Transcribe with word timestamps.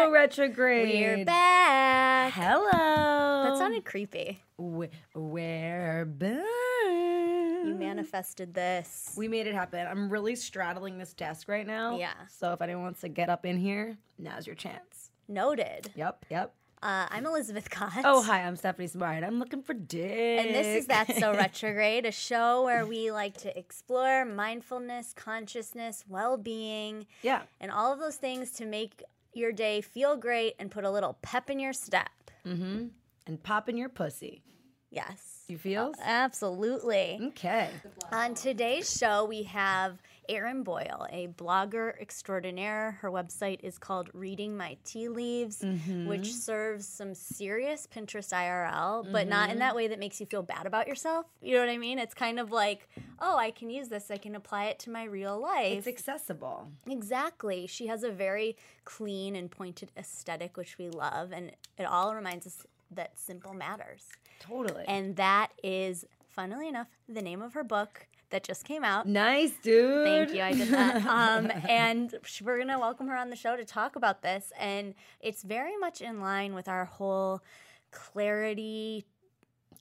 retrograde. 0.08 1.18
We're 1.18 1.24
back. 1.24 2.32
Hello. 2.32 3.44
That 3.44 3.58
sounded 3.58 3.84
creepy. 3.84 4.40
We- 4.56 4.88
We're 5.14 6.04
back. 6.04 6.44
You 6.86 7.76
manifested 7.78 8.54
this. 8.54 9.12
We 9.16 9.28
made 9.28 9.46
it 9.46 9.54
happen. 9.54 9.86
I'm 9.86 10.08
really 10.08 10.34
straddling 10.34 10.96
this 10.98 11.12
desk 11.12 11.48
right 11.48 11.66
now. 11.66 11.98
Yeah. 11.98 12.12
So 12.28 12.52
if 12.52 12.62
anyone 12.62 12.84
wants 12.84 13.02
to 13.02 13.08
get 13.08 13.28
up 13.28 13.44
in 13.44 13.58
here, 13.58 13.98
now's 14.18 14.46
your 14.46 14.56
chance. 14.56 15.10
Noted. 15.28 15.90
Yep. 15.94 16.26
Yep. 16.30 16.54
Uh, 16.82 17.06
I'm 17.10 17.26
Elizabeth 17.26 17.68
Kott. 17.68 18.00
Oh, 18.04 18.22
hi. 18.22 18.40
I'm 18.42 18.56
Stephanie 18.56 18.88
Simbari. 18.88 19.22
I'm 19.22 19.38
looking 19.38 19.62
for 19.62 19.74
dick. 19.74 20.40
And 20.40 20.54
this 20.54 20.66
is 20.66 20.86
That's 20.86 21.18
So 21.18 21.34
Retrograde, 21.36 22.06
a 22.06 22.10
show 22.10 22.64
where 22.64 22.86
we 22.86 23.10
like 23.10 23.36
to 23.38 23.56
explore 23.58 24.24
mindfulness, 24.24 25.12
consciousness, 25.14 26.04
well 26.08 26.38
being, 26.38 27.06
yeah. 27.20 27.42
and 27.60 27.70
all 27.70 27.92
of 27.92 27.98
those 27.98 28.16
things 28.16 28.52
to 28.52 28.64
make 28.64 29.02
your 29.32 29.52
day 29.52 29.80
feel 29.80 30.16
great 30.16 30.54
and 30.58 30.70
put 30.70 30.84
a 30.84 30.90
little 30.90 31.18
pep 31.22 31.50
in 31.50 31.58
your 31.58 31.72
step. 31.72 32.10
Mm-hmm. 32.46 32.86
And 33.26 33.42
pop 33.42 33.68
in 33.68 33.76
your 33.76 33.88
pussy. 33.88 34.42
Yes. 34.90 35.44
You 35.46 35.58
feel? 35.58 35.92
Absolutely. 36.02 37.18
Okay. 37.28 37.70
On 38.12 38.34
today's 38.34 38.96
show, 38.96 39.24
we 39.24 39.44
have 39.44 40.02
Erin 40.30 40.62
Boyle, 40.62 41.06
a 41.10 41.26
blogger 41.26 42.00
extraordinaire. 42.00 42.98
Her 43.00 43.10
website 43.10 43.58
is 43.64 43.78
called 43.78 44.08
Reading 44.14 44.56
My 44.56 44.76
Tea 44.84 45.08
Leaves, 45.08 45.60
mm-hmm. 45.60 46.06
which 46.06 46.32
serves 46.32 46.86
some 46.86 47.14
serious 47.14 47.88
Pinterest 47.92 48.32
IRL, 48.32 49.10
but 49.10 49.26
not 49.26 49.48
in 49.48 49.54
mm-hmm. 49.54 49.58
that 49.58 49.74
way 49.74 49.88
that 49.88 49.98
makes 49.98 50.20
you 50.20 50.26
feel 50.26 50.42
bad 50.42 50.66
about 50.66 50.86
yourself. 50.86 51.26
You 51.42 51.54
know 51.54 51.60
what 51.60 51.68
I 51.68 51.78
mean? 51.78 51.98
It's 51.98 52.14
kind 52.14 52.38
of 52.38 52.52
like, 52.52 52.88
oh, 53.18 53.36
I 53.36 53.50
can 53.50 53.70
use 53.70 53.88
this, 53.88 54.10
I 54.10 54.18
can 54.18 54.36
apply 54.36 54.66
it 54.66 54.78
to 54.80 54.90
my 54.90 55.04
real 55.04 55.38
life. 55.38 55.78
It's 55.78 55.88
accessible. 55.88 56.68
Exactly. 56.88 57.66
She 57.66 57.88
has 57.88 58.04
a 58.04 58.10
very 58.10 58.56
clean 58.84 59.34
and 59.34 59.50
pointed 59.50 59.90
aesthetic, 59.96 60.56
which 60.56 60.78
we 60.78 60.88
love, 60.88 61.32
and 61.32 61.50
it 61.76 61.84
all 61.84 62.14
reminds 62.14 62.46
us 62.46 62.66
that 62.92 63.18
simple 63.18 63.52
matters. 63.52 64.06
Totally. 64.38 64.84
And 64.86 65.16
that 65.16 65.48
is, 65.62 66.04
funnily 66.28 66.68
enough, 66.68 66.88
the 67.08 67.22
name 67.22 67.42
of 67.42 67.54
her 67.54 67.64
book 67.64 68.06
that 68.30 68.44
just 68.44 68.64
came 68.64 68.84
out. 68.84 69.06
nice, 69.06 69.52
dude. 69.62 70.04
Thank 70.04 70.34
you. 70.34 70.42
I 70.42 70.52
did 70.52 70.68
that. 70.68 71.00
Um, 71.10 71.50
and 71.68 72.14
we're 72.42 72.56
going 72.56 72.68
to 72.68 72.78
welcome 72.78 73.08
her 73.08 73.16
on 73.16 73.30
the 73.30 73.36
show 73.36 73.56
to 73.56 73.64
talk 73.64 73.96
about 73.96 74.22
this. 74.22 74.52
And 74.58 74.94
it's 75.20 75.42
very 75.42 75.76
much 75.76 76.00
in 76.00 76.20
line 76.20 76.54
with 76.54 76.68
our 76.68 76.84
whole 76.84 77.42
clarity 77.90 79.04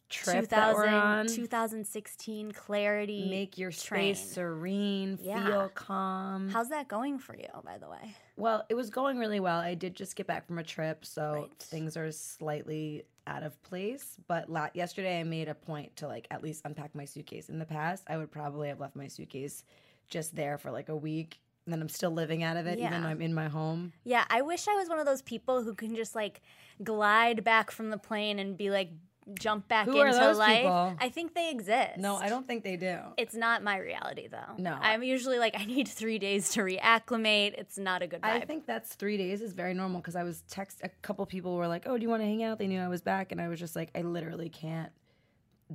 Trip 0.10 0.50
that 0.50 0.74
we're 0.74 0.86
2000 0.86 0.94
on. 0.94 1.28
2016 1.28 2.52
clarity. 2.52 3.30
Make 3.30 3.58
your 3.58 3.72
train. 3.72 4.16
space 4.16 4.32
serene, 4.34 5.20
Yeah. 5.22 5.46
feel 5.46 5.70
calm. 5.70 6.50
How's 6.50 6.70
that 6.70 6.88
going 6.88 7.20
for 7.20 7.36
you, 7.36 7.48
by 7.64 7.78
the 7.78 7.88
way? 7.90 8.16
Well, 8.36 8.66
it 8.70 8.74
was 8.76 8.90
going 8.90 9.18
really 9.20 9.40
well. 9.40 9.60
I 9.60 9.76
did 9.76 9.96
just 9.96 10.16
get 10.16 10.26
back 10.28 10.48
from 10.48 10.58
a 10.58 10.64
trip, 10.64 11.06
so 11.06 11.34
Right. 11.34 11.60
things 11.60 11.96
are 11.96 12.12
slightly 12.12 13.04
out 13.28 13.44
of 13.44 13.62
place. 13.62 14.18
But 14.28 14.50
la- 14.50 14.70
yesterday, 14.74 15.20
I 15.20 15.24
made 15.24 15.48
a 15.48 15.54
point 15.56 15.96
to 15.98 16.08
like 16.08 16.26
at 16.32 16.42
least 16.42 16.64
unpack 16.66 16.96
my 16.96 17.06
suitcase. 17.06 17.48
In 17.50 17.60
the 17.60 17.66
past, 17.66 18.04
I 18.08 18.18
would 18.18 18.32
probably 18.32 18.70
have 18.70 18.80
left 18.80 18.96
my 18.96 19.08
suitcase 19.08 19.64
just 20.08 20.36
there 20.36 20.58
for 20.58 20.72
like 20.72 20.90
a 20.90 20.96
week, 20.96 21.40
and 21.66 21.74
then 21.74 21.82
I'm 21.82 21.90
still 21.90 22.10
living 22.10 22.42
out 22.42 22.58
of 22.58 22.66
it, 22.66 22.80
even 22.80 23.04
though 23.04 23.08
I'm 23.10 23.22
in 23.22 23.34
my 23.36 23.48
home. 23.48 23.94
Yeah, 24.04 24.26
I 24.32 24.42
wish 24.42 24.68
I 24.68 24.74
was 24.76 24.90
one 24.90 24.98
of 24.98 25.06
those 25.06 25.22
people 25.22 25.62
who 25.62 25.76
can 25.76 25.96
just 25.96 26.16
like 26.16 26.42
glide 26.84 27.44
back 27.44 27.70
from 27.70 27.92
the 27.92 27.98
plane 28.00 28.40
and 28.40 28.58
be 28.58 28.72
like 28.72 28.90
jump 29.38 29.68
back 29.68 29.86
Who 29.86 30.02
into 30.02 30.32
life. 30.34 30.60
people? 30.62 30.96
I 31.00 31.10
think 31.10 31.36
they 31.36 31.52
exist. 31.52 31.98
No, 31.98 32.16
I 32.16 32.30
don't 32.30 32.48
think 32.48 32.64
they 32.64 32.78
do. 32.78 32.98
It's 33.18 33.36
not 33.36 33.64
my 33.64 33.78
reality 33.78 34.28
though. 34.28 34.56
No. 34.58 34.78
I'm 34.82 35.04
usually 35.04 35.38
like 35.40 35.56
I 35.60 35.66
need 35.66 35.88
three 35.88 36.18
days 36.20 36.50
to 36.52 36.62
reacclimate. 36.62 37.54
It's 37.58 37.78
not 37.78 38.02
a 38.02 38.08
good 38.08 38.22
vibe. 38.22 38.30
I 38.30 38.40
think 38.42 38.66
that's 38.66 38.96
three 38.96 39.18
days 39.18 39.42
is 39.42 39.54
very 39.54 39.74
normal 39.74 40.02
because 40.02 40.16
I 40.16 40.24
was 40.24 40.42
text 40.50 40.82
a 40.84 40.90
couple 41.02 41.26
people 41.26 41.56
were 41.58 41.68
like, 41.68 41.84
"Oh, 41.86 41.98
do 41.98 42.02
you 42.04 42.10
want 42.10 42.22
to 42.22 42.26
hang 42.28 42.44
out?" 42.44 42.58
They 42.60 42.68
knew 42.68 42.82
I 42.82 42.88
was 42.88 43.02
back, 43.02 43.32
and 43.32 43.40
I 43.40 43.48
was 43.48 43.60
just 43.60 43.76
like, 43.76 43.92
"I 43.96 44.02
literally 44.02 44.50
can't 44.50 44.92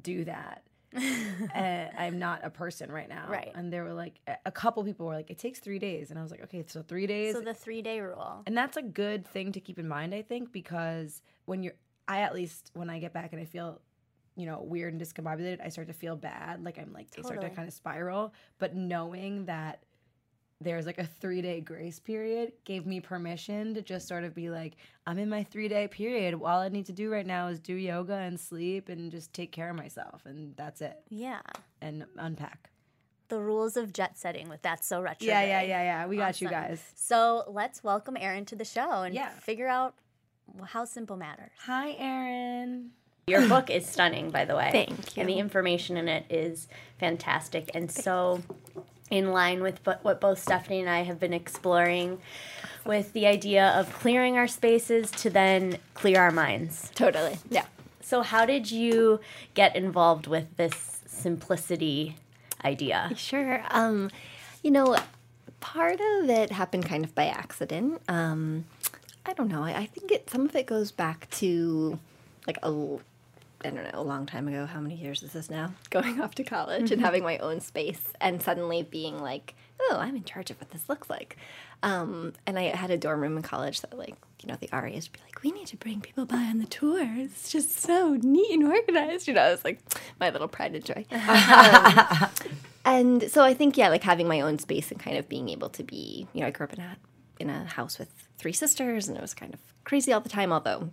do 0.00 0.25
that. 0.25 0.62
uh, 0.97 0.99
I'm 1.99 2.19
not 2.19 2.44
a 2.44 2.50
person 2.50 2.91
right 2.91 3.09
now." 3.09 3.26
Right. 3.28 3.53
And 3.55 3.72
there 3.72 3.84
were 3.84 3.93
like, 3.94 4.21
a- 4.26 4.37
a 4.47 4.50
couple 4.53 4.82
people 4.84 5.06
were 5.06 5.15
like, 5.15 5.31
"It 5.31 5.38
takes 5.38 5.59
three 5.61 5.78
days," 5.78 6.11
and 6.11 6.19
I 6.19 6.22
was 6.22 6.31
like, 6.31 6.43
"Okay, 6.44 6.65
so 6.66 6.82
three 6.82 7.06
days." 7.06 7.34
so 7.34 7.41
the 7.41 7.55
three 7.55 7.82
day 7.82 8.00
rule. 8.00 8.43
and 8.47 8.56
that's 8.56 8.76
a 8.76 8.82
good 8.82 9.26
thing 9.26 9.53
to 9.53 9.61
keep 9.61 9.78
in 9.78 9.87
mind, 9.88 10.15
I 10.15 10.22
think, 10.22 10.53
because 10.53 11.22
when 11.47 11.62
you're, 11.62 11.75
I 12.09 12.21
at 12.21 12.35
least 12.35 12.71
when 12.75 12.91
I 12.91 12.99
get 12.99 13.13
back 13.13 13.33
and 13.33 13.41
I 13.41 13.45
feel. 13.45 13.81
You 14.37 14.47
know, 14.47 14.65
weird 14.65 14.93
and 14.93 15.01
discombobulated. 15.01 15.65
I 15.65 15.69
start 15.69 15.87
to 15.87 15.93
feel 15.93 16.17
bad, 16.17 16.65
like 16.65 16.77
I'm 16.77 16.93
like 16.93 17.07
I 17.17 17.23
start 17.23 17.41
to 17.41 17.51
kind 17.51 17.69
of 17.69 17.73
spiral. 17.73 18.35
But 18.59 18.75
knowing 18.75 19.45
that 19.45 19.85
there's 20.61 20.87
like 20.87 20.99
a 20.99 21.05
three 21.07 21.41
day 21.41 21.61
grace 21.61 22.01
period 22.01 22.51
gave 22.65 22.85
me 22.85 22.99
permission 22.99 23.75
to 23.75 23.81
just 23.83 24.09
sort 24.09 24.25
of 24.25 24.35
be 24.35 24.51
like, 24.51 24.75
I'm 25.07 25.21
in 25.21 25.29
my 25.29 25.45
three 25.45 25.69
day 25.69 25.87
period. 25.87 26.35
All 26.35 26.59
I 26.59 26.69
need 26.69 26.87
to 26.87 26.93
do 26.93 27.13
right 27.13 27.25
now 27.25 27.47
is 27.47 27.61
do 27.61 27.75
yoga 27.75 28.15
and 28.15 28.41
sleep 28.41 28.89
and 28.89 29.09
just 29.13 29.33
take 29.33 29.53
care 29.53 29.71
of 29.71 29.77
myself. 29.77 30.23
And 30.27 30.57
that's 30.57 30.81
it. 30.81 30.97
Yeah. 31.11 31.41
And 31.81 32.05
unpack. 32.19 32.71
The 33.29 33.39
rules 33.39 33.77
of 33.77 33.93
jet 33.93 34.19
setting 34.19 34.49
with 34.49 34.63
that 34.63 34.85
So 34.85 35.01
Retro. 35.01 35.29
Yeah, 35.29 35.45
yeah, 35.45 35.63
yeah, 35.63 35.83
yeah. 35.83 36.07
We 36.07 36.17
got 36.17 36.41
you 36.41 36.49
guys. 36.49 36.83
So 36.97 37.45
let's 37.47 37.85
welcome 37.85 38.17
Erin 38.19 38.47
to 38.47 38.57
the 38.57 38.65
show 38.65 39.03
and 39.03 39.15
Yeah. 39.15 39.29
figure 39.29 39.69
out 39.69 39.95
how 40.66 40.84
simple 40.84 41.16
matters. 41.16 41.50
Hi, 41.66 41.93
Erin. 41.99 42.91
Your 43.27 43.49
book 43.49 43.71
is 43.71 43.87
stunning, 43.87 44.31
by 44.31 44.44
the 44.44 44.55
way. 44.55 44.69
Thank 44.71 45.16
you. 45.16 45.21
And 45.21 45.28
the 45.28 45.38
information 45.38 45.97
in 45.97 46.09
it 46.09 46.27
is 46.28 46.69
fantastic 46.99 47.71
and 47.75 47.91
so 47.91 48.43
in 49.10 49.32
line 49.32 49.62
with 49.62 49.81
what 50.03 50.21
both 50.21 50.38
Stephanie 50.38 50.81
and 50.81 50.88
I 50.88 51.03
have 51.03 51.21
been 51.21 51.32
exploring 51.32 52.19
with 52.84 53.12
the 53.12 53.27
idea 53.27 53.69
of 53.69 53.93
clearing 53.94 54.37
our 54.37 54.49
spaces 54.49 55.10
to 55.12 55.31
then 55.31 55.78
clear 55.94 56.21
our 56.21 56.31
minds. 56.31 56.91
Totally. 56.94 57.38
Yeah. 57.49 57.66
So, 58.00 58.22
how 58.22 58.44
did 58.44 58.71
you 58.71 59.21
get 59.55 59.76
involved 59.76 60.26
with 60.26 60.56
this 60.56 61.03
simplicity 61.06 62.16
idea? 62.65 63.12
Sure. 63.16 63.65
Um, 63.71 64.11
you 64.62 64.71
know, 64.71 64.97
part 65.61 66.00
of 66.00 66.28
it 66.28 66.53
happened 66.53 66.87
kind 66.87 67.05
of 67.05 67.15
by 67.15 67.26
accident. 67.26 68.03
Um, 68.09 68.66
I 69.27 69.33
don't 69.33 69.49
know. 69.49 69.62
I, 69.62 69.79
I 69.79 69.87
think 69.87 70.12
it 70.12 70.29
some 70.31 70.45
of 70.47 70.55
it 70.55 70.67
goes 70.67 70.93
back 70.93 71.29
to 71.33 71.99
like 72.47 72.59
a 72.62 72.99
I 73.65 73.71
don't 73.71 73.85
know, 73.85 73.91
a 73.95 74.03
long 74.03 74.27
time 74.27 74.47
ago. 74.47 74.67
How 74.67 74.81
many 74.81 74.95
years 74.95 75.23
is 75.23 75.33
this 75.33 75.49
now? 75.49 75.73
Going 75.91 76.21
off 76.21 76.35
to 76.35 76.45
college 76.45 76.91
and 76.91 77.01
having 77.01 77.23
my 77.23 77.39
own 77.39 77.61
space, 77.61 78.12
and 78.21 78.43
suddenly 78.43 78.83
being 78.83 79.21
like, 79.21 79.55
"Oh, 79.81 79.97
I'm 79.99 80.17
in 80.17 80.25
charge 80.25 80.51
of 80.51 80.61
what 80.61 80.71
this 80.71 80.89
looks 80.89 81.09
like." 81.09 81.37
Um, 81.83 82.35
and 82.47 82.59
I 82.59 82.65
had 82.77 82.91
a 82.91 82.97
dorm 82.97 83.21
room 83.21 83.37
in 83.37 83.43
college 83.43 83.81
that, 83.83 83.97
like, 83.97 84.17
you 84.43 84.49
know, 84.49 84.57
the 84.61 84.69
RAs 84.73 85.09
would 85.09 85.12
be 85.12 85.21
like, 85.25 85.43
"We 85.43 85.51
need 85.53 85.67
to 85.69 85.77
bring 85.77 86.01
people 86.03 86.27
by 86.27 86.37
on 86.37 86.59
the 86.59 86.67
tour. 86.67 87.06
It's 87.17 87.51
just 87.51 87.81
so 87.81 88.19
neat 88.23 88.51
and 88.53 88.65
organized." 88.65 89.29
You 89.29 89.35
know, 89.35 89.51
it's 89.53 89.65
like 89.65 89.81
my 90.21 90.29
little 90.31 90.49
pride 90.49 90.75
and 90.75 90.85
joy. 90.85 91.06
Um, 92.87 93.23
and 93.23 93.31
so 93.31 93.43
I 93.43 93.55
think, 93.55 93.79
yeah, 93.79 93.89
like 93.89 94.03
having 94.03 94.29
my 94.29 94.43
own 94.43 94.59
space 94.59 94.91
and 94.91 95.01
kind 95.01 95.17
of 95.17 95.27
being 95.27 95.49
able 95.49 95.71
to 95.71 95.83
be, 95.83 96.29
you 96.35 96.43
know, 96.43 96.49
I 96.49 96.51
grew 96.51 96.65
up 96.65 96.75
in 96.75 96.81
a 96.81 96.97
in 97.41 97.49
a 97.49 97.65
house 97.65 97.99
with 97.99 98.24
three 98.39 98.53
sisters, 98.53 99.09
and 99.09 99.17
it 99.17 99.21
was 99.21 99.34
kind 99.34 99.55
of 99.55 99.61
crazy 99.84 100.12
all 100.12 100.21
the 100.21 100.28
time, 100.28 100.53
although 100.53 100.91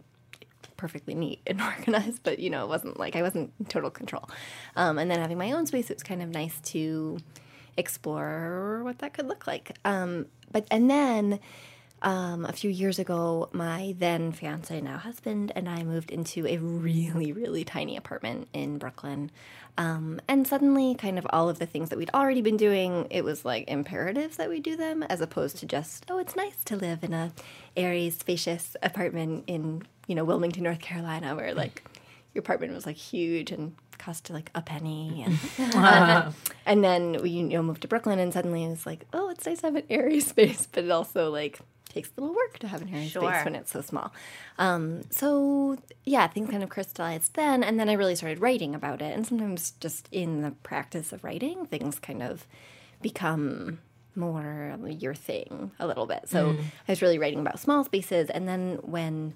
perfectly 0.78 1.14
neat 1.14 1.40
and 1.46 1.62
organized, 1.78 2.24
but 2.24 2.40
you 2.40 2.50
know, 2.50 2.64
it 2.64 2.68
wasn't 2.68 3.00
like 3.00 3.16
I 3.16 3.22
wasn't 3.22 3.54
in 3.60 3.66
total 3.66 3.92
control. 3.92 4.30
Um, 4.76 4.98
and 4.98 5.10
then 5.10 5.20
having 5.20 5.38
my 5.38 5.52
own 5.52 5.66
space, 5.68 5.90
it 5.90 5.96
was 5.96 6.04
kind 6.04 6.22
of 6.22 6.30
nice 6.30 6.60
to 6.72 7.20
explore 7.78 8.82
what 8.84 9.00
that 9.00 9.14
could 9.14 9.28
look 9.28 9.48
like. 9.48 9.78
Um, 9.86 10.26
but 10.52 10.66
and 10.72 10.90
then 10.90 11.40
um, 12.02 12.46
a 12.46 12.52
few 12.52 12.70
years 12.70 13.00
ago, 13.00 13.50
my 13.52 13.96
then 13.98 14.32
fiance, 14.32 14.80
now 14.82 14.98
husband, 14.98 15.52
and 15.56 15.70
I 15.70 15.84
moved 15.84 16.12
into 16.12 16.48
a 16.48 16.58
really, 16.58 17.32
really 17.32 17.64
tiny 17.64 17.96
apartment 17.96 18.48
in 18.54 18.78
Brooklyn. 18.78 19.32
Um, 19.78 20.20
and 20.28 20.48
suddenly, 20.48 20.96
kind 20.96 21.18
of 21.18 21.28
all 21.30 21.50
of 21.50 21.60
the 21.60 21.66
things 21.66 21.90
that 21.90 21.98
we'd 21.98 22.10
already 22.14 22.42
been 22.42 22.58
doing, 22.58 23.08
it 23.10 23.24
was 23.24 23.46
like 23.46 23.70
imperatives 23.70 24.38
that 24.38 24.50
we 24.50 24.60
do 24.60 24.76
them, 24.76 25.04
as 25.04 25.22
opposed 25.22 25.58
to 25.58 25.66
just, 25.66 26.06
oh, 26.10 26.18
it's 26.18 26.36
nice 26.36 26.64
to 26.66 26.76
live 26.76 27.04
in 27.04 27.14
a 27.14 27.32
airy, 27.78 28.10
spacious 28.10 28.76
apartment 28.82 29.44
in, 29.48 29.84
you 30.08 30.16
know, 30.16 30.24
Wilmington, 30.24 30.64
North 30.64 30.82
Carolina, 30.82 31.36
where 31.36 31.54
like 31.54 31.84
your 32.34 32.42
apartment 32.42 32.74
was 32.74 32.86
like 32.86 32.98
huge 32.98 33.52
and 33.52 33.76
cost 33.98 34.32
like 34.32 34.50
a 34.56 34.62
penny 34.62 35.24
and 35.26 35.76
uh, 35.76 36.32
and 36.66 36.84
then 36.84 37.22
we 37.22 37.30
you 37.30 37.44
know 37.44 37.62
moved 37.62 37.84
to 37.84 37.88
Brooklyn 37.88 38.18
and 38.18 38.34
suddenly 38.34 38.64
it 38.64 38.70
was 38.70 38.86
like 38.86 39.06
oh 39.14 39.30
it's 39.30 39.46
nice 39.46 39.60
to 39.60 39.68
have 39.68 39.76
an 39.76 39.84
airy 39.92 40.20
space 40.32 40.68
but 40.72 40.84
it 40.84 40.90
also 40.90 41.30
like 41.30 41.60
takes 41.94 42.10
a 42.18 42.22
little 42.22 42.36
work 42.36 42.58
to 42.60 42.68
have 42.68 42.82
an 42.82 42.90
airy 42.94 43.08
Sure. 43.08 43.32
space 43.32 43.46
when 43.46 43.56
it's 43.56 43.72
so 43.72 43.82
small 43.82 44.14
um, 44.58 45.02
so 45.12 45.78
yeah 46.06 46.28
things 46.28 46.50
kind 46.50 46.64
of 46.64 46.70
crystallized 46.70 47.34
then 47.36 47.64
and 47.64 47.80
then 47.80 47.90
I 47.90 47.94
really 47.94 48.16
started 48.16 48.40
writing 48.40 48.74
about 48.76 49.02
it 49.02 49.14
and 49.16 49.26
sometimes 49.26 49.72
just 49.80 50.08
in 50.12 50.42
the 50.42 50.52
practice 50.64 51.12
of 51.14 51.24
writing 51.24 51.66
things 51.66 52.00
kind 52.00 52.22
of 52.24 52.46
become 53.02 53.80
more 54.16 54.78
your 55.00 55.14
thing 55.16 55.72
a 55.80 55.88
little 55.88 56.06
bit 56.06 56.28
so 56.28 56.52
I 56.88 56.92
was 56.92 57.02
really 57.02 57.18
writing 57.18 57.40
about 57.40 57.60
small 57.60 57.84
spaces 57.84 58.30
and 58.30 58.48
then 58.48 58.78
when 58.82 59.34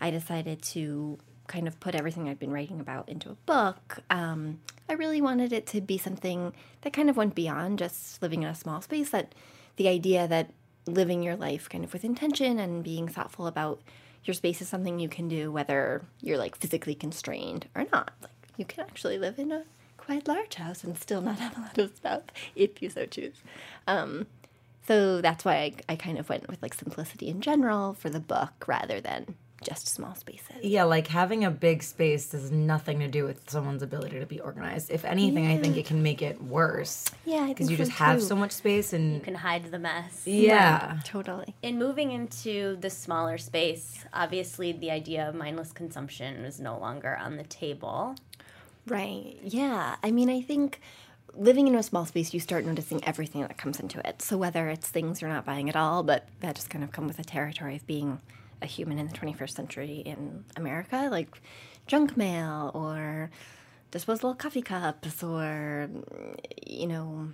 I 0.00 0.10
decided 0.10 0.62
to 0.74 1.18
kind 1.46 1.66
of 1.66 1.80
put 1.80 1.94
everything 1.94 2.28
I'd 2.28 2.38
been 2.38 2.52
writing 2.52 2.78
about 2.80 3.08
into 3.08 3.28
a 3.28 3.34
book, 3.44 3.98
um, 4.08 4.60
I 4.88 4.92
really 4.92 5.20
wanted 5.20 5.52
it 5.52 5.66
to 5.68 5.80
be 5.80 5.98
something 5.98 6.52
that 6.82 6.92
kind 6.92 7.10
of 7.10 7.16
went 7.16 7.34
beyond 7.34 7.80
just 7.80 8.22
living 8.22 8.42
in 8.44 8.48
a 8.48 8.54
small 8.54 8.80
space. 8.80 9.10
That 9.10 9.34
the 9.76 9.88
idea 9.88 10.28
that 10.28 10.52
living 10.86 11.22
your 11.22 11.36
life 11.36 11.68
kind 11.68 11.84
of 11.84 11.92
with 11.92 12.04
intention 12.04 12.58
and 12.58 12.82
being 12.82 13.08
thoughtful 13.08 13.46
about 13.46 13.80
your 14.24 14.34
space 14.34 14.60
is 14.60 14.68
something 14.68 14.98
you 14.98 15.08
can 15.08 15.28
do 15.28 15.50
whether 15.50 16.02
you're 16.20 16.38
like 16.38 16.56
physically 16.56 16.94
constrained 16.94 17.66
or 17.74 17.86
not. 17.92 18.12
Like 18.22 18.32
you 18.56 18.64
can 18.64 18.80
actually 18.80 19.18
live 19.18 19.38
in 19.38 19.52
a 19.52 19.64
quite 19.96 20.28
large 20.28 20.54
house 20.54 20.84
and 20.84 20.98
still 20.98 21.20
not 21.20 21.38
have 21.38 21.56
a 21.56 21.60
lot 21.60 21.78
of 21.78 21.96
stuff 21.96 22.22
if 22.54 22.82
you 22.82 22.90
so 22.90 23.06
choose. 23.06 23.42
Um, 23.86 24.26
so 24.86 25.20
that's 25.20 25.44
why 25.44 25.56
I, 25.56 25.74
I 25.90 25.96
kind 25.96 26.18
of 26.18 26.28
went 26.28 26.48
with 26.48 26.60
like 26.62 26.74
simplicity 26.74 27.28
in 27.28 27.40
general 27.40 27.94
for 27.94 28.10
the 28.10 28.20
book 28.20 28.64
rather 28.66 29.00
than 29.00 29.36
just 29.62 29.88
small 29.88 30.14
spaces. 30.14 30.56
Yeah, 30.62 30.84
like 30.84 31.06
having 31.06 31.44
a 31.44 31.50
big 31.50 31.82
space 31.82 32.32
has 32.32 32.50
nothing 32.50 33.00
to 33.00 33.08
do 33.08 33.24
with 33.24 33.48
someone's 33.50 33.82
ability 33.82 34.18
to 34.20 34.26
be 34.26 34.40
organized. 34.40 34.90
If 34.90 35.04
anything, 35.04 35.46
I 35.46 35.58
think 35.58 35.76
it 35.76 35.86
can 35.86 36.02
make 36.02 36.22
it 36.22 36.42
worse. 36.42 37.06
Yeah, 37.24 37.42
I 37.44 37.48
because 37.48 37.70
you 37.70 37.76
so 37.76 37.84
just 37.84 37.96
have 37.98 38.22
so 38.22 38.34
much 38.36 38.52
space 38.52 38.92
and 38.92 39.14
You 39.14 39.20
can 39.20 39.34
hide 39.34 39.70
the 39.70 39.78
mess. 39.78 40.26
yeah. 40.26 41.00
Totally. 41.04 41.54
In 41.62 41.78
moving 41.78 42.12
into 42.12 42.76
the 42.80 42.90
smaller 42.90 43.38
space, 43.38 44.04
obviously 44.12 44.72
the 44.72 44.90
idea 44.90 45.28
of 45.28 45.34
mindless 45.34 45.72
consumption 45.72 46.44
is 46.44 46.60
no 46.60 46.78
longer 46.78 47.16
on 47.16 47.36
the 47.36 47.44
table. 47.44 48.14
Right. 48.86 49.36
Yeah. 49.42 49.96
I 50.02 50.10
mean, 50.10 50.30
I 50.30 50.40
think 50.40 50.80
living 51.34 51.68
in 51.68 51.74
a 51.74 51.82
small 51.82 52.06
space, 52.06 52.34
you 52.34 52.40
start 52.40 52.64
noticing 52.64 53.04
everything 53.04 53.42
that 53.42 53.56
comes 53.56 53.78
into 53.78 54.04
it. 54.06 54.20
So 54.22 54.36
whether 54.36 54.68
it's 54.68 54.88
things 54.88 55.20
you're 55.20 55.30
not 55.30 55.44
buying 55.44 55.68
at 55.68 55.76
all, 55.76 56.02
but 56.02 56.26
that 56.40 56.56
just 56.56 56.70
kind 56.70 56.82
of 56.82 56.90
come 56.90 57.06
with 57.06 57.16
the 57.18 57.24
territory 57.24 57.76
of 57.76 57.86
being 57.86 58.20
a 58.62 58.66
human 58.66 58.98
in 58.98 59.08
the 59.08 59.14
21st 59.14 59.50
century 59.50 60.02
in 60.04 60.44
America, 60.56 61.08
like 61.10 61.40
junk 61.86 62.16
mail 62.16 62.70
or 62.74 63.30
disposable 63.90 64.34
coffee 64.34 64.62
cups 64.62 65.22
or, 65.22 65.88
you 66.66 66.86
know, 66.86 67.28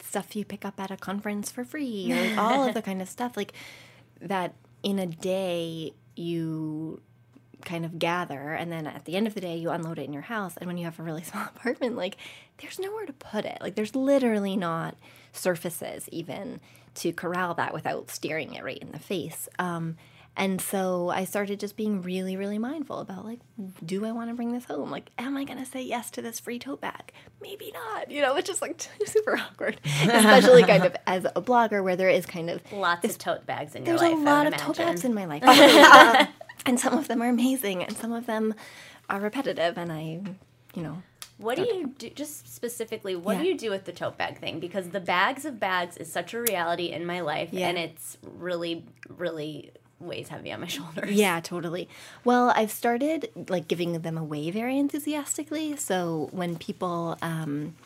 stuff 0.00 0.34
you 0.34 0.44
pick 0.44 0.64
up 0.64 0.80
at 0.80 0.90
a 0.90 0.96
conference 0.96 1.50
for 1.50 1.64
free 1.64 2.12
or 2.12 2.28
like 2.28 2.38
all 2.38 2.66
of 2.66 2.74
the 2.74 2.82
kind 2.88 3.02
of 3.02 3.08
stuff. 3.08 3.36
Like 3.36 3.52
that 4.20 4.54
in 4.82 4.98
a 4.98 5.06
day 5.06 5.92
you 6.16 7.00
kind 7.64 7.84
of 7.84 7.98
gather 7.98 8.52
and 8.52 8.70
then 8.70 8.86
at 8.86 9.04
the 9.04 9.16
end 9.16 9.26
of 9.26 9.34
the 9.34 9.40
day 9.40 9.56
you 9.56 9.70
unload 9.70 9.98
it 9.98 10.04
in 10.04 10.12
your 10.12 10.22
house 10.22 10.56
and 10.56 10.66
when 10.68 10.78
you 10.78 10.84
have 10.84 10.98
a 11.00 11.02
really 11.02 11.22
small 11.24 11.44
apartment 11.44 11.96
like 11.96 12.16
there's 12.58 12.78
nowhere 12.78 13.06
to 13.06 13.12
put 13.12 13.44
it. 13.44 13.58
Like 13.60 13.74
there's 13.76 13.94
literally 13.94 14.56
not 14.56 14.96
surfaces 15.32 16.08
even 16.10 16.60
to 16.96 17.12
corral 17.12 17.54
that 17.54 17.72
without 17.72 18.10
staring 18.10 18.54
it 18.54 18.64
right 18.64 18.78
in 18.78 18.90
the 18.92 18.98
face. 18.98 19.48
Um, 19.58 19.96
and 20.36 20.60
so 20.60 21.08
i 21.08 21.24
started 21.24 21.58
just 21.58 21.76
being 21.76 22.00
really 22.00 22.36
really 22.36 22.58
mindful 22.58 23.00
about 23.00 23.24
like 23.24 23.40
do 23.84 24.04
i 24.06 24.12
want 24.12 24.30
to 24.30 24.34
bring 24.34 24.52
this 24.52 24.64
home? 24.66 24.88
Like 24.88 25.10
am 25.18 25.36
i 25.36 25.42
going 25.42 25.58
to 25.58 25.64
say 25.66 25.82
yes 25.82 26.10
to 26.12 26.22
this 26.22 26.38
free 26.38 26.60
tote 26.60 26.80
bag? 26.80 27.12
Maybe 27.42 27.72
not 27.72 28.08
you 28.10 28.22
know 28.22 28.36
it's 28.36 28.46
just 28.46 28.62
like 28.62 28.80
super 29.06 29.36
awkward. 29.36 29.80
Especially 29.84 30.62
kind 30.62 30.84
of 30.84 30.94
as 31.08 31.24
a 31.24 31.42
blogger 31.42 31.82
where 31.82 31.96
there 31.96 32.08
is 32.08 32.24
kind 32.24 32.50
of 32.50 32.60
Lots 32.72 33.04
of 33.04 33.18
tote 33.18 33.46
bags 33.46 33.74
in 33.74 33.84
your 33.84 33.98
there's 33.98 34.00
life. 34.12 34.16
a 34.16 34.30
I 34.30 34.32
lot 34.32 34.46
of 34.46 34.56
tote 34.56 34.76
bags 34.76 35.04
in 35.04 35.12
my 35.12 35.24
life. 35.24 35.42
And 36.66 36.78
some 36.78 36.94
of 36.98 37.08
them 37.08 37.22
are 37.22 37.28
amazing, 37.28 37.82
and 37.82 37.96
some 37.96 38.12
of 38.12 38.26
them 38.26 38.54
are 39.08 39.20
repetitive, 39.20 39.78
and 39.78 39.90
I, 39.92 40.20
you 40.74 40.82
know. 40.82 41.02
What 41.38 41.56
do 41.56 41.62
you 41.62 41.94
do? 41.96 42.10
Just 42.10 42.52
specifically, 42.52 43.14
what 43.14 43.36
Yeah. 43.36 43.42
do 43.42 43.48
you 43.48 43.56
do 43.56 43.70
with 43.70 43.84
the 43.84 43.92
tote 43.92 44.18
bag 44.18 44.38
thing? 44.38 44.58
Because 44.58 44.88
the 44.90 44.98
bags 45.00 45.44
of 45.44 45.60
bags 45.60 45.96
is 45.96 46.10
such 46.12 46.34
a 46.34 46.40
reality 46.40 46.86
in 46.86 47.06
my 47.06 47.20
life, 47.20 47.50
Yeah. 47.52 47.68
and 47.68 47.78
it's 47.78 48.18
really, 48.22 48.84
really 49.08 49.70
weighs 50.00 50.28
heavy 50.28 50.52
on 50.52 50.60
my 50.60 50.66
shoulders. 50.76 51.12
Yeah, 51.12 51.38
totally. 51.40 51.88
Well, 52.24 52.52
I've 52.56 52.72
started 52.72 53.30
like 53.48 53.68
giving 53.68 54.00
them 54.00 54.18
away 54.18 54.50
very 54.50 54.78
enthusiastically. 54.78 55.76
So 55.76 56.28
when 56.32 56.56
people, 56.56 57.16
um, 57.22 57.76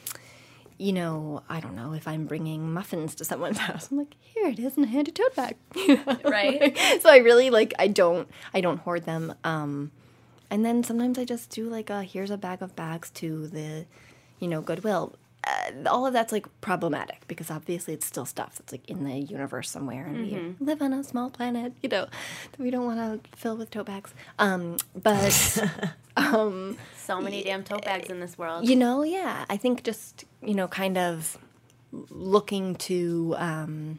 you 0.82 0.93
know, 0.93 1.43
I 1.49 1.61
don't 1.61 1.76
know 1.76 1.93
if 1.93 2.08
I'm 2.08 2.26
bringing 2.26 2.73
muffins 2.73 3.14
to 3.17 3.25
someone's 3.25 3.58
house, 3.69 3.88
I'm 3.90 3.99
like, 3.99 4.17
here 4.20 4.49
it 4.49 4.58
is, 4.58 4.76
and 4.76 4.84
I 4.84 4.88
hand 4.88 5.08
a 5.08 5.12
tote 5.12 5.34
bag. 5.37 5.56
You 5.76 5.96
know? 5.96 6.19
Right. 6.25 6.76
so 7.00 7.08
I 7.08 7.19
really 7.19 7.50
like 7.50 7.73
I 7.79 7.87
don't 7.87 8.29
I 8.52 8.61
don't 8.61 8.79
hoard 8.79 9.05
them. 9.05 9.34
Um, 9.44 9.93
and 10.50 10.64
then 10.64 10.82
sometimes 10.82 11.19
I 11.19 11.25
just 11.25 11.50
do 11.50 11.69
like 11.69 11.88
a 11.88 12.02
here's 12.02 12.31
a 12.31 12.37
bag 12.37 12.62
of 12.62 12.75
bags 12.75 13.11
to 13.12 13.46
the, 13.46 13.87
you 14.40 14.49
know, 14.49 14.61
Goodwill. 14.61 15.14
Uh, 15.44 15.88
all 15.88 16.06
of 16.06 16.12
that's 16.12 16.30
like 16.32 16.46
problematic 16.60 17.26
because 17.26 17.50
obviously 17.50 17.92
it's 17.94 18.06
still 18.06 18.24
stuff 18.24 18.56
that's 18.58 18.70
like 18.72 18.88
in 18.88 19.02
the 19.04 19.14
universe 19.18 19.68
somewhere, 19.70 20.06
and 20.06 20.16
we 20.18 20.54
live 20.64 20.80
on 20.80 20.92
a 20.92 21.02
small 21.02 21.30
planet, 21.30 21.72
you 21.82 21.88
know, 21.88 22.06
that 22.52 22.60
we 22.60 22.70
don't 22.70 22.84
want 22.84 23.22
to 23.24 23.36
fill 23.36 23.56
with 23.56 23.70
tote 23.70 23.86
bags. 23.86 24.14
Um, 24.38 24.76
but 24.94 25.32
So 26.96 27.20
many 27.20 27.42
damn 27.42 27.64
tote 27.64 27.84
bags 27.84 28.08
in 28.08 28.20
this 28.20 28.38
world. 28.38 28.68
you 28.68 28.76
know, 28.76 29.02
yeah, 29.02 29.44
I 29.50 29.56
think 29.56 29.82
just 29.82 30.24
you 30.42 30.54
know, 30.54 30.68
kind 30.68 30.96
of 30.96 31.38
looking 32.10 32.74
to 32.76 33.34
um, 33.38 33.98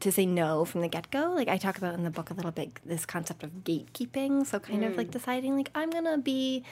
to 0.00 0.12
say 0.12 0.24
no 0.24 0.64
from 0.64 0.80
the 0.80 0.88
get 0.88 1.10
go. 1.10 1.32
Like 1.34 1.48
I 1.48 1.58
talk 1.58 1.76
about 1.78 1.94
in 1.94 2.04
the 2.04 2.10
book 2.10 2.30
a 2.30 2.34
little 2.34 2.52
bit 2.52 2.80
this 2.84 3.04
concept 3.04 3.42
of 3.42 3.50
gatekeeping. 3.64 4.46
So 4.46 4.58
kind 4.60 4.84
of 4.84 4.96
like 4.96 5.10
deciding 5.10 5.56
like 5.56 5.70
I'm 5.74 5.90
gonna 5.90 6.18
be, 6.18 6.64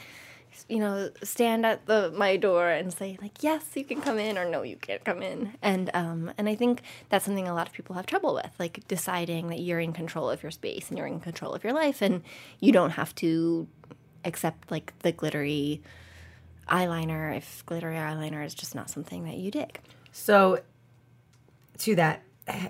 you 0.68 0.78
know, 0.78 1.10
stand 1.22 1.64
at 1.66 1.86
the 1.86 2.12
my 2.16 2.36
door 2.36 2.68
and 2.68 2.92
say 2.92 3.18
like 3.20 3.42
yes 3.42 3.64
you 3.74 3.84
can 3.84 4.00
come 4.00 4.18
in 4.18 4.36
or 4.38 4.44
no 4.48 4.62
you 4.62 4.76
can't 4.76 5.04
come 5.04 5.22
in. 5.22 5.52
And 5.62 5.90
um 5.94 6.32
and 6.38 6.48
I 6.48 6.54
think 6.54 6.82
that's 7.08 7.24
something 7.24 7.48
a 7.48 7.54
lot 7.54 7.66
of 7.68 7.72
people 7.72 7.94
have 7.96 8.06
trouble 8.06 8.34
with, 8.34 8.50
like 8.58 8.86
deciding 8.88 9.48
that 9.48 9.60
you're 9.60 9.80
in 9.80 9.92
control 9.92 10.30
of 10.30 10.42
your 10.42 10.52
space 10.52 10.88
and 10.88 10.98
you're 10.98 11.06
in 11.06 11.20
control 11.20 11.52
of 11.54 11.64
your 11.64 11.72
life 11.72 12.02
and 12.02 12.22
you 12.60 12.72
don't 12.72 12.90
have 12.90 13.14
to 13.16 13.66
accept 14.24 14.70
like 14.70 14.92
the 15.00 15.12
glittery 15.12 15.82
eyeliner 16.68 17.36
if 17.36 17.64
glittery 17.66 17.96
eyeliner 17.96 18.44
is 18.44 18.54
just 18.54 18.74
not 18.74 18.88
something 18.90 19.24
that 19.24 19.36
you 19.36 19.50
dig. 19.50 19.80
So, 20.12 20.60
to 21.78 21.94
that, 21.96 22.22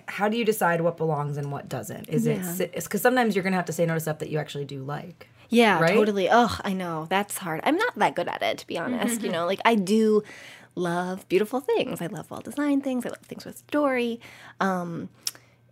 how 0.06 0.28
do 0.28 0.36
you 0.36 0.44
decide 0.44 0.80
what 0.80 0.96
belongs 0.96 1.36
and 1.36 1.50
what 1.52 1.68
doesn't? 1.68 2.08
Is 2.08 2.26
Yeah. 2.26 2.54
it 2.58 2.72
because 2.74 3.02
sometimes 3.02 3.34
you're 3.34 3.42
gonna 3.42 3.56
have 3.56 3.64
to 3.66 3.72
say 3.72 3.84
no 3.86 3.94
to 3.94 4.00
stuff 4.00 4.18
that 4.20 4.30
you 4.30 4.38
actually 4.38 4.64
do 4.64 4.82
like. 4.82 5.28
Yeah, 5.52 5.78
Right? 5.80 5.94
totally. 5.94 6.28
Oh, 6.30 6.56
I 6.64 6.72
know. 6.72 7.06
That's 7.10 7.38
hard. 7.38 7.60
I'm 7.64 7.76
not 7.76 7.94
that 7.96 8.14
good 8.14 8.26
at 8.28 8.42
it, 8.42 8.58
to 8.58 8.66
be 8.66 8.78
honest. 8.78 9.22
you 9.22 9.30
know, 9.30 9.44
like 9.46 9.60
I 9.64 9.74
do 9.74 10.22
love 10.74 11.28
beautiful 11.28 11.60
things. 11.60 12.00
I 12.00 12.06
love 12.06 12.30
well 12.30 12.40
designed 12.40 12.82
things. 12.84 13.04
I 13.04 13.10
love 13.10 13.18
things 13.18 13.44
with 13.44 13.58
story. 13.58 14.18
Um, 14.60 15.10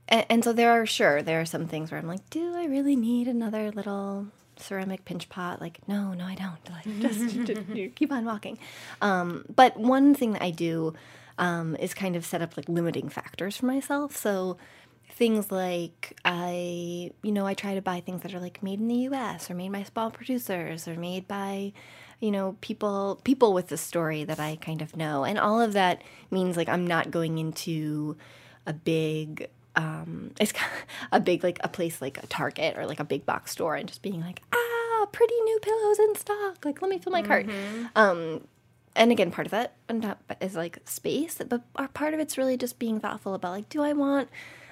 and, 0.08 0.26
and 0.28 0.44
so 0.44 0.52
there 0.52 0.70
are, 0.72 0.84
sure, 0.86 1.22
there 1.22 1.40
are 1.40 1.46
some 1.46 1.66
things 1.66 1.90
where 1.90 1.98
I'm 1.98 2.06
like, 2.06 2.28
do 2.30 2.54
I 2.54 2.66
really 2.66 2.94
need 2.96 3.26
another 3.26 3.70
little 3.70 4.26
ceramic 4.56 5.04
pinch 5.06 5.28
pot? 5.30 5.60
Like, 5.60 5.80
no, 5.88 6.12
no, 6.12 6.24
I 6.26 6.34
don't. 6.34 6.58
Like, 6.70 7.00
just, 7.00 7.36
just 7.46 7.62
keep 7.96 8.12
on 8.12 8.24
walking. 8.26 8.58
Um, 9.00 9.44
but 9.54 9.78
one 9.78 10.14
thing 10.14 10.32
that 10.34 10.42
I 10.42 10.50
do 10.50 10.92
um, 11.38 11.74
is 11.76 11.94
kind 11.94 12.16
of 12.16 12.26
set 12.26 12.42
up 12.42 12.56
like 12.58 12.68
limiting 12.68 13.08
factors 13.08 13.56
for 13.56 13.64
myself. 13.66 14.14
So 14.16 14.58
things 15.12 15.50
like 15.50 16.18
I, 16.24 17.10
you 17.22 17.32
know, 17.32 17.46
I 17.46 17.54
try 17.54 17.74
to 17.74 17.82
buy 17.82 18.00
things 18.00 18.22
that 18.22 18.34
are 18.34 18.40
like 18.40 18.62
made 18.62 18.80
in 18.80 18.88
the 18.88 18.94
U.S. 18.94 19.50
or 19.50 19.54
made 19.54 19.72
by 19.72 19.82
small 19.82 20.10
producers 20.10 20.86
or 20.88 20.94
made 20.94 21.28
by, 21.28 21.72
you 22.20 22.30
know, 22.30 22.56
people 22.60 23.20
people 23.24 23.52
with 23.52 23.70
a 23.72 23.76
story 23.76 24.24
that 24.24 24.40
I 24.40 24.56
kind 24.56 24.82
of 24.82 24.96
know, 24.96 25.24
and 25.24 25.38
all 25.38 25.60
of 25.60 25.72
that 25.74 26.02
means 26.30 26.56
like 26.56 26.68
I'm 26.68 26.86
not 26.86 27.10
going 27.10 27.38
into 27.38 28.16
a 28.66 28.72
big. 28.72 29.48
Um, 29.76 30.32
it's 30.40 30.52
a 31.12 31.20
big 31.20 31.44
like 31.44 31.58
a 31.62 31.68
place 31.68 32.02
like 32.02 32.22
a 32.22 32.26
Target 32.26 32.76
or 32.76 32.86
like 32.86 33.00
a 33.00 33.04
big 33.04 33.24
box 33.24 33.52
store 33.52 33.76
and 33.76 33.88
just 33.88 34.02
being 34.02 34.20
like 34.20 34.42
ah 34.52 35.06
pretty 35.12 35.34
new 35.42 35.58
pillows 35.60 35.98
in 35.98 36.14
stock 36.16 36.64
like 36.64 36.80
let 36.82 36.90
me 36.90 36.98
fill 36.98 37.12
my 37.12 37.22
cart 37.22 37.46
um 37.96 38.46
and 38.94 39.10
again 39.10 39.30
part 39.30 39.46
of 39.46 39.50
that 39.50 39.74
is 40.40 40.54
like 40.54 40.78
space 40.84 41.40
but 41.48 41.62
part 41.94 42.14
of 42.14 42.20
it's 42.20 42.36
really 42.36 42.56
just 42.56 42.78
being 42.78 43.00
thoughtful 43.00 43.34
about 43.34 43.52
like 43.52 43.68
do 43.68 43.82
i 43.82 43.92
want 43.92 44.28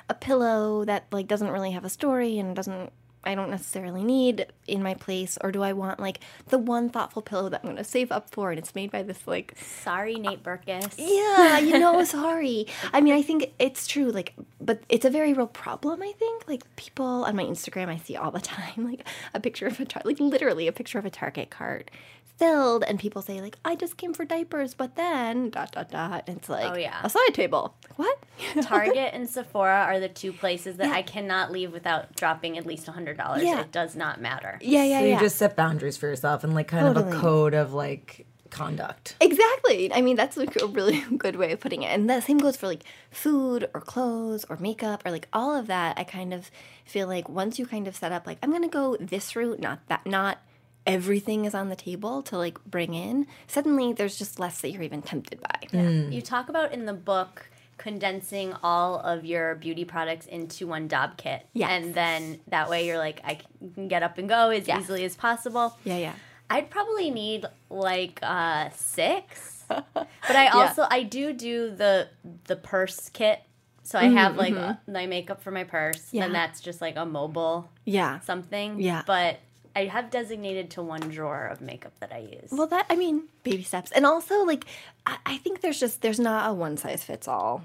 a 0.08 0.14
pillow 0.14 0.84
that 0.84 1.04
like 1.12 1.26
doesn't 1.26 1.50
really 1.50 1.72
have 1.72 1.84
a 1.84 1.88
story 1.88 2.38
and 2.38 2.54
doesn't 2.56 2.90
i 3.24 3.34
don't 3.34 3.50
necessarily 3.50 4.04
need 4.04 4.46
in 4.68 4.82
my 4.82 4.94
place 4.94 5.36
or 5.42 5.50
do 5.50 5.62
i 5.62 5.72
want 5.72 5.98
like 5.98 6.20
the 6.48 6.56
one 6.56 6.88
thoughtful 6.88 7.20
pillow 7.20 7.48
that 7.48 7.60
i'm 7.62 7.66
going 7.70 7.76
to 7.76 7.82
save 7.84 8.12
up 8.12 8.30
for 8.30 8.50
and 8.50 8.58
it's 8.58 8.74
made 8.76 8.90
by 8.90 9.02
this 9.02 9.26
like 9.26 9.54
Sorry, 9.58 10.14
uh, 10.14 10.18
Nate 10.18 10.42
Berkus. 10.42 10.94
yeah, 10.96 11.58
you 11.58 11.78
know, 11.78 12.04
sorry. 12.18 12.66
I 12.92 13.00
mean, 13.00 13.14
I 13.14 13.22
think 13.22 13.52
it's 13.58 13.86
true, 13.86 14.10
like, 14.10 14.34
but 14.60 14.82
it's 14.88 15.04
a 15.04 15.10
very 15.10 15.32
real 15.34 15.46
problem, 15.46 16.02
I 16.02 16.12
think. 16.12 16.46
Like, 16.46 16.62
people 16.76 17.24
on 17.24 17.34
my 17.36 17.44
Instagram, 17.44 17.88
I 17.88 17.96
see 17.96 18.16
all 18.16 18.30
the 18.30 18.40
time, 18.56 18.84
like, 18.88 19.06
a 19.34 19.40
picture 19.40 19.66
of 19.66 19.80
a, 19.80 19.84
tar- 19.84 20.02
like, 20.04 20.20
literally 20.20 20.68
a 20.68 20.72
picture 20.72 20.98
of 20.98 21.06
a 21.06 21.10
Target 21.10 21.50
cart 21.50 21.90
filled, 22.38 22.84
and 22.84 22.98
people 22.98 23.20
say, 23.20 23.40
like, 23.40 23.58
I 23.64 23.74
just 23.74 23.96
came 23.96 24.14
for 24.14 24.24
diapers, 24.24 24.72
but 24.74 24.94
then, 24.94 25.50
dot, 25.50 25.72
dot, 25.72 25.90
dot. 25.90 26.24
And 26.28 26.38
it's 26.38 26.48
oh, 26.48 26.52
like, 26.54 26.72
Oh, 26.72 26.76
yeah. 26.76 27.00
a 27.02 27.10
side 27.10 27.34
table. 27.34 27.74
What? 27.96 28.18
Target 28.62 29.10
and 29.12 29.28
Sephora 29.28 29.84
are 29.84 29.98
the 29.98 30.08
two 30.08 30.32
places 30.32 30.76
that 30.76 30.90
I 30.92 31.02
cannot 31.02 31.50
leave 31.50 31.72
without 31.72 32.14
dropping 32.14 32.56
at 32.56 32.64
least 32.64 32.86
$100. 32.86 33.42
Yeah. 33.42 33.60
It 33.60 33.72
does 33.72 33.96
not 33.96 34.20
matter. 34.20 34.58
yeah, 34.62 34.84
yeah, 34.84 35.00
so 35.00 35.04
you 35.04 35.10
yeah. 35.12 35.20
just 35.20 35.36
set 35.36 35.56
boundaries 35.56 35.96
for 35.96 36.06
yourself 36.06 36.44
and 36.44 36.54
like 36.54 36.68
kind 36.68 36.86
of 36.86 36.96
a 36.96 37.10
code 37.20 37.54
of 37.54 37.72
like 37.72 38.26
conduct. 38.50 39.16
Exactly. 39.20 39.92
I 39.92 40.00
mean, 40.00 40.16
that's 40.16 40.36
like 40.36 40.56
a 40.62 40.66
really 40.66 41.00
good 41.18 41.36
way 41.36 41.52
of 41.52 41.60
putting 41.60 41.82
it. 41.82 41.88
And 41.88 42.08
the 42.08 42.20
same 42.20 42.38
goes 42.38 42.56
for 42.56 42.66
like 42.66 42.84
food 43.10 43.68
or 43.74 43.80
clothes 43.80 44.44
or 44.48 44.56
makeup 44.58 45.02
or 45.04 45.10
like 45.10 45.28
all 45.32 45.54
of 45.54 45.66
that. 45.66 45.98
I 45.98 46.04
kind 46.04 46.32
of 46.32 46.50
feel 46.84 47.08
like 47.08 47.28
once 47.28 47.58
you 47.58 47.66
kind 47.66 47.88
of 47.88 47.96
set 47.96 48.12
up, 48.12 48.26
like, 48.26 48.38
I'm 48.42 48.50
going 48.50 48.62
to 48.62 48.68
go 48.68 48.96
this 48.98 49.34
route, 49.36 49.60
not 49.60 49.80
that, 49.88 50.06
not 50.06 50.38
everything 50.86 51.44
is 51.44 51.54
on 51.54 51.68
the 51.68 51.76
table 51.76 52.22
to 52.22 52.36
like 52.38 52.62
bring 52.64 52.94
in, 52.94 53.26
suddenly 53.46 53.92
there's 53.92 54.16
just 54.18 54.38
less 54.38 54.60
that 54.62 54.70
you're 54.70 54.82
even 54.82 55.02
tempted 55.02 55.40
by. 55.40 55.78
You 56.10 56.22
talk 56.22 56.48
about 56.48 56.72
in 56.72 56.86
the 56.86 56.92
book 56.94 57.50
condensing 57.76 58.54
all 58.62 58.98
of 58.98 59.24
your 59.24 59.54
beauty 59.54 59.84
products 59.84 60.26
into 60.26 60.66
one 60.66 60.88
Dopp 60.88 61.16
kit. 61.16 61.46
Yes. 61.52 61.70
And 61.70 61.94
then 61.94 62.40
that 62.48 62.68
way 62.68 62.86
you're 62.86 62.98
like, 62.98 63.20
I 63.24 63.38
can 63.74 63.86
get 63.88 64.02
up 64.02 64.18
and 64.18 64.28
go 64.28 64.50
as 64.50 64.66
Yes. 64.66 64.82
easily 64.82 65.04
as 65.04 65.14
possible. 65.14 65.76
Yeah, 65.84 65.96
yeah. 65.98 66.14
I'd 66.50 66.70
probably 66.70 67.10
need 67.10 67.44
like 67.70 68.18
uh, 68.22 68.70
six, 68.74 69.64
but 69.68 70.06
I 70.28 70.48
also 70.48 70.86
I 70.90 71.02
do 71.02 71.32
do 71.34 71.70
the 71.70 72.08
the 72.46 72.56
purse 72.56 73.10
kit. 73.10 73.40
So 73.82 73.98
I 73.98 74.04
have 74.04 74.36
like 74.36 74.54
uh, 74.54 74.74
my 74.86 75.06
makeup 75.06 75.42
for 75.42 75.50
my 75.50 75.64
purse, 75.64 75.98
Mm-hmm, 76.06 76.16
Yeah. 76.16 76.24
and 76.24 76.34
that's 76.34 76.60
just 76.60 76.80
like 76.80 76.96
a 76.96 77.06
mobile 77.06 77.70
Yeah. 77.84 78.20
something. 78.20 78.80
Yeah. 78.80 79.02
but 79.06 79.38
I 79.76 79.84
have 79.86 80.10
designated 80.10 80.70
to 80.72 80.82
one 80.82 81.00
drawer 81.00 81.46
of 81.46 81.60
makeup 81.60 81.92
that 82.00 82.12
I 82.12 82.18
use. 82.18 82.50
Well, 82.50 82.66
that 82.68 82.86
I 82.90 82.96
mean, 82.96 83.24
baby 83.44 83.62
steps, 83.62 83.90
and 83.92 84.04
also 84.06 84.44
like 84.44 84.64
I, 85.06 85.16
I 85.26 85.36
think 85.38 85.60
there's 85.60 85.78
just 85.80 86.02
there's 86.02 86.20
not 86.20 86.50
a 86.50 86.54
one 86.54 86.76
size 86.76 87.04
fits 87.04 87.28
all. 87.28 87.64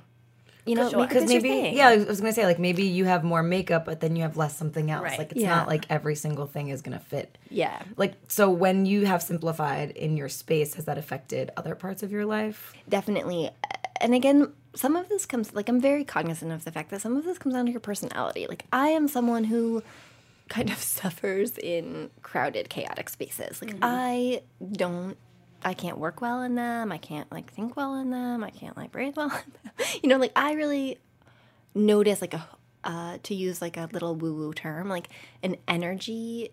You 0.66 0.76
know, 0.76 0.90
Sure. 0.90 1.00
makeup 1.00 1.10
Because 1.10 1.24
is 1.26 1.34
your 1.34 1.42
maybe, 1.42 1.62
thing. 1.62 1.76
yeah, 1.78 1.90
I 1.90 1.98
was 1.98 2.22
gonna 2.22 2.32
say 2.32 2.46
like 2.46 2.58
maybe 2.60 2.84
you 2.84 3.04
have 3.04 3.24
more 3.26 3.44
makeup, 3.44 3.84
but 3.84 4.00
then 4.00 4.16
you 4.16 4.22
have 4.24 4.38
less 4.38 4.56
something 4.58 4.90
else. 4.90 5.04
Right. 5.04 5.18
Like 5.20 5.32
it's 5.34 5.42
Yeah. 5.42 5.50
not 5.56 5.68
like 5.68 5.86
every 5.90 6.16
single 6.16 6.46
thing 6.48 6.70
is 6.70 6.82
gonna 6.82 7.00
fit. 7.02 7.38
yeah. 7.50 7.82
Like 7.98 8.14
so, 8.30 8.50
when 8.50 8.86
you 8.86 9.06
have 9.06 9.22
simplified 9.22 9.92
in 9.92 10.16
your 10.16 10.30
space, 10.30 10.76
has 10.76 10.86
that 10.86 10.98
affected 10.98 11.52
other 11.58 11.76
parts 11.76 12.02
of 12.02 12.12
your 12.12 12.26
life? 12.26 12.74
definitely 12.88 13.50
and 14.02 14.14
again 14.16 14.52
some 14.76 14.96
of 14.96 15.08
this 15.08 15.26
comes 15.26 15.54
like 15.54 15.70
i'm 15.70 15.80
very 15.80 16.04
cognizant 16.04 16.52
of 16.52 16.66
the 16.66 16.72
fact 16.72 16.90
that 16.90 17.00
some 17.00 17.16
of 17.16 17.24
this 17.24 17.38
comes 17.38 17.54
down 17.56 17.66
to 17.66 17.72
your 17.72 17.80
personality 17.80 18.46
like 18.50 18.66
i 18.74 18.90
am 18.90 19.08
someone 19.08 19.46
who 19.46 19.82
kind 20.54 20.70
of 20.70 20.78
suffers 21.00 21.58
in 21.58 22.10
crowded 22.22 22.70
chaotic 22.70 23.10
spaces. 23.10 23.62
Like 23.62 23.76
i 23.82 24.42
don't 24.72 25.18
i 25.66 25.74
can't 25.74 25.98
work 25.98 26.22
well 26.22 26.42
in 26.44 26.56
them. 26.56 26.92
I 26.92 26.98
can't 26.98 27.30
like 27.32 27.52
think 27.52 27.76
well 27.76 27.96
in 27.96 28.12
them. 28.12 28.44
I 28.44 28.50
can't 28.52 28.76
like 28.78 28.92
breathe 28.92 29.16
well 29.18 29.32
in 29.32 29.52
them. 29.64 29.74
You 30.02 30.10
know 30.10 30.18
like 30.18 30.32
i 30.36 30.54
really 30.54 31.00
notice 31.74 32.22
like 32.22 32.34
a 32.34 32.48
uh, 32.86 33.18
to 33.24 33.34
use 33.34 33.62
like 33.62 33.78
a 33.78 33.88
little 33.94 34.14
woo 34.14 34.34
woo 34.34 34.54
term 34.54 34.90
like 34.90 35.08
an 35.42 35.56
energy 35.70 36.50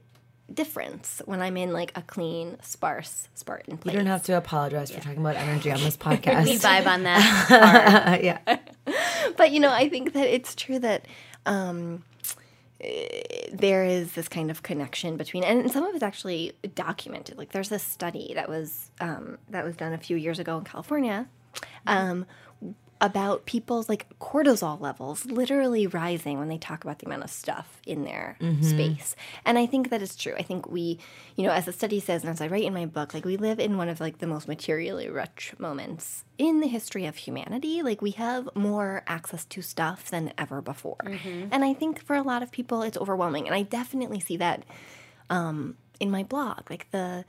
difference 0.52 1.20
when 1.26 1.40
i'm 1.42 1.56
in 1.56 1.72
like 1.72 1.90
a 1.96 2.02
clean 2.02 2.56
sparse 2.62 3.28
spartan 3.34 3.76
place 3.76 3.92
You 3.94 3.98
don't 3.98 4.06
have 4.06 4.22
to 4.24 4.36
apologize 4.36 4.92
for 4.92 5.00
talking 5.00 5.18
about 5.20 5.34
energy 5.36 5.72
on 5.72 5.80
this 5.80 5.96
podcast. 6.08 6.44
we 6.44 6.56
vibe 6.56 6.86
on 6.86 7.02
that. 7.02 8.20
yeah, 8.22 8.38
but 9.36 9.50
you 9.50 9.58
know, 9.60 9.72
I 9.72 9.88
think 9.88 10.12
that 10.12 10.28
it's 10.32 10.54
true 10.54 10.78
that 10.78 11.06
um, 11.46 12.04
there 13.52 13.84
is 13.84 14.12
this 14.12 14.28
kind 14.28 14.50
of 14.50 14.62
connection 14.62 15.16
between, 15.16 15.44
and 15.44 15.70
some 15.70 15.84
of 15.84 15.94
it's 15.94 16.02
actually 16.02 16.52
documented. 16.74 17.36
Like 17.36 17.52
there's 17.52 17.68
this 17.68 17.82
study 17.82 18.32
that 18.34 18.48
was 18.48 18.90
um, 19.00 19.38
that 19.48 19.64
was 19.64 19.76
done 19.76 19.92
a 19.92 19.98
few 19.98 20.16
years 20.16 20.38
ago 20.38 20.58
in 20.58 20.64
California. 20.64 21.28
Um, 21.86 22.26
about 23.00 23.46
people's 23.46 23.88
like 23.88 24.06
cortisol 24.18 24.78
levels 24.80 25.24
literally 25.24 25.86
rising 25.86 26.38
when 26.38 26.48
they 26.48 26.58
talk 26.58 26.84
about 26.84 26.98
the 26.98 27.06
amount 27.06 27.24
of 27.24 27.30
stuff 27.30 27.80
in 27.86 28.04
their 28.04 28.36
space. 28.62 29.16
And 29.46 29.56
I 29.58 29.64
think 29.66 29.88
that 29.90 30.02
is 30.02 30.14
true. 30.16 30.34
I 30.38 30.42
think 30.42 30.70
we, 30.70 30.98
you 31.34 31.44
know, 31.44 31.50
as 31.50 31.64
the 31.64 31.72
study 31.72 31.98
says, 31.98 32.22
and 32.22 32.30
as 32.30 32.40
I 32.42 32.46
write 32.48 32.64
in 32.64 32.74
my 32.74 32.84
book, 32.86 33.14
like 33.14 33.24
we 33.24 33.36
live 33.38 33.58
in 33.58 33.78
one 33.78 33.88
of 33.88 34.00
like 34.00 34.18
the 34.18 34.26
most 34.26 34.48
materially 34.48 35.08
rich 35.08 35.54
moments 35.58 36.24
in 36.36 36.60
the 36.60 36.66
history 36.68 37.06
of 37.06 37.16
humanity. 37.16 37.82
Like 37.82 38.02
we 38.02 38.10
have 38.12 38.48
more 38.54 39.02
access 39.06 39.44
to 39.46 39.62
stuff 39.62 40.10
than 40.10 40.32
ever 40.36 40.60
before. 40.60 40.98
And 41.50 41.64
I 41.64 41.72
think 41.72 42.04
for 42.04 42.16
a 42.16 42.22
lot 42.22 42.42
of 42.42 42.50
people 42.50 42.82
it's 42.82 42.98
overwhelming. 42.98 43.46
And 43.46 43.54
I 43.54 43.62
definitely 43.62 44.20
see 44.20 44.36
that 44.36 44.64
um, 45.30 45.76
in 46.00 46.10
my 46.10 46.22
blog. 46.22 46.68
Like 46.70 46.90
the 46.90 47.24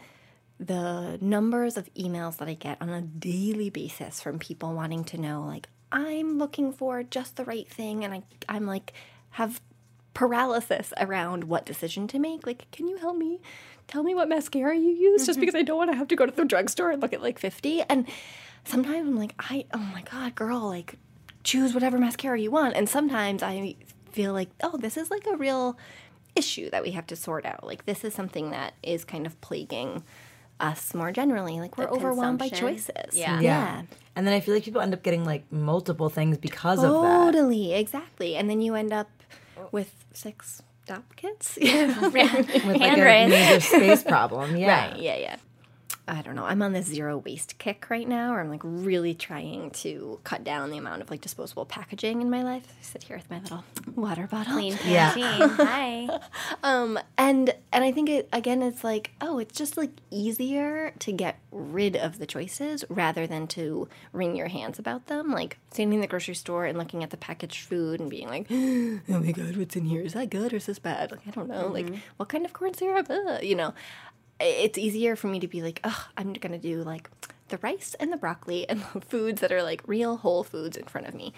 the 0.62 1.18
numbers 1.22 1.76
of 1.76 1.92
emails 1.96 2.38
that 2.38 2.48
I 2.48 2.54
get 2.54 2.80
on 2.80 2.90
a 2.90 3.02
daily 3.02 3.72
basis 3.72 4.22
from 4.22 4.38
people 4.38 4.74
wanting 4.74 5.04
to 5.06 5.18
know, 5.18 5.44
like, 5.44 5.68
I'm 5.92 6.38
looking 6.38 6.72
for 6.72 7.02
just 7.04 7.36
the 7.36 7.44
right 7.44 7.68
thing, 7.68 8.06
and 8.06 8.14
I, 8.14 8.22
I'm 8.48 8.68
like, 8.68 8.94
have 9.32 9.60
paralysis 10.14 10.94
around 10.98 11.46
what 11.46 11.66
decision 11.66 12.08
to 12.10 12.20
make. 12.20 12.46
Like, 12.46 12.70
can 12.72 12.88
you 12.88 12.98
help 12.98 13.18
me? 13.18 13.42
Tell 13.88 14.04
me 14.04 14.14
what 14.14 14.30
mascara 14.30 14.78
you 14.78 14.92
use, 14.92 15.26
just 15.26 15.38
mm-hmm. 15.38 15.42
because 15.42 15.56
I 15.56 15.64
don't 15.64 15.78
want 15.78 15.92
to 15.92 15.98
have 15.98 16.08
to 16.10 16.16
go 16.16 16.26
to 16.26 16.32
the 16.32 16.46
drugstore 16.46 16.92
and 16.92 17.02
look 17.02 17.14
at 17.14 17.24
like 17.24 17.40
50. 17.40 17.82
And 17.90 18.08
sometimes 18.64 19.08
I'm 19.08 19.18
like, 19.18 19.34
I, 19.40 19.66
oh 19.74 19.80
my 19.80 20.04
God, 20.04 20.36
girl, 20.36 20.62
like, 20.62 20.98
choose 21.44 21.74
whatever 21.74 21.98
mascara 21.98 22.40
you 22.40 22.52
want. 22.52 22.76
And 22.76 22.88
sometimes 22.88 23.42
I 23.42 23.76
feel 24.12 24.32
like, 24.32 24.50
oh, 24.62 24.78
this 24.78 24.96
is 24.96 25.10
like 25.10 25.26
a 25.26 25.36
real 25.36 25.78
issue 26.36 26.70
that 26.70 26.84
we 26.84 26.92
have 26.92 27.08
to 27.08 27.16
sort 27.16 27.46
out. 27.46 27.66
Like, 27.66 27.86
this 27.86 28.04
is 28.04 28.14
something 28.14 28.52
that 28.52 28.76
is 28.84 29.04
kind 29.04 29.26
of 29.26 29.42
plaguing 29.42 30.04
us 30.64 30.94
more 30.94 31.12
generally. 31.12 31.60
Like, 31.60 31.78
we're 31.78 31.90
overwhelmed 31.90 32.40
by 32.40 32.50
choices. 32.50 33.14
Yeah. 33.14 33.40
Yeah. 33.40 33.82
and 34.16 34.28
then 34.28 34.34
I 34.34 34.40
feel 34.40 34.54
like 34.54 34.64
people 34.64 34.82
end 34.82 34.94
up 34.94 35.04
getting 35.04 35.26
like 35.26 35.44
multiple 35.52 36.10
things 36.10 36.38
because 36.38 36.84
of 36.84 36.92
that. 37.02 37.32
Totally. 37.32 37.74
Exactly. 37.74 38.36
And 38.36 38.50
then 38.50 38.62
you 38.62 38.76
end 38.76 38.94
up 38.94 39.10
with 39.72 39.94
six 40.14 40.62
Dopp 40.88 41.04
kits. 41.16 41.58
Yeah. 41.62 42.00
With 42.00 42.14
like 42.14 42.82
Hand 42.82 43.02
a 43.02 43.06
raise. 43.06 43.30
major 43.30 43.60
space 43.62 44.04
problem. 44.16 44.56
Yeah. 44.58 44.90
Right. 44.92 45.00
Yeah. 45.00 45.18
Yeah. 45.18 45.36
I 46.08 46.22
don't 46.22 46.36
know. 46.36 46.46
I'm 46.46 46.62
on 46.62 46.74
this 46.74 46.88
zero 46.88 47.18
waste 47.20 47.58
kick 47.58 47.90
right 47.90 48.08
now, 48.08 48.32
where 48.32 48.42
I'm 48.42 48.50
like 48.50 48.62
really 48.64 49.14
trying 49.14 49.72
to 49.72 50.20
cut 50.24 50.44
down 50.44 50.72
the 50.72 50.78
amount 50.78 51.02
of 51.02 51.12
like 51.12 51.22
disposable 51.22 51.66
packaging 51.66 52.22
in 52.22 52.30
my 52.30 52.42
life. 52.44 52.66
I 52.68 52.84
sit 52.84 53.04
here 53.04 53.18
with 53.18 53.30
my 53.30 53.40
little 53.40 53.64
water 53.96 54.28
bottle. 54.28 54.54
Clean 54.54 54.78
Yeah. 54.86 55.12
Hi. 55.16 56.10
Um, 56.64 57.00
and 57.18 57.54
and 57.72 57.84
I 57.84 57.92
think 57.92 58.10
it 58.10 58.30
again, 58.34 58.62
it's 58.62 58.84
like 58.84 59.12
oh, 59.22 59.40
it's 59.40 59.58
just 59.58 59.78
like 59.78 59.92
easier 60.10 60.94
to 61.00 61.12
get 61.12 61.40
rid 61.52 61.96
of 61.96 62.18
the 62.18 62.26
choices 62.26 62.84
rather 62.90 63.28
than 63.28 63.48
to 63.48 63.88
wring 64.12 64.36
your 64.36 64.48
hands 64.48 64.80
about 64.80 65.08
them. 65.08 65.32
Like 65.32 65.58
standing 65.72 65.98
in 65.98 66.02
the 66.02 66.08
grocery 66.08 66.36
store 66.36 66.66
and 66.66 66.78
looking 66.78 67.04
at 67.04 67.12
the 67.12 67.18
packaged 67.18 67.66
food 67.66 68.00
and 68.00 68.10
being 68.10 68.28
like, 68.28 68.48
oh 68.52 69.20
my 69.20 69.32
god, 69.32 69.56
what's 69.56 69.76
in 69.76 69.86
here? 69.86 70.02
Is 70.02 70.14
that 70.14 70.30
good 70.30 70.52
or 70.52 70.58
is 70.58 70.66
this 70.66 70.80
bad? 70.80 71.12
Like 71.12 71.28
I 71.28 71.32
don't 71.32 71.48
know. 71.48 71.68
Like 71.68 71.88
what 72.18 72.30
kind 72.30 72.46
of 72.46 72.54
corn 72.54 72.74
syrup? 72.74 73.10
Uh, 73.10 73.38
you 73.42 73.56
know, 73.56 73.74
it's 74.42 74.78
easier 74.78 75.16
for 75.16 75.28
me 75.28 75.40
to 75.40 75.48
be 75.48 75.62
like, 75.62 75.80
oh, 75.84 76.08
I'm 76.18 76.34
gonna 76.34 76.58
do 76.58 76.84
like 76.84 77.10
the 77.50 77.58
rice 77.60 77.96
and 78.00 78.12
the 78.12 78.18
broccoli 78.18 78.68
and 78.68 78.84
the 78.94 79.02
foods 79.10 79.42
that 79.42 79.52
are 79.52 79.64
like 79.64 79.82
real 79.88 80.18
whole 80.18 80.44
foods 80.44 80.78
in 80.78 80.86
front 80.86 81.08
of 81.08 81.14
me. 81.14 81.34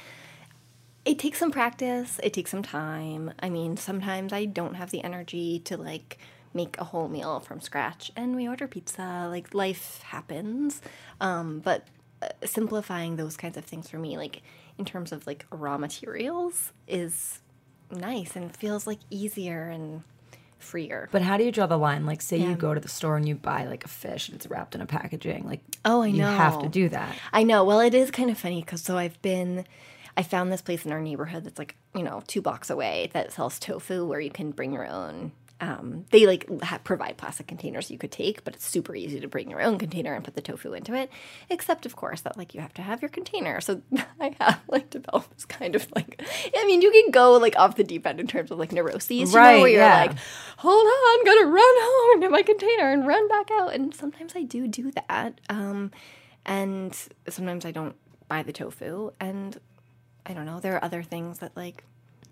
It 1.06 1.20
takes 1.20 1.40
some 1.40 1.52
practice. 1.52 2.20
It 2.24 2.34
takes 2.34 2.52
some 2.52 2.64
time. 2.64 3.34
I 3.40 3.50
mean 3.50 3.78
sometimes 3.78 4.32
i 4.32 4.46
don't 4.46 4.76
have 4.76 4.92
the 4.92 5.04
energy 5.04 5.60
to 5.66 5.78
like 5.78 6.18
make 6.54 6.80
a 6.80 6.84
whole 6.84 7.08
meal 7.08 7.40
from 7.40 7.60
scratch 7.60 8.12
and 8.16 8.36
we 8.36 8.48
order 8.48 8.68
pizza 8.68 9.28
like 9.30 9.54
life 9.54 10.02
happens. 10.04 10.82
Um, 11.20 11.60
but 11.60 11.88
uh, 12.22 12.28
simplifying 12.46 13.16
those 13.16 13.36
kinds 13.36 13.58
of 13.58 13.66
things 13.66 13.90
for 13.90 13.98
me 13.98 14.18
like 14.18 14.42
in 14.78 14.86
terms 14.86 15.12
of 15.12 15.28
like 15.28 15.46
raw 15.52 15.78
materials 15.78 16.72
is 16.88 17.40
nice 17.92 18.36
and 18.36 18.56
feels 18.56 18.88
like 18.88 19.00
easier 19.10 19.68
and 19.68 20.04
freer 20.64 21.10
But 21.12 21.22
how 21.22 21.38
do 21.38 21.44
you 21.44 21.52
draw 21.52 21.68
the 21.68 21.78
line? 21.78 22.06
Like, 22.06 22.22
say 22.22 22.38
Yeah. 22.38 22.50
you 22.50 22.56
go 22.56 22.74
to 22.74 22.80
the 22.80 22.88
store 22.88 23.16
and 23.18 23.28
you 23.28 23.36
buy 23.36 23.66
like 23.66 23.86
a 23.86 23.88
fish 23.90 24.28
and 24.30 24.36
it's 24.36 24.48
wrapped 24.48 24.74
in 24.76 24.82
a 24.82 24.86
packaging. 24.86 25.46
Like, 25.46 25.62
Oh, 25.86 26.02
I 26.02 26.08
you 26.08 26.24
have 26.24 26.60
to 26.62 26.70
do 26.70 26.90
that. 26.90 27.16
I 27.32 27.44
know. 27.44 27.64
Well, 27.64 27.80
it 27.82 27.94
is 27.94 28.10
kind 28.12 28.30
of 28.30 28.38
funny 28.38 28.62
because 28.62 28.82
so 28.82 28.98
I've 28.98 29.22
been, 29.22 29.66
I 30.18 30.24
found 30.24 30.52
this 30.52 30.62
place 30.62 30.86
in 30.86 30.92
our 30.92 31.02
neighborhood 31.02 31.44
that's 31.44 31.60
like 31.60 31.76
you 31.96 32.04
know 32.04 32.24
two 32.28 32.42
blocks 32.42 32.70
away 32.70 33.10
that 33.14 33.32
sells 33.34 33.60
tofu 33.60 34.06
where 34.06 34.20
you 34.20 34.32
can 34.32 34.52
bring 34.52 34.74
your 34.74 34.88
own. 34.88 35.32
Um, 35.64 36.04
they 36.12 36.26
like 36.28 36.46
ha- 36.62 36.82
provide 36.84 37.16
plastic 37.16 37.48
containers 37.48 37.90
you 37.90 37.98
could 37.98 38.12
take, 38.12 38.44
but 38.44 38.54
it's 38.54 38.68
super 38.68 38.94
easy 38.96 39.22
to 39.22 39.30
bring 39.30 39.50
your 39.50 39.62
own 39.62 39.78
container 39.78 40.14
and 40.14 40.22
put 40.22 40.36
the 40.36 40.42
tofu 40.42 40.74
into 40.74 40.94
it. 40.94 41.10
Except 41.50 41.86
of 41.86 41.96
course 41.96 42.20
that 42.22 42.36
like 42.38 42.54
you 42.54 42.60
have 42.60 42.74
to 42.74 42.82
have 42.82 43.02
your 43.02 43.08
container. 43.08 43.62
So 43.62 43.82
I 44.20 44.36
have 44.42 44.60
like 44.68 44.90
developed 44.90 45.34
this 45.36 45.46
kind 45.46 45.74
of 45.74 45.88
like, 45.96 46.22
I 46.58 46.66
mean, 46.66 46.82
you 46.82 46.92
can 46.92 47.12
go 47.12 47.38
like 47.38 47.58
off 47.58 47.78
the 47.78 47.86
deep 47.86 48.06
end 48.06 48.20
in 48.20 48.28
terms 48.28 48.52
of 48.52 48.58
like 48.60 48.74
neuroses, 48.74 49.10
you 49.12 49.26
know, 49.28 49.32
Right, 49.40 49.62
where 49.62 49.70
you're 49.70 49.80
yeah. 49.80 50.02
like, 50.08 50.18
hold 50.58 50.86
on, 50.86 51.26
gotta 51.26 51.46
run 51.46 51.76
home 51.80 52.16
into 52.24 52.30
my 52.30 52.42
container 52.42 52.92
and 52.92 53.08
run 53.08 53.26
back 53.30 53.50
out. 53.52 53.74
And 53.74 53.96
sometimes 53.96 54.34
I 54.36 54.44
do 54.44 54.68
do 54.68 54.92
that. 54.92 55.40
Um, 55.48 55.92
and 56.46 56.94
sometimes 57.30 57.64
I 57.64 57.72
don't 57.72 57.96
buy 58.28 58.44
the 58.44 58.52
tofu. 58.52 59.12
And 59.22 59.58
I 60.26 60.34
don't 60.34 60.46
know, 60.46 60.60
there 60.60 60.76
are 60.76 60.84
other 60.84 61.04
things 61.04 61.40
that 61.40 61.56
like 61.56 61.86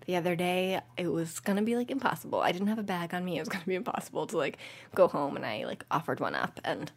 the 0.06 0.16
other 0.16 0.34
day 0.36 0.80
it 0.96 1.08
was 1.08 1.40
gonna 1.40 1.62
be 1.62 1.76
like 1.76 1.90
impossible. 1.90 2.40
I 2.40 2.52
didn't 2.52 2.68
have 2.68 2.78
a 2.78 2.82
bag 2.82 3.14
on 3.14 3.24
me. 3.24 3.36
It 3.36 3.40
was 3.40 3.48
gonna 3.48 3.64
be 3.64 3.74
impossible 3.74 4.26
to 4.28 4.36
like 4.36 4.58
go 4.94 5.08
home 5.08 5.36
and 5.36 5.44
I 5.46 5.64
like 5.64 5.84
offered 5.90 6.20
one 6.20 6.34
up 6.34 6.60
and 6.64 6.90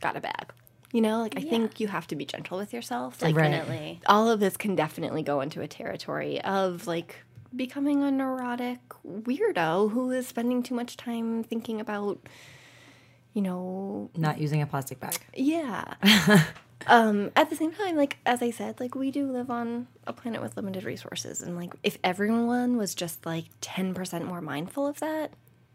got 0.00 0.16
a 0.16 0.20
bag. 0.20 0.52
You 0.92 1.00
know, 1.00 1.20
like 1.22 1.38
I 1.38 1.40
think 1.40 1.80
you 1.80 1.88
have 1.88 2.06
to 2.08 2.16
be 2.16 2.26
gentle 2.26 2.58
with 2.58 2.72
yourself. 2.74 3.22
Like 3.22 3.34
Definitely. 3.34 4.00
all 4.06 4.30
of 4.30 4.40
this 4.40 4.56
can 4.58 4.74
definitely 4.76 5.22
go 5.22 5.40
into 5.40 5.62
a 5.62 5.66
territory 5.68 6.40
of 6.42 6.86
like 6.86 7.16
becoming 7.56 8.02
a 8.02 8.10
neurotic 8.10 8.80
weirdo 9.06 9.90
who 9.90 10.10
is 10.10 10.26
spending 10.26 10.62
too 10.62 10.74
much 10.74 10.96
time 10.96 11.44
thinking 11.44 11.80
about 11.80 12.18
you 13.32 13.40
know 13.42 14.10
Not 14.16 14.38
using 14.38 14.60
a 14.62 14.66
plastic 14.66 15.00
bag. 15.00 15.18
yeah 15.34 15.94
um 16.86 17.30
at 17.36 17.50
the 17.50 17.56
same 17.56 17.72
time 17.72 17.96
like 17.96 18.18
as 18.26 18.42
i 18.42 18.50
said 18.50 18.78
like 18.80 18.94
we 18.94 19.10
do 19.10 19.30
live 19.30 19.50
on 19.50 19.86
a 20.06 20.12
planet 20.12 20.40
with 20.40 20.56
limited 20.56 20.84
resources 20.84 21.42
and 21.42 21.56
like 21.56 21.72
if 21.82 21.98
everyone 22.02 22.76
was 22.76 22.94
just 22.94 23.24
like 23.26 23.44
10% 23.60 24.24
more 24.24 24.40
mindful 24.40 24.86
of 24.86 25.00
that 25.00 25.32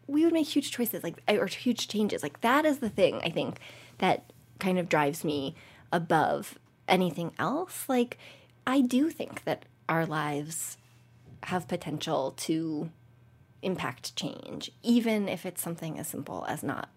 we 0.08 0.24
would 0.24 0.32
make 0.32 0.48
huge 0.48 0.72
choices 0.72 1.04
like 1.04 1.16
or 1.28 1.46
huge 1.46 1.86
changes. 1.86 2.22
Like 2.22 2.40
that 2.40 2.64
is 2.64 2.78
the 2.78 2.88
thing 2.88 3.20
i 3.22 3.28
think 3.30 3.58
that 3.98 4.32
kind 4.58 4.78
of 4.78 4.88
drives 4.88 5.24
me 5.24 5.54
above 5.92 6.58
anything 6.88 7.32
else. 7.38 7.84
Like 7.88 8.18
I 8.66 8.80
do 8.80 9.10
think 9.10 9.44
that 9.44 9.64
our 9.88 10.06
lives 10.06 10.76
have 11.44 11.68
potential 11.68 12.32
to 12.36 12.90
impact 13.62 14.16
change, 14.16 14.70
even 14.82 15.28
if 15.28 15.46
it's 15.46 15.62
something 15.62 15.98
as 15.98 16.08
simple 16.08 16.44
as 16.48 16.62
not 16.62 16.88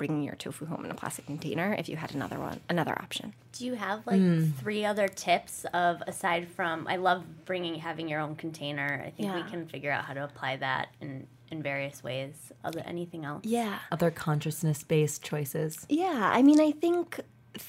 bringing 0.00 0.22
your 0.22 0.34
tofu 0.36 0.64
home 0.64 0.82
in 0.86 0.90
a 0.90 0.94
plastic 0.94 1.26
container 1.26 1.74
if 1.78 1.86
you 1.90 1.94
had 2.04 2.14
another 2.14 2.38
one 2.38 2.58
another 2.70 2.94
option 3.04 3.34
Do 3.58 3.66
you 3.66 3.74
have 3.74 3.98
like 4.06 4.18
Hmm. 4.20 4.44
three 4.62 4.82
other 4.92 5.08
tips 5.08 5.66
of 5.74 5.92
aside 6.06 6.44
from 6.56 6.86
I 6.88 6.96
love 6.96 7.20
bringing 7.44 7.74
having 7.88 8.08
your 8.08 8.20
own 8.24 8.34
container. 8.44 8.90
I 9.06 9.10
think 9.10 9.28
Yeah. 9.28 9.34
we 9.44 9.44
can 9.52 9.66
figure 9.74 9.92
out 9.96 10.04
how 10.06 10.14
to 10.14 10.24
apply 10.24 10.56
that 10.66 10.84
in 11.02 11.26
in 11.52 11.62
various 11.62 12.02
ways. 12.08 12.34
Other 12.64 12.80
anything 12.94 13.22
else? 13.30 13.42
yeah 13.44 13.80
Other 13.92 14.10
consciousness 14.10 14.78
based 14.94 15.18
choices. 15.30 15.72
Yeah, 15.90 16.30
I 16.38 16.40
mean, 16.48 16.60
I 16.68 16.70
think 16.84 17.20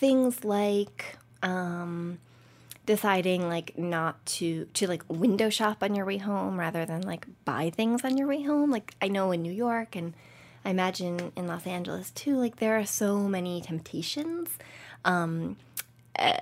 things 0.01 0.45
like 0.45 1.17
um, 1.43 2.19
deciding 2.85 3.41
like 3.55 3.77
not 3.77 4.23
to 4.38 4.65
to 4.77 4.88
like 4.88 5.03
window 5.09 5.50
shop 5.50 5.77
on 5.85 5.95
your 5.95 6.05
way 6.05 6.17
home 6.17 6.57
rather 6.65 6.85
than 6.85 7.01
like 7.01 7.25
buy 7.43 7.69
things 7.79 8.05
on 8.07 8.17
your 8.17 8.27
way 8.33 8.41
home. 8.43 8.69
Like 8.77 8.95
I 9.01 9.07
know 9.09 9.31
in 9.35 9.41
New 9.41 9.53
York 9.67 9.95
and 9.95 10.13
I 10.63 10.70
imagine 10.70 11.32
in 11.36 11.48
Los 11.48 11.65
Angeles 11.65 12.12
too. 12.12 12.38
Like 12.38 12.58
there 12.58 12.77
are 12.77 12.86
so 12.86 13.20
many 13.20 13.62
temptations. 13.62 14.50
Um, 15.03 15.58
uh, 16.20 16.34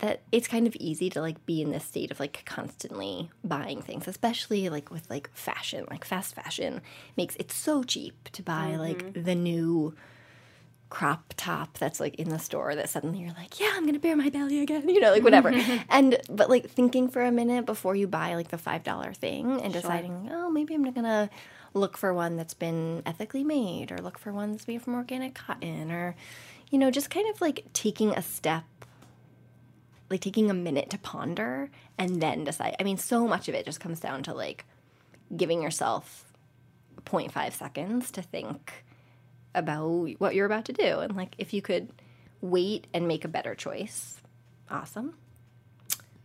that 0.00 0.22
it's 0.32 0.48
kind 0.48 0.66
of 0.66 0.74
easy 0.76 1.10
to 1.10 1.20
like 1.20 1.44
be 1.46 1.60
in 1.60 1.70
this 1.70 1.84
state 1.84 2.10
of 2.10 2.18
like 2.18 2.42
constantly 2.46 3.30
buying 3.44 3.82
things 3.82 4.08
especially 4.08 4.70
like 4.70 4.90
with 4.90 5.08
like 5.10 5.30
fashion 5.34 5.84
like 5.90 6.02
fast 6.04 6.34
fashion 6.34 6.80
makes 7.16 7.36
it 7.36 7.52
so 7.52 7.84
cheap 7.84 8.30
to 8.32 8.42
buy 8.42 8.74
like 8.76 9.12
the 9.12 9.34
new 9.34 9.94
crop 10.90 11.34
top 11.36 11.76
that's 11.78 12.00
like 12.00 12.14
in 12.16 12.30
the 12.30 12.38
store 12.38 12.74
that 12.74 12.88
suddenly 12.88 13.20
you're 13.20 13.34
like, 13.34 13.60
yeah, 13.60 13.72
I'm 13.74 13.84
gonna 13.84 13.98
bare 13.98 14.16
my 14.16 14.30
belly 14.30 14.60
again, 14.60 14.88
you 14.88 15.00
know, 15.00 15.12
like 15.12 15.22
whatever. 15.22 15.50
and 15.88 16.18
but 16.30 16.48
like 16.48 16.70
thinking 16.70 17.08
for 17.08 17.22
a 17.22 17.30
minute 17.32 17.66
before 17.66 17.94
you 17.94 18.06
buy 18.06 18.34
like 18.34 18.48
the 18.48 18.58
five 18.58 18.82
dollar 18.82 19.12
thing 19.12 19.60
and 19.60 19.72
deciding, 19.72 20.30
oh, 20.32 20.50
maybe 20.50 20.74
I'm 20.74 20.84
not 20.84 20.94
gonna 20.94 21.30
look 21.74 21.96
for 21.96 22.12
one 22.14 22.36
that's 22.36 22.54
been 22.54 23.02
ethically 23.04 23.44
made 23.44 23.92
or 23.92 23.98
look 23.98 24.18
for 24.18 24.32
one 24.32 24.52
that's 24.52 24.68
made 24.68 24.82
from 24.82 24.94
organic 24.94 25.34
cotton 25.34 25.90
or 25.90 26.16
you 26.70 26.78
know, 26.78 26.90
just 26.90 27.08
kind 27.08 27.28
of 27.30 27.40
like 27.40 27.64
taking 27.72 28.10
a 28.10 28.20
step 28.20 28.64
like 30.10 30.20
taking 30.20 30.50
a 30.50 30.54
minute 30.54 30.90
to 30.90 30.98
ponder 30.98 31.70
and 31.98 32.20
then 32.22 32.44
decide. 32.44 32.76
I 32.80 32.82
mean, 32.82 32.96
so 32.96 33.26
much 33.26 33.48
of 33.48 33.54
it 33.54 33.64
just 33.64 33.80
comes 33.80 34.00
down 34.00 34.22
to 34.24 34.34
like 34.34 34.64
giving 35.36 35.62
yourself 35.62 36.32
0.5 37.04 37.52
seconds 37.52 38.10
to 38.12 38.22
think 38.22 38.84
about 39.54 40.08
what 40.18 40.34
you're 40.34 40.46
about 40.46 40.64
to 40.66 40.72
do. 40.72 41.00
And 41.00 41.16
like, 41.16 41.34
if 41.38 41.52
you 41.52 41.62
could 41.62 41.90
wait 42.40 42.86
and 42.94 43.06
make 43.06 43.24
a 43.24 43.28
better 43.28 43.54
choice, 43.54 44.20
awesome. 44.70 45.14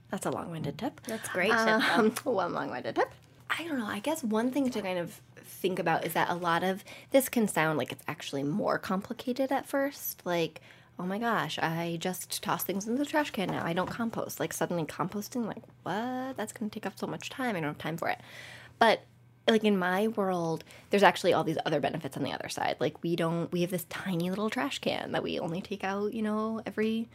That's 0.09 0.25
a 0.25 0.31
long 0.31 0.51
winded 0.51 0.77
tip. 0.77 1.01
That's 1.07 1.27
great. 1.29 1.51
tip. 1.51 1.97
Um, 1.97 2.11
one 2.23 2.53
long 2.53 2.69
winded 2.69 2.95
tip. 2.95 3.11
I 3.49 3.67
don't 3.67 3.79
know. 3.79 3.87
I 3.87 3.99
guess 3.99 4.23
one 4.23 4.51
thing 4.51 4.69
to 4.71 4.81
kind 4.81 4.99
of 4.99 5.19
think 5.53 5.79
about 5.79 6.05
is 6.05 6.13
that 6.13 6.29
a 6.29 6.35
lot 6.35 6.63
of 6.63 6.83
this 7.11 7.29
can 7.29 7.47
sound 7.47 7.77
like 7.77 7.91
it's 7.91 8.03
actually 8.07 8.43
more 8.43 8.77
complicated 8.77 9.51
at 9.51 9.67
first. 9.67 10.21
Like, 10.25 10.61
oh 10.99 11.05
my 11.05 11.17
gosh, 11.17 11.57
I 11.59 11.97
just 11.99 12.43
toss 12.43 12.63
things 12.63 12.87
in 12.87 12.95
the 12.95 13.05
trash 13.05 13.31
can 13.31 13.49
now. 13.49 13.65
I 13.65 13.73
don't 13.73 13.89
compost. 13.89 14.39
Like, 14.39 14.53
suddenly 14.53 14.83
composting, 14.83 15.45
like, 15.45 15.63
what? 15.83 16.37
That's 16.37 16.53
going 16.53 16.69
to 16.69 16.73
take 16.73 16.85
up 16.85 16.97
so 16.97 17.07
much 17.07 17.29
time. 17.29 17.55
I 17.55 17.59
don't 17.59 17.69
have 17.69 17.77
time 17.77 17.97
for 17.97 18.09
it. 18.09 18.19
But 18.79 19.03
like 19.47 19.63
in 19.63 19.77
my 19.77 20.07
world, 20.09 20.63
there's 20.89 21.03
actually 21.03 21.33
all 21.33 21.43
these 21.43 21.57
other 21.65 21.79
benefits 21.79 22.15
on 22.15 22.23
the 22.23 22.31
other 22.31 22.49
side. 22.49 22.77
Like 22.79 23.01
we 23.03 23.15
don't, 23.15 23.51
we 23.51 23.61
have 23.61 23.71
this 23.71 23.85
tiny 23.89 24.29
little 24.29 24.49
trash 24.49 24.79
can 24.79 25.11
that 25.11 25.23
we 25.23 25.39
only 25.39 25.61
take 25.61 25.83
out, 25.83 26.13
you 26.13 26.21
know, 26.21 26.61
every, 26.65 27.09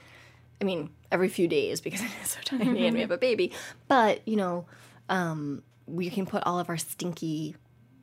I 0.60 0.64
mean, 0.64 0.90
every 1.10 1.28
few 1.28 1.48
days 1.48 1.80
because 1.80 2.00
it 2.02 2.10
is 2.22 2.30
so 2.30 2.40
tiny 2.44 2.86
and 2.86 2.94
we 2.94 3.00
have 3.00 3.10
a 3.10 3.18
baby. 3.18 3.52
But 3.86 4.26
you 4.26 4.36
know, 4.36 4.66
um, 5.08 5.62
we 5.86 6.10
can 6.10 6.26
put 6.26 6.42
all 6.44 6.58
of 6.58 6.68
our 6.68 6.76
stinky 6.76 7.56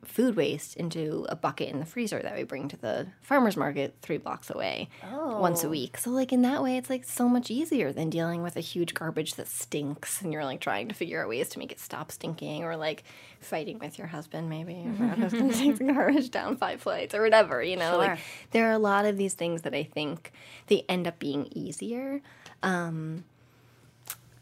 food 0.08 0.36
waste 0.36 0.76
into 0.76 1.26
a 1.28 1.36
bucket 1.36 1.68
in 1.68 1.80
the 1.80 1.86
freezer 1.86 2.20
that 2.20 2.36
we 2.36 2.42
bring 2.44 2.68
to 2.68 2.76
the 2.76 3.06
farmers 3.20 3.56
market 3.56 3.94
three 4.02 4.18
blocks 4.18 4.50
away 4.50 4.88
once 5.12 5.64
a 5.64 5.68
week. 5.68 5.98
So 5.98 6.10
like 6.10 6.32
in 6.32 6.42
that 6.42 6.62
way 6.62 6.76
it's 6.76 6.88
like 6.90 7.04
so 7.04 7.28
much 7.28 7.50
easier 7.50 7.92
than 7.92 8.10
dealing 8.10 8.42
with 8.42 8.56
a 8.56 8.60
huge 8.60 8.94
garbage 8.94 9.34
that 9.34 9.48
stinks 9.48 10.22
and 10.22 10.32
you're 10.32 10.44
like 10.44 10.60
trying 10.60 10.88
to 10.88 10.94
figure 10.94 11.22
out 11.22 11.28
ways 11.28 11.48
to 11.50 11.58
make 11.58 11.72
it 11.72 11.80
stop 11.80 12.10
stinking 12.10 12.64
or 12.64 12.76
like 12.76 13.04
fighting 13.40 13.78
with 13.78 13.98
your 13.98 14.06
husband 14.06 14.48
maybe 14.48 14.74
if 14.74 14.98
your 14.98 15.08
husband 15.16 15.54
takes 15.54 15.78
the 15.78 15.84
garbage 15.84 16.30
down 16.30 16.56
five 16.56 16.80
flights 16.80 17.14
or 17.14 17.22
whatever, 17.22 17.62
you 17.62 17.76
know. 17.76 17.98
Like 17.98 18.18
there 18.52 18.68
are 18.68 18.72
a 18.72 18.78
lot 18.78 19.04
of 19.04 19.16
these 19.16 19.34
things 19.34 19.62
that 19.62 19.74
I 19.74 19.82
think 19.82 20.32
they 20.68 20.84
end 20.88 21.06
up 21.06 21.18
being 21.18 21.48
easier. 21.52 22.20
Um 22.62 23.24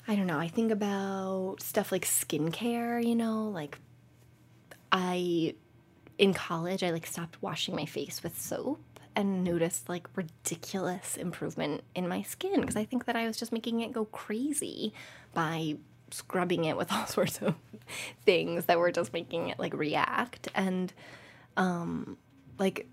I 0.06 0.16
don't 0.16 0.26
know. 0.26 0.38
I 0.38 0.48
think 0.48 0.70
about 0.70 1.56
stuff 1.60 1.90
like 1.90 2.04
skincare, 2.04 3.02
you 3.02 3.14
know, 3.14 3.48
like 3.48 3.78
I 4.94 5.56
in 6.18 6.32
college 6.32 6.84
I 6.84 6.90
like 6.90 7.04
stopped 7.04 7.42
washing 7.42 7.74
my 7.74 7.84
face 7.84 8.22
with 8.22 8.40
soap 8.40 8.80
and 9.16 9.42
noticed 9.42 9.88
like 9.88 10.06
ridiculous 10.14 11.16
improvement 11.16 11.82
in 11.96 12.08
my 12.08 12.22
skin 12.22 12.60
because 12.60 12.76
I 12.76 12.84
think 12.84 13.06
that 13.06 13.16
I 13.16 13.26
was 13.26 13.36
just 13.36 13.50
making 13.50 13.80
it 13.80 13.92
go 13.92 14.04
crazy 14.06 14.94
by 15.34 15.76
scrubbing 16.12 16.64
it 16.64 16.76
with 16.76 16.92
all 16.92 17.06
sorts 17.06 17.42
of 17.42 17.56
things 18.24 18.66
that 18.66 18.78
were 18.78 18.92
just 18.92 19.12
making 19.12 19.48
it 19.48 19.58
like 19.58 19.74
react 19.74 20.46
and 20.54 20.92
um 21.56 22.16
like 22.58 22.86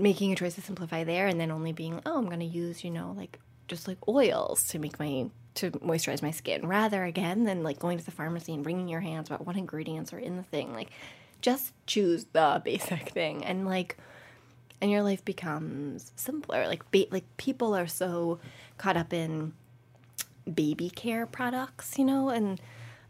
making 0.00 0.32
a 0.32 0.36
choice 0.36 0.56
to 0.56 0.60
simplify 0.60 1.04
there 1.04 1.28
and 1.28 1.40
then 1.40 1.52
only 1.52 1.72
being 1.72 2.00
oh 2.04 2.18
i'm 2.18 2.26
going 2.26 2.40
to 2.40 2.44
use 2.44 2.82
you 2.82 2.90
know 2.90 3.14
like 3.16 3.38
just 3.68 3.86
like 3.86 4.08
oils 4.08 4.66
to 4.68 4.78
make 4.80 4.98
my 4.98 5.26
to 5.56 5.70
moisturize 5.72 6.22
my 6.22 6.30
skin 6.30 6.66
rather 6.66 7.04
again 7.04 7.44
than 7.44 7.62
like 7.62 7.78
going 7.78 7.98
to 7.98 8.04
the 8.04 8.10
pharmacy 8.10 8.54
and 8.54 8.64
wringing 8.64 8.88
your 8.88 9.00
hands 9.00 9.28
about 9.28 9.46
what 9.46 9.56
ingredients 9.56 10.12
are 10.12 10.18
in 10.18 10.36
the 10.36 10.42
thing 10.42 10.72
like 10.72 10.90
just 11.40 11.72
choose 11.86 12.26
the 12.32 12.60
basic 12.64 13.10
thing 13.10 13.44
and 13.44 13.66
like 13.66 13.96
and 14.80 14.90
your 14.90 15.02
life 15.02 15.24
becomes 15.24 16.12
simpler 16.16 16.66
like 16.66 16.90
ba- 16.90 17.06
like 17.10 17.24
people 17.36 17.74
are 17.74 17.86
so 17.86 18.38
caught 18.78 18.96
up 18.96 19.12
in 19.12 19.52
baby 20.52 20.90
care 20.90 21.26
products 21.26 21.98
you 21.98 22.04
know 22.04 22.28
and 22.28 22.60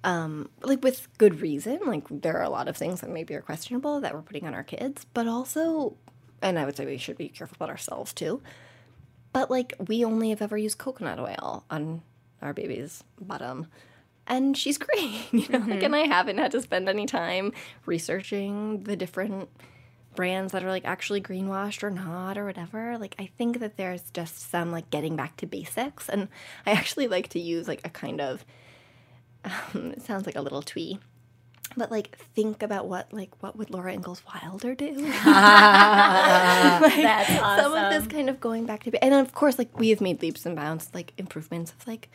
um, 0.07 0.49
like 0.63 0.83
with 0.83 1.09
good 1.19 1.41
reason. 1.43 1.81
Like 1.85 2.05
there 2.09 2.39
are 2.39 2.45
a 2.45 2.49
lot 2.49 2.69
of 2.69 2.77
things 2.77 3.01
that 3.01 3.11
maybe 3.11 3.35
are 3.35 3.43
questionable 3.43 4.01
that 4.01 4.15
we're 4.15 4.23
putting 4.23 4.47
on 4.47 4.55
our 4.55 4.63
kids, 4.63 5.05
but 5.13 5.27
also, 5.27 5.97
and 6.41 6.59
I 6.59 6.65
would 6.65 6.77
say 6.77 6.87
we 6.87 6.97
should 6.97 7.19
be 7.19 7.29
careful 7.29 7.57
about 7.57 7.71
ourselves 7.71 8.13
too. 8.13 8.41
But 9.33 9.51
like 9.51 9.75
we 9.89 10.05
only 10.05 10.31
have 10.31 10.41
ever 10.41 10.57
used 10.57 10.79
coconut 10.79 11.19
oil 11.19 11.65
on 11.69 12.03
our 12.43 12.53
baby's 12.53 13.05
bottom, 13.21 13.67
and 14.27 14.57
she's 14.57 14.79
great, 14.79 15.21
you 15.33 15.49
know. 15.49 15.59
Like, 15.59 15.83
and 15.83 15.95
I 15.95 16.07
haven't 16.07 16.39
had 16.39 16.53
to 16.53 16.63
spend 16.63 16.89
any 16.89 17.07
time 17.07 17.53
researching 17.85 18.83
the 18.85 18.97
different 18.97 19.49
brands 20.15 20.53
that 20.53 20.65
are 20.65 20.71
like 20.71 20.85
actually 20.87 21.21
greenwashed 21.21 21.83
or 21.83 21.91
not 21.91 22.39
or 22.39 22.47
whatever. 22.47 22.97
Like 22.99 23.15
I 23.19 23.27
think 23.39 23.61
that 23.61 23.77
there's 23.77 24.11
just 24.11 24.51
some 24.51 24.73
like 24.73 24.91
getting 24.91 25.15
back 25.17 25.37
to 25.39 25.47
basics, 25.47 26.09
and 26.09 26.29
I 26.65 26.73
actually 26.73 27.09
like 27.09 27.29
to 27.31 27.41
use 27.41 27.69
like 27.69 27.81
a 27.85 27.91
kind 27.91 28.21
of 28.21 28.45
um, 29.45 29.93
it 29.97 30.03
sounds 30.03 30.27
like 30.27 30.37
a 30.37 30.43
little 30.43 30.63
twee. 30.63 30.99
But 31.77 31.91
like, 31.91 32.17
think 32.35 32.63
about 32.63 32.87
what 32.87 33.13
like 33.13 33.31
what 33.43 33.57
would 33.57 33.71
Laura 33.71 33.93
Ingalls 33.93 34.23
Wilder 34.27 34.75
do? 34.75 34.93
Like, 35.17 37.03
That's 37.03 37.63
Some 37.63 37.75
of 37.75 37.93
this 37.93 38.07
kind 38.07 38.29
of 38.31 38.41
going 38.41 38.67
back 38.67 38.85
to, 38.85 38.91
be 38.91 38.99
and 38.99 39.15
of 39.15 39.35
course, 39.35 39.59
like 39.59 39.77
we 39.79 39.91
have 39.91 40.01
made 40.01 40.23
leaps 40.23 40.47
and 40.47 40.57
bounds, 40.57 40.91
like 40.95 41.13
improvements 41.19 41.73
of 41.73 41.87
like, 41.87 42.09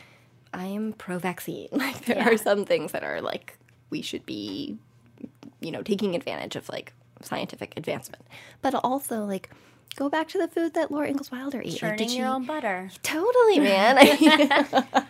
I 0.54 0.66
am 0.66 0.94
pro-vaccine. 0.94 1.70
Like 1.72 2.06
there 2.06 2.22
are 2.22 2.38
some 2.38 2.66
things 2.66 2.92
that 2.92 3.04
are 3.04 3.22
like 3.22 3.58
we 3.90 4.02
should 4.02 4.26
be, 4.26 4.78
you 5.60 5.72
know, 5.72 5.82
taking 5.82 6.16
advantage 6.16 6.56
of 6.56 6.70
like 6.70 6.94
scientific 7.22 7.74
advancement, 7.78 8.24
but 8.62 8.74
also 8.76 9.26
like 9.26 9.50
go 9.96 10.10
back 10.10 10.30
to 10.30 10.38
the 10.38 10.48
food 10.48 10.74
that 10.74 10.92
Laura 10.92 11.08
Ingalls 11.10 11.32
Wilder 11.32 11.60
ate. 11.62 11.72
Like, 11.72 11.78
Churning 11.78 11.98
did 11.98 12.12
your 12.12 12.28
own 12.28 12.46
butter. 12.46 12.90
Totally, 13.04 13.60
man. 13.60 13.98
I 14.00 14.04
mean, 14.20 14.48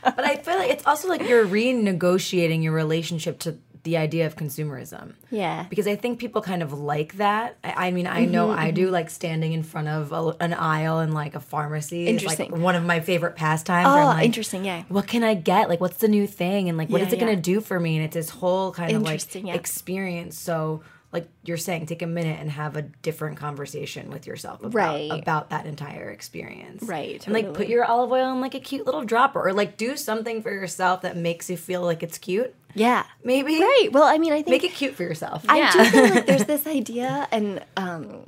But 0.04 0.26
I 0.26 0.38
feel 0.38 0.56
like 0.56 0.72
it's 0.72 0.86
also 0.86 1.08
like 1.08 1.28
you're 1.28 1.46
renegotiating 1.46 2.64
your 2.64 2.74
relationship 2.74 3.40
to 3.40 3.58
the 3.84 3.98
idea 3.98 4.26
of 4.28 4.36
consumerism. 4.36 5.14
yeah. 5.30 5.66
Because 5.70 5.88
I 5.88 5.96
think 5.96 6.20
people 6.20 6.42
kind 6.42 6.62
of 6.62 6.74
like 6.74 7.18
that. 7.18 7.58
I, 7.64 7.88
I 7.88 7.92
mean, 7.92 8.08
I 8.08 8.26
know 8.26 8.52
I 8.52 8.68
mm-hmm. 8.68 8.76
do 8.76 8.90
like 8.90 9.10
standing 9.10 9.54
in 9.54 9.64
front 9.64 9.88
of 9.88 10.12
a, 10.12 10.36
an 10.40 10.54
aisle 10.54 11.00
in 11.00 11.14
like 11.14 11.36
a 11.36 11.40
pharmacy. 11.40 12.08
is 12.08 12.24
like 12.24 12.40
Interesting. 12.40 12.62
one 12.62 12.76
of 12.76 12.84
my 12.84 13.00
favorite 13.00 13.36
pastimes. 13.36 13.88
Oh, 13.88 14.06
like, 14.06 14.26
interesting. 14.26 14.66
Yeah. 14.66 14.84
What 14.90 15.08
can 15.08 15.24
I 15.24 15.34
get? 15.34 15.70
Like, 15.70 15.82
what's 15.82 15.98
the 15.98 16.08
new 16.08 16.28
thing? 16.28 16.70
And 16.70 16.78
like, 16.78 16.90
what 16.90 17.02
Yeah, 17.02 17.08
is 17.08 17.14
it 17.14 17.20
going 17.20 17.36
to 17.36 17.42
do 17.42 17.62
for 17.62 17.80
me? 17.80 17.96
And 17.96 18.06
it's 18.06 18.14
this 18.14 18.30
whole 18.30 18.72
kind 18.72 18.96
of 18.96 19.02
like 19.02 19.34
yeah. 19.34 19.54
experience. 19.54 20.38
So, 20.38 20.84
like 21.14 21.28
you're 21.44 21.58
saying, 21.58 21.86
take 21.88 22.02
a 22.02 22.08
minute 22.08 22.40
and 22.40 22.50
have 22.52 22.78
a 22.78 22.82
different 22.84 23.38
conversation 23.38 24.10
with 24.10 24.26
yourself 24.26 24.60
about, 24.62 24.74
Right. 24.74 25.12
about 25.12 25.50
that 25.50 25.66
entire 25.66 26.10
experience. 26.10 26.84
Right, 26.84 27.22
And 27.26 27.34
like 27.34 27.54
put 27.54 27.68
your 27.68 27.84
olive 27.84 28.12
oil 28.12 28.32
in 28.32 28.40
like 28.42 28.56
a 28.56 28.60
cute 28.62 28.86
little 28.86 29.04
dropper 29.04 29.46
or 29.46 29.52
like 29.54 29.76
do 29.78 29.98
something 29.98 30.42
for 30.42 30.52
yourself 30.52 31.02
that 31.02 31.18
makes 31.18 31.50
you 31.50 31.58
feel 31.58 31.82
like 31.82 32.02
it's 32.02 32.18
cute. 32.18 32.56
Yeah. 32.76 33.04
Maybe. 33.26 33.60
Right. 33.60 33.90
Well, 33.92 34.04
I 34.04 34.18
mean, 34.18 34.32
I 34.32 34.38
think 34.38 34.50
Make 34.50 34.64
it 34.64 34.74
cute 34.74 34.96
for 34.96 35.04
yourself. 35.04 35.44
I 35.50 35.58
Yeah. 35.58 35.72
do 35.74 35.84
feel 35.86 36.10
like 36.16 36.26
there's 36.26 36.46
this 36.56 36.66
idea, 36.66 37.28
and 37.32 37.62
um, 37.76 38.24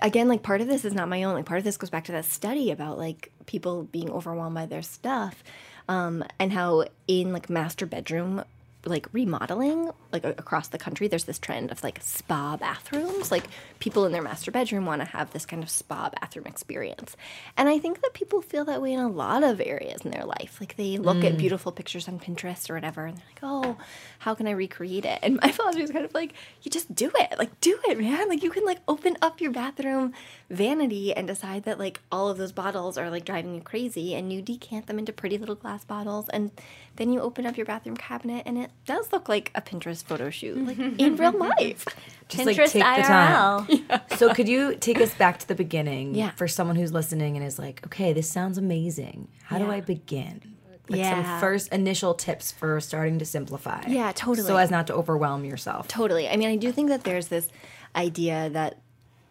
again, 0.00 0.28
like 0.28 0.42
part 0.44 0.60
of 0.60 0.68
this 0.68 0.84
is 0.84 0.94
not 0.94 1.08
my 1.08 1.24
own. 1.24 1.34
Like 1.34 1.46
part 1.46 1.58
of 1.58 1.64
this 1.64 1.76
goes 1.76 1.90
back 1.90 2.04
to 2.04 2.12
that 2.12 2.24
study 2.24 2.70
about 2.70 2.98
like 2.98 3.32
people 3.46 3.84
being 3.84 4.10
overwhelmed 4.10 4.54
by 4.54 4.66
their 4.66 4.82
stuff. 4.82 5.42
um, 5.88 6.22
and 6.38 6.52
how 6.52 6.84
in 7.08 7.32
like 7.32 7.48
master 7.50 7.86
bedroom 7.86 8.44
like 8.88 9.08
remodeling 9.12 9.90
like 10.12 10.24
across 10.24 10.68
the 10.68 10.78
country 10.78 11.08
there's 11.08 11.24
this 11.24 11.38
trend 11.38 11.70
of 11.70 11.82
like 11.82 12.00
spa 12.02 12.56
bathrooms. 12.56 13.30
Like 13.30 13.44
people 13.78 14.06
in 14.06 14.12
their 14.12 14.22
master 14.22 14.50
bedroom 14.50 14.86
want 14.86 15.00
to 15.02 15.06
have 15.06 15.32
this 15.32 15.46
kind 15.46 15.62
of 15.62 15.70
spa 15.70 16.10
bathroom 16.20 16.46
experience. 16.46 17.16
And 17.56 17.68
i 17.68 17.78
think 17.78 18.00
that 18.02 18.14
people 18.14 18.40
feel 18.40 18.64
that 18.64 18.82
way 18.82 18.92
in 18.92 19.00
a 19.00 19.08
lot 19.08 19.42
of 19.42 19.60
areas 19.60 20.02
in 20.02 20.10
their 20.10 20.24
life. 20.24 20.56
Like 20.60 20.76
they 20.76 20.96
look 20.96 21.24
at 21.24 21.34
mm. 21.34 21.38
beautiful 21.38 21.72
pictures 21.72 22.08
on 22.08 22.18
pinterest 22.18 22.70
or 22.70 22.74
whatever 22.74 23.06
and 23.06 23.16
they're 23.16 23.26
like 23.26 23.40
oh 23.42 23.76
how 24.20 24.34
can 24.34 24.48
i 24.48 24.52
recreate 24.52 25.04
it? 25.04 25.18
And 25.22 25.38
my 25.40 25.52
father 25.58 25.80
was 25.80 25.90
kind 25.90 26.04
of 26.04 26.14
like 26.14 26.34
you 26.62 26.70
just 26.70 26.94
do 26.94 27.10
it. 27.14 27.38
Like 27.38 27.60
do 27.60 27.78
it 27.88 27.98
man. 27.98 28.28
Like 28.28 28.42
you 28.42 28.50
can 28.50 28.64
like 28.64 28.78
open 28.88 29.16
up 29.22 29.40
your 29.40 29.52
bathroom 29.52 30.12
vanity 30.50 31.14
and 31.14 31.26
decide 31.26 31.64
that 31.64 31.78
like 31.78 32.00
all 32.10 32.28
of 32.28 32.38
those 32.38 32.52
bottles 32.52 32.96
are 32.96 33.10
like 33.10 33.24
driving 33.24 33.54
you 33.54 33.60
crazy 33.60 34.14
and 34.14 34.32
you 34.32 34.42
decant 34.42 34.86
them 34.86 34.98
into 34.98 35.12
pretty 35.12 35.38
little 35.38 35.54
glass 35.54 35.84
bottles 35.84 36.28
and 36.30 36.50
then 36.96 37.12
you 37.12 37.20
open 37.20 37.46
up 37.46 37.56
your 37.56 37.66
bathroom 37.66 37.96
cabinet 37.96 38.42
and 38.46 38.58
it 38.58 38.70
does 38.86 39.12
look 39.12 39.28
like 39.28 39.50
a 39.54 39.60
Pinterest 39.60 40.02
photo 40.02 40.30
shoot, 40.30 40.56
like 40.66 40.78
in 40.98 41.16
real 41.16 41.32
life. 41.32 41.84
Just 42.28 42.44
like 42.46 42.56
Pinterest 42.56 42.72
take 42.72 42.72
the 42.74 43.02
time. 43.02 43.66
IRL. 43.66 44.02
So 44.18 44.34
could 44.34 44.48
you 44.48 44.74
take 44.76 45.00
us 45.00 45.14
back 45.14 45.38
to 45.40 45.48
the 45.48 45.54
beginning 45.54 46.14
Yeah. 46.14 46.30
for 46.32 46.48
someone 46.48 46.76
who's 46.76 46.92
listening 46.92 47.36
and 47.36 47.46
is 47.46 47.58
like, 47.58 47.80
okay, 47.86 48.12
this 48.12 48.28
sounds 48.30 48.58
amazing. 48.58 49.28
How 49.44 49.58
do 49.58 49.70
I 49.70 49.80
begin? 49.80 50.56
Like 50.88 51.00
Yeah. 51.00 51.22
some 51.22 51.40
first 51.40 51.72
initial 51.72 52.14
tips 52.14 52.50
for 52.50 52.80
starting 52.80 53.18
to 53.18 53.24
simplify. 53.24 53.82
Yeah, 53.86 54.10
totally. 54.14 54.46
So 54.46 54.56
as 54.56 54.70
not 54.70 54.86
to 54.88 54.94
overwhelm 54.94 55.44
yourself. 55.44 55.86
Totally. 55.88 56.28
I 56.28 56.36
mean, 56.36 56.48
I 56.48 56.56
do 56.56 56.72
think 56.72 56.88
that 56.88 57.04
there's 57.04 57.28
this 57.28 57.48
idea 57.94 58.50
that 58.50 58.78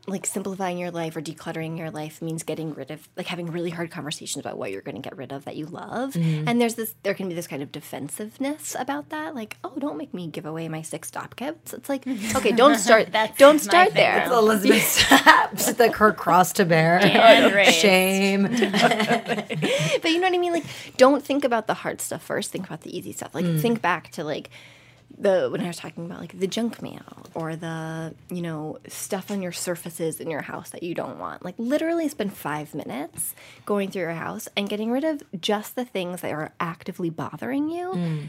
like 0.10 0.26
simplifying 0.26 0.78
your 0.78 0.90
life 0.90 1.18
or 1.18 1.22
decluttering 1.22 1.78
your 1.78 1.92
life 1.92 2.22
means 2.22 2.42
getting 2.42 2.74
rid 2.74 2.92
of 2.92 3.10
like 3.18 3.28
having 3.28 3.48
really 3.48 3.70
hard 3.70 3.92
conversations 3.92 4.44
about 4.44 4.58
what 4.58 4.72
you're 4.72 4.82
going 4.82 4.96
to 4.96 5.02
get 5.02 5.18
rid 5.18 5.34
of 5.34 5.44
that 5.44 5.58
you 5.58 5.66
love. 5.66 6.14
Mm-hmm. 6.14 6.48
And 6.48 6.62
there's 6.62 6.76
this 6.76 6.96
there 7.04 7.14
can 7.14 7.28
be 7.28 7.36
this 7.36 7.46
kind 7.46 7.62
of 7.62 7.74
defensiveness 7.74 8.74
about 8.80 9.10
that 9.10 9.36
like, 9.36 9.58
oh, 9.66 9.74
don't 9.78 9.98
make 9.98 10.14
me 10.14 10.28
give 10.28 10.46
away 10.46 10.70
my 10.70 10.82
six 10.82 11.12
Dopp 11.12 11.36
kits. 11.36 11.74
It's 11.74 11.90
like, 11.90 12.08
okay, 12.08 12.54
don't 12.54 12.78
start 12.80 13.12
That's 13.12 13.38
don't 13.38 13.60
start 13.60 13.94
there. 13.94 14.22
It's 14.22 14.32
Elizabeth 14.32 14.82
Steps, 14.88 15.78
like 15.78 15.96
her 15.96 16.14
cross 16.14 16.54
to 16.54 16.64
bear. 16.64 17.02
Shame. 17.72 18.44
but 18.44 18.52
you 20.06 20.20
know 20.20 20.28
what 20.28 20.34
I 20.34 20.38
mean? 20.38 20.54
Like, 20.54 20.66
don't 20.96 21.24
think 21.24 21.44
about 21.44 21.68
the 21.68 21.74
hard 21.74 22.00
stuff 22.00 22.24
first. 22.24 22.52
Think 22.52 22.66
about 22.66 22.82
the 22.82 22.98
easy 22.98 23.12
stuff. 23.12 23.36
Like, 23.36 23.46
mm. 23.46 23.60
think 23.60 23.82
back 23.82 24.12
to 24.12 24.24
like 24.24 24.50
the 25.18 25.50
when 25.52 25.62
I 25.62 25.68
was 25.68 25.78
talking 25.78 26.06
about 26.06 26.20
like 26.20 26.40
the 26.40 26.48
junk 26.48 26.82
mail 26.82 27.26
or 27.34 27.56
the 27.56 28.14
you 28.30 28.42
know 28.42 28.78
stuff 28.88 29.32
on 29.32 29.42
your 29.42 29.52
surfaces 29.52 30.20
in 30.20 30.30
your 30.30 30.42
house 30.42 30.70
that 30.70 30.84
you 30.84 30.94
don't 30.94 31.18
want. 31.18 31.44
Like, 31.44 31.56
literally 31.58 32.08
spend 32.08 32.34
five 32.34 32.76
minutes 32.76 33.34
going 33.66 33.90
through 33.90 34.04
your 34.04 34.12
house 34.12 34.48
and 34.56 34.70
getting 34.70 34.92
rid 34.92 35.04
of 35.04 35.24
just 35.40 35.76
the 35.76 35.86
things 35.86 36.22
that 36.22 36.32
are 36.32 36.54
actively 36.60 37.10
bothering 37.10 37.70
you. 37.70 37.92
Mm. 37.94 38.28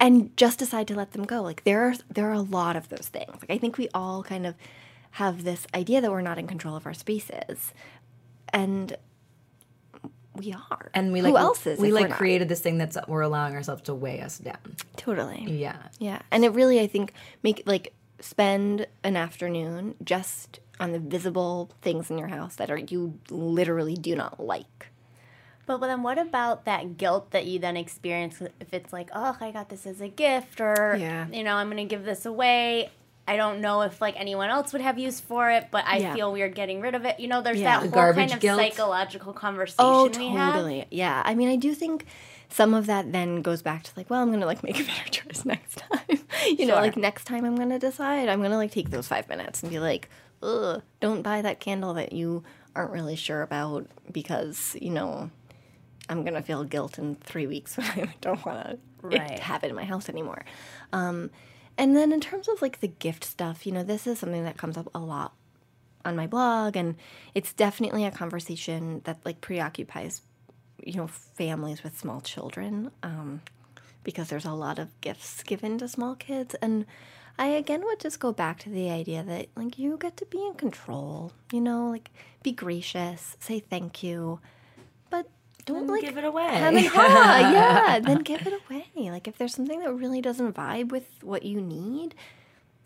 And 0.00 0.36
just 0.36 0.58
decide 0.58 0.88
to 0.88 0.94
let 0.94 1.12
them 1.12 1.24
go. 1.24 1.40
Like 1.40 1.64
there 1.64 1.82
are 1.82 1.94
there 2.10 2.28
are 2.28 2.34
a 2.34 2.40
lot 2.40 2.76
of 2.76 2.88
those 2.90 3.08
things. 3.08 3.36
Like 3.40 3.50
I 3.50 3.58
think 3.58 3.78
we 3.78 3.88
all 3.94 4.22
kind 4.22 4.46
of 4.46 4.54
have 5.12 5.44
this 5.44 5.66
idea 5.74 6.00
that 6.00 6.10
we're 6.10 6.20
not 6.20 6.38
in 6.38 6.46
control 6.46 6.76
of 6.76 6.84
our 6.84 6.92
spaces, 6.92 7.72
and 8.52 8.96
we 10.36 10.52
are. 10.70 10.90
And 10.94 11.12
we 11.12 11.22
like 11.22 11.30
who 11.30 11.34
like 11.34 11.42
else 11.42 11.66
is 11.66 11.78
we 11.78 11.92
like 11.92 12.10
created 12.10 12.48
this 12.48 12.60
thing 12.60 12.78
that's 12.78 12.96
we're 13.08 13.20
allowing 13.22 13.54
ourselves 13.54 13.82
to 13.82 13.94
weigh 13.94 14.20
us 14.20 14.38
down. 14.38 14.58
totally 14.96 15.44
Yeah. 15.48 15.76
yeah 15.98 16.22
and 16.30 16.44
it 16.44 16.50
really 16.50 16.80
i 16.80 16.86
think 16.86 17.12
make 17.42 17.62
like 17.66 17.92
spend 18.20 18.86
an 19.02 19.16
afternoon 19.16 19.94
just 20.02 20.60
on 20.80 20.92
the 20.92 20.98
visible 20.98 21.70
things 21.82 22.10
in 22.10 22.18
your 22.18 22.28
house 22.28 22.56
that 22.56 22.70
are 22.70 22.78
you 22.78 23.18
literally 23.30 23.94
do 23.94 24.16
not 24.16 24.40
like 24.40 24.88
But 25.66 25.78
then 25.80 26.02
what 26.02 26.18
about 26.18 26.64
that 26.64 26.96
guilt 26.96 27.30
that 27.30 27.46
you 27.46 27.58
then 27.58 27.76
experience 27.76 28.42
if 28.60 28.74
it's 28.74 28.92
like, 28.92 29.08
oh, 29.14 29.36
I 29.40 29.50
got 29.50 29.68
this 29.70 29.86
as 29.86 30.00
a 30.02 30.08
gift 30.08 30.60
or, 30.60 30.96
Yeah. 30.98 31.26
you 31.32 31.42
know, 31.42 31.54
I'm 31.56 31.68
going 31.70 31.78
to 31.88 31.94
give 31.96 32.04
this 32.04 32.26
away. 32.26 32.90
I 33.26 33.36
don't 33.36 33.60
know 33.60 33.80
if 33.82 34.00
like 34.00 34.18
anyone 34.20 34.50
else 34.50 34.72
would 34.72 34.82
have 34.82 34.98
use 34.98 35.18
for 35.20 35.50
it, 35.50 35.68
but 35.70 35.84
I 35.86 35.98
Yeah. 35.98 36.14
feel 36.14 36.32
weird 36.32 36.54
getting 36.54 36.80
rid 36.80 36.94
of 36.94 37.04
it. 37.06 37.18
You 37.20 37.28
know, 37.28 37.40
there's 37.40 37.58
Yeah. 37.58 37.80
that 37.80 37.90
The 37.90 38.00
whole 38.02 38.12
kind 38.12 38.32
of 38.32 38.40
guilt. 38.40 38.60
psychological 38.60 39.32
conversation 39.32 39.84
oh 39.86 40.06
we 40.08 40.28
have. 40.36 40.52
totally 40.54 40.86
yeah 40.90 41.22
i 41.24 41.34
mean 41.34 41.48
i 41.48 41.56
do 41.56 41.74
think 41.74 42.04
some 42.50 42.74
of 42.74 42.86
that 42.86 43.10
then 43.12 43.40
goes 43.42 43.62
back 43.62 43.82
to 43.84 43.90
like 43.96 44.08
well 44.10 44.20
i'm 44.22 44.30
gonna 44.30 44.44
like 44.46 44.62
make 44.62 44.78
a 44.78 44.84
better 44.84 45.08
choice 45.10 45.44
next 45.44 45.76
time 45.78 46.18
you 46.58 46.66
know 46.66 46.74
like 46.74 46.96
next 46.96 47.24
time 47.24 47.44
i'm 47.44 47.56
gonna 47.56 47.78
decide 47.78 48.28
i'm 48.28 48.42
gonna 48.42 48.56
like 48.56 48.70
take 48.70 48.90
those 48.90 49.08
five 49.08 49.28
minutes 49.28 49.62
and 49.62 49.72
be 49.72 49.78
like 49.80 50.08
ugh 50.42 50.82
don't 51.00 51.22
buy 51.22 51.40
that 51.42 51.58
candle 51.60 51.94
that 51.94 52.12
you 52.12 52.44
aren't 52.76 52.92
really 52.92 53.16
sure 53.16 53.42
about 53.42 53.86
because 54.12 54.76
you 54.80 54.90
know 54.90 55.30
i'm 56.08 56.22
gonna 56.24 56.42
feel 56.42 56.62
guilt 56.62 56.98
in 56.98 57.14
three 57.16 57.46
weeks 57.46 57.76
when 57.78 57.86
i 57.88 58.14
don't 58.20 58.44
want 58.44 58.78
to 59.10 59.18
have 59.40 59.64
it 59.64 59.70
in 59.70 59.74
my 59.74 59.84
house 59.84 60.08
anymore 60.08 60.44
um, 60.92 61.30
and 61.76 61.96
then 61.96 62.12
in 62.12 62.20
terms 62.20 62.48
of 62.48 62.62
like 62.62 62.80
the 62.80 62.88
gift 62.88 63.24
stuff 63.24 63.66
you 63.66 63.72
know 63.72 63.82
this 63.82 64.06
is 64.06 64.18
something 64.18 64.44
that 64.44 64.56
comes 64.56 64.76
up 64.76 64.88
a 64.94 64.98
lot 64.98 65.32
on 66.04 66.16
my 66.16 66.26
blog 66.26 66.76
and 66.76 66.96
it's 67.34 67.52
definitely 67.52 68.04
a 68.04 68.10
conversation 68.10 69.00
that 69.04 69.18
like 69.24 69.40
preoccupies 69.40 70.22
you 70.82 70.94
know 70.94 71.06
families 71.06 71.82
with 71.82 71.98
small 71.98 72.20
children 72.20 72.90
um, 73.02 73.40
because 74.02 74.28
there's 74.28 74.44
a 74.44 74.52
lot 74.52 74.78
of 74.78 75.00
gifts 75.00 75.42
given 75.42 75.78
to 75.78 75.88
small 75.88 76.14
kids. 76.14 76.54
And 76.60 76.86
i 77.38 77.46
again 77.46 77.82
would 77.84 77.98
just 77.98 78.20
go 78.20 78.32
back 78.32 78.60
to 78.60 78.68
the 78.70 78.90
idea 78.90 79.22
that 79.22 79.48
like 79.56 79.76
you 79.78 79.96
get 79.98 80.16
to 80.16 80.24
be 80.26 80.38
in 80.46 80.54
control 80.54 81.32
you 81.52 81.60
know 81.60 81.88
like 81.88 82.10
be 82.44 82.52
gracious 82.52 83.36
say 83.40 83.58
thank 83.58 84.04
you 84.04 84.38
don't 85.64 85.86
like 85.86 86.02
give 86.02 86.16
it 86.18 86.24
away. 86.24 86.44
and 86.46 86.78
haw, 86.78 87.38
yeah 87.38 87.98
then 88.02 88.18
give 88.18 88.46
it 88.46 88.52
away. 88.52 88.86
Like 89.10 89.26
if 89.28 89.38
there's 89.38 89.54
something 89.54 89.80
that 89.80 89.92
really 89.92 90.20
doesn't 90.20 90.54
vibe 90.54 90.90
with 90.90 91.06
what 91.22 91.42
you 91.44 91.60
need 91.60 92.14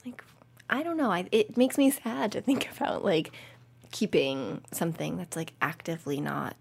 like 0.06 0.22
i 0.70 0.82
don't 0.82 0.96
know. 0.96 1.10
I, 1.10 1.28
it 1.32 1.56
makes 1.56 1.78
me 1.78 1.90
sad 1.90 2.32
to 2.32 2.40
think 2.40 2.70
about 2.76 3.04
like 3.04 3.32
keeping 3.90 4.62
something 4.72 5.16
that's 5.16 5.36
like 5.36 5.54
actively 5.62 6.20
not 6.20 6.56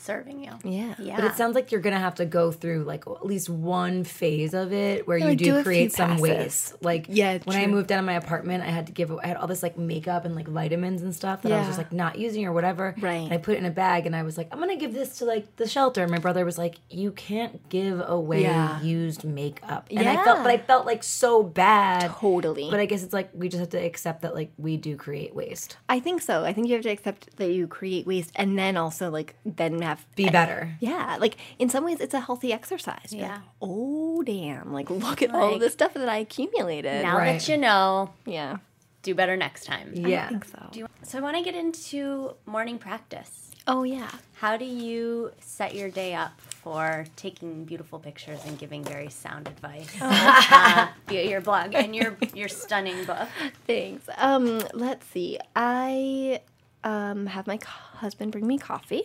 Serving 0.00 0.42
you. 0.42 0.52
yeah 0.64 0.94
Yeah. 0.98 1.16
But 1.16 1.24
it 1.26 1.34
sounds 1.34 1.54
like 1.54 1.70
you're 1.70 1.80
gonna 1.80 1.98
have 1.98 2.14
to 2.16 2.24
go 2.24 2.50
through 2.50 2.84
like 2.84 3.06
at 3.06 3.24
least 3.26 3.48
one 3.50 4.04
phase 4.04 4.54
of 4.54 4.72
it 4.72 5.06
where 5.06 5.18
you 5.18 5.36
do 5.36 5.44
do 5.56 5.62
create 5.62 5.92
some 5.92 6.10
passes. 6.10 6.22
waste. 6.22 6.82
Like 6.82 7.06
Yeah, 7.08 7.38
when 7.44 7.56
I 7.58 7.66
moved 7.66 7.92
out 7.92 7.98
of 7.98 8.04
my 8.06 8.14
apartment, 8.14 8.62
I 8.64 8.68
had 8.70 8.86
to 8.86 8.92
give 8.92 9.12
I 9.12 9.26
had 9.26 9.36
all 9.36 9.46
this 9.46 9.62
like 9.62 9.76
makeup 9.76 10.24
and 10.24 10.34
like 10.34 10.48
vitamins 10.48 11.02
and 11.02 11.14
stuff 11.14 11.42
that 11.42 11.52
I 11.52 11.58
was 11.58 11.66
just 11.66 11.78
like 11.78 11.92
not 11.92 12.18
using 12.18 12.46
or 12.46 12.52
whatever. 12.52 12.94
Right. 13.00 13.14
And 13.24 13.32
I 13.32 13.36
put 13.38 13.54
it 13.54 13.58
in 13.58 13.66
a 13.66 13.70
bag 13.70 14.06
and 14.06 14.16
I 14.16 14.22
was 14.22 14.38
like, 14.38 14.48
I'm 14.52 14.58
gonna 14.58 14.76
give 14.76 14.94
this 14.94 15.18
to 15.18 15.24
like 15.26 15.56
the 15.56 15.68
shelter. 15.68 16.02
And 16.02 16.10
my 16.10 16.18
brother 16.18 16.44
was 16.44 16.56
like, 16.56 16.76
You 16.88 17.12
can't 17.12 17.68
give 17.68 18.00
away 18.06 18.42
Yeah. 18.42 18.80
used 18.80 19.24
makeup. 19.24 19.86
And 19.90 20.08
I 20.08 20.16
felt, 20.24 20.38
Yeah. 20.38 20.42
but 20.44 20.50
I 20.52 20.58
felt 20.58 20.86
like 20.86 21.02
so 21.02 21.42
bad. 21.42 22.10
totally 22.10 22.68
But 22.70 22.80
I 22.80 22.86
guess 22.86 23.02
it's 23.02 23.12
like 23.12 23.30
we 23.34 23.48
just 23.48 23.60
have 23.60 23.70
to 23.70 23.78
accept 23.84 24.22
that 24.22 24.34
like 24.34 24.50
we 24.56 24.76
do 24.76 24.96
create 24.96 25.34
waste. 25.34 25.76
I 25.88 26.00
think 26.00 26.22
so. 26.22 26.44
I 26.44 26.52
think 26.52 26.68
you 26.68 26.74
have 26.74 26.82
to 26.84 26.90
accept 26.90 27.36
that 27.36 27.50
you 27.52 27.66
create 27.66 28.06
waste 28.06 28.30
and 28.36 28.58
then 28.58 28.76
also 28.76 29.10
like 29.10 29.34
then 29.44 29.76
have 29.90 30.06
Be 30.16 30.28
better. 30.28 30.74
yeah, 30.80 31.16
like 31.20 31.36
in 31.58 31.68
some 31.68 31.84
ways 31.84 32.00
it's 32.00 32.14
a 32.14 32.20
healthy 32.20 32.52
exercise. 32.52 33.10
Be 33.10 33.18
like, 33.22 33.30
Yeah. 33.30 33.38
oh 33.60 34.22
damn! 34.22 34.72
Like 34.72 34.88
look 34.90 35.22
at 35.22 35.30
all 35.34 35.46
Like, 35.46 35.54
of 35.56 35.60
the 35.60 35.70
stuff 35.70 35.94
that 35.94 36.08
I 36.08 36.18
accumulated. 36.18 37.02
Now 37.02 37.16
Right. 37.18 37.38
that 37.40 37.48
you 37.48 37.56
know, 37.56 38.12
yeah, 38.26 38.58
do 39.02 39.14
better 39.14 39.36
next 39.36 39.64
time. 39.64 39.92
Yeah. 39.94 40.24
I 40.26 40.28
think 40.28 40.44
so. 40.44 40.68
Do 40.72 40.78
you, 40.80 40.86
so 41.02 41.18
I 41.18 41.20
want 41.20 41.36
to 41.36 41.42
get 41.42 41.54
into 41.54 42.34
morning 42.46 42.78
practice. 42.78 43.50
oh 43.66 43.82
yeah. 43.84 44.10
How 44.42 44.56
do 44.56 44.64
you 44.64 45.32
set 45.40 45.74
your 45.74 45.90
day 45.90 46.14
up 46.14 46.32
for 46.62 47.04
taking 47.16 47.64
beautiful 47.66 47.98
pictures 47.98 48.40
and 48.46 48.58
giving 48.58 48.82
very 48.84 49.10
sound 49.10 49.46
advice 49.48 49.90
uh, 50.00 50.88
via 51.08 51.24
your 51.32 51.42
blog 51.42 51.74
and 51.74 51.94
your 51.94 52.16
your 52.34 52.48
stunning 52.48 53.04
book? 53.04 53.28
Thanks. 53.66 54.04
Um, 54.16 54.62
let's 54.72 55.06
see. 55.08 55.38
I 55.54 56.40
um 56.84 57.26
have 57.26 57.46
my 57.46 57.58
co- 57.58 57.98
husband 58.04 58.32
bring 58.32 58.46
me 58.46 58.56
coffee. 58.56 59.04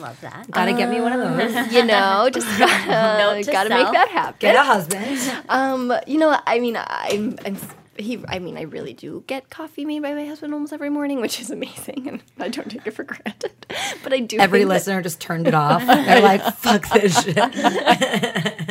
Love 0.00 0.20
that. 0.20 0.50
Gotta 0.50 0.72
get 0.72 0.88
me 0.90 1.00
one 1.00 1.12
of 1.12 1.20
those. 1.20 1.72
You 1.72 1.84
know, 1.84 2.28
just 2.32 2.46
gotta, 2.58 3.18
Note 3.18 3.44
to 3.44 3.50
gotta 3.52 3.68
self. 3.68 3.82
make 3.84 3.92
that 3.92 4.08
happen. 4.08 4.36
Get 4.40 4.56
a 4.56 4.62
husband. 4.62 5.44
Um, 5.48 5.92
you 6.06 6.18
know, 6.18 6.38
I 6.46 6.58
mean, 6.60 6.76
I'm, 6.76 7.36
I'm 7.44 7.56
he. 7.96 8.20
I 8.28 8.38
mean, 8.40 8.56
I 8.56 8.62
really 8.62 8.92
do 8.92 9.22
get 9.26 9.50
coffee 9.50 9.84
made 9.84 10.02
by 10.02 10.14
my 10.14 10.26
husband 10.26 10.52
almost 10.52 10.72
every 10.72 10.90
morning, 10.90 11.20
which 11.20 11.40
is 11.40 11.50
amazing, 11.50 12.08
and 12.08 12.22
I 12.38 12.48
don't 12.48 12.68
take 12.70 12.86
it 12.86 12.90
for 12.92 13.04
granted. 13.04 13.52
But 14.02 14.12
I 14.12 14.18
do. 14.20 14.38
Every 14.38 14.60
think 14.60 14.68
that- 14.68 14.74
listener 14.74 15.02
just 15.02 15.20
turned 15.20 15.46
it 15.46 15.54
off. 15.54 15.84
They're 15.86 16.20
like, 16.20 16.42
"Fuck 16.56 16.88
this 16.90 17.22
shit." 17.22 17.36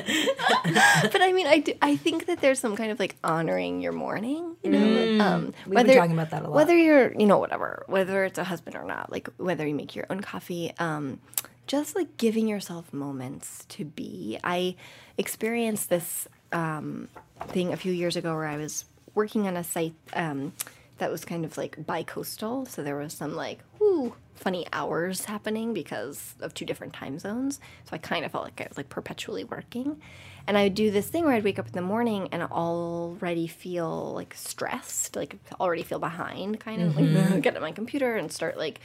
but 1.12 1.21
I 1.21 1.32
mean, 1.34 1.47
I 1.47 1.60
do, 1.60 1.73
I 1.82 1.95
think 1.95 2.26
that 2.28 2.41
there's 2.41 2.60
some 2.60 2.76
kind 2.76 2.91
of 2.91 2.99
like 2.99 3.15
honoring 3.23 3.82
your 3.82 3.91
morning, 3.93 4.56
you 4.63 4.71
know. 4.71 4.80
Um, 5.23 5.43
Mm. 5.43 5.54
We've 5.67 5.86
been 5.86 5.97
talking 5.97 6.13
about 6.13 6.30
that 6.32 6.41
a 6.41 6.45
lot. 6.45 6.54
Whether 6.54 6.78
you're, 6.78 7.13
you 7.13 7.26
know, 7.26 7.38
whatever, 7.38 7.84
whether 7.88 8.23
it's 8.26 8.38
a 8.38 8.43
husband 8.43 8.76
or 8.76 8.84
not, 8.84 9.12
like 9.12 9.30
whether 9.38 9.65
you 9.67 9.73
make 9.76 9.95
your 9.95 10.06
own 10.10 10.21
coffee, 10.21 10.73
um, 10.80 11.19
just 11.67 11.95
like 11.95 12.17
giving 12.17 12.47
yourself 12.47 12.91
moments 12.93 13.65
to 13.69 13.86
be. 13.86 14.38
I 14.43 14.76
experienced 15.17 15.89
this 15.89 16.28
um, 16.52 17.08
thing 17.47 17.71
a 17.73 17.78
few 17.78 17.91
years 17.93 18.15
ago 18.15 18.34
where 18.36 18.45
I 18.47 18.58
was 18.58 18.86
working 19.15 19.47
on 19.47 19.56
a 19.56 19.63
site 19.63 19.93
um, 20.13 20.54
that 20.97 21.12
was 21.12 21.25
kind 21.25 21.43
of 21.45 21.58
like 21.58 21.86
bi-coastal, 21.86 22.65
so 22.65 22.84
there 22.84 22.95
was 22.95 23.13
some 23.13 23.36
like 23.36 23.60
whoo 23.79 24.15
funny 24.36 24.65
hours 24.73 25.25
happening 25.25 25.73
because 25.73 26.36
of 26.39 26.53
two 26.53 26.65
different 26.65 26.93
time 26.93 27.19
zones. 27.19 27.60
So 27.86 27.91
I 27.93 27.97
kind 27.97 28.25
of 28.25 28.32
felt 28.32 28.43
like 28.43 28.60
I 28.62 28.67
was 28.67 28.77
like 28.77 28.89
perpetually 28.89 29.43
working. 29.43 30.01
And 30.45 30.58
I 30.58 30.63
would 30.63 30.75
do 30.75 30.91
this 30.91 31.08
thing 31.08 31.23
where 31.23 31.34
I'd 31.34 31.43
wake 31.43 31.60
up 31.60 31.67
in 31.67 31.73
the 31.73 31.82
morning 31.82 32.27
and 32.32 32.43
already 32.43 33.47
feel 33.47 34.13
like 34.13 34.34
stressed, 34.34 35.15
like 35.15 35.38
already 35.60 35.84
feel 35.84 35.99
behind, 35.99 36.60
kind 36.60 36.82
of 36.82 36.97
like 36.97 37.41
get 37.41 37.56
on 37.56 37.62
my 37.62 37.71
computer 37.71 38.15
and 38.15 38.32
start 38.32 38.58
like 38.58 38.82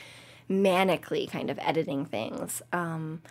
manically 0.48 1.28
kind 1.28 1.50
of 1.50 1.58
editing 1.60 2.04
things. 2.04 2.62
Um, 2.72 3.22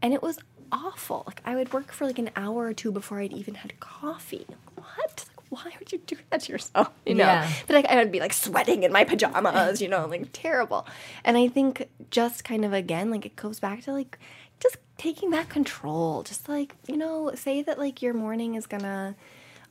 and 0.00 0.14
it 0.14 0.22
was 0.22 0.38
awful. 0.70 1.24
Like 1.26 1.42
I 1.44 1.56
would 1.56 1.72
work 1.72 1.92
for 1.92 2.06
like 2.06 2.18
an 2.18 2.30
hour 2.36 2.66
or 2.66 2.72
two 2.72 2.92
before 2.92 3.18
I'd 3.18 3.32
even 3.32 3.54
had 3.54 3.78
coffee. 3.80 4.46
What? 4.76 5.26
Why 5.52 5.70
would 5.78 5.92
you 5.92 5.98
do 5.98 6.16
that 6.30 6.40
to 6.42 6.52
yourself? 6.52 6.90
You 7.06 7.14
know. 7.14 7.24
Yeah. 7.24 7.52
But 7.66 7.74
like 7.74 7.86
I 7.86 7.96
would 7.96 8.10
be 8.10 8.20
like 8.20 8.32
sweating 8.32 8.84
in 8.84 8.92
my 8.92 9.04
pajamas, 9.04 9.82
you 9.82 9.88
know, 9.88 10.06
like 10.06 10.28
terrible. 10.32 10.86
And 11.24 11.36
I 11.36 11.48
think 11.48 11.88
just 12.10 12.42
kind 12.42 12.64
of 12.64 12.72
again, 12.72 13.10
like 13.10 13.26
it 13.26 13.36
goes 13.36 13.60
back 13.60 13.82
to 13.82 13.92
like 13.92 14.18
just 14.60 14.78
taking 14.96 15.30
back 15.30 15.50
control. 15.50 16.22
Just 16.22 16.48
like, 16.48 16.74
you 16.86 16.96
know, 16.96 17.32
say 17.34 17.60
that 17.62 17.78
like 17.78 18.00
your 18.00 18.14
morning 18.14 18.54
is 18.54 18.66
gonna 18.66 19.14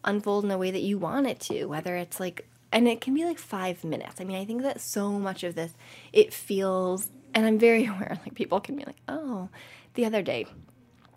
unfold 0.03 0.45
in 0.45 0.51
a 0.51 0.57
way 0.57 0.69
that 0.69 0.81
you 0.83 0.99
want 0.99 1.25
it 1.25 1.39
to, 1.39 1.65
whether 1.65 1.95
it's 1.95 2.19
like 2.19 2.47
and 2.71 2.87
it 2.87 3.01
can 3.01 3.15
be 3.15 3.25
like 3.25 3.39
five 3.39 3.83
minutes. 3.83 4.21
I 4.21 4.23
mean, 4.23 4.37
I 4.37 4.45
think 4.45 4.61
that 4.61 4.81
so 4.81 5.11
much 5.13 5.43
of 5.43 5.55
this 5.55 5.73
it 6.13 6.31
feels 6.31 7.09
and 7.33 7.43
I'm 7.43 7.57
very 7.57 7.85
aware 7.91 8.19
like 8.23 8.35
people 8.35 8.59
can 8.59 8.75
be 8.75 8.83
like, 8.85 9.01
oh, 9.07 9.49
the 9.95 10.05
other 10.05 10.21
day 10.21 10.45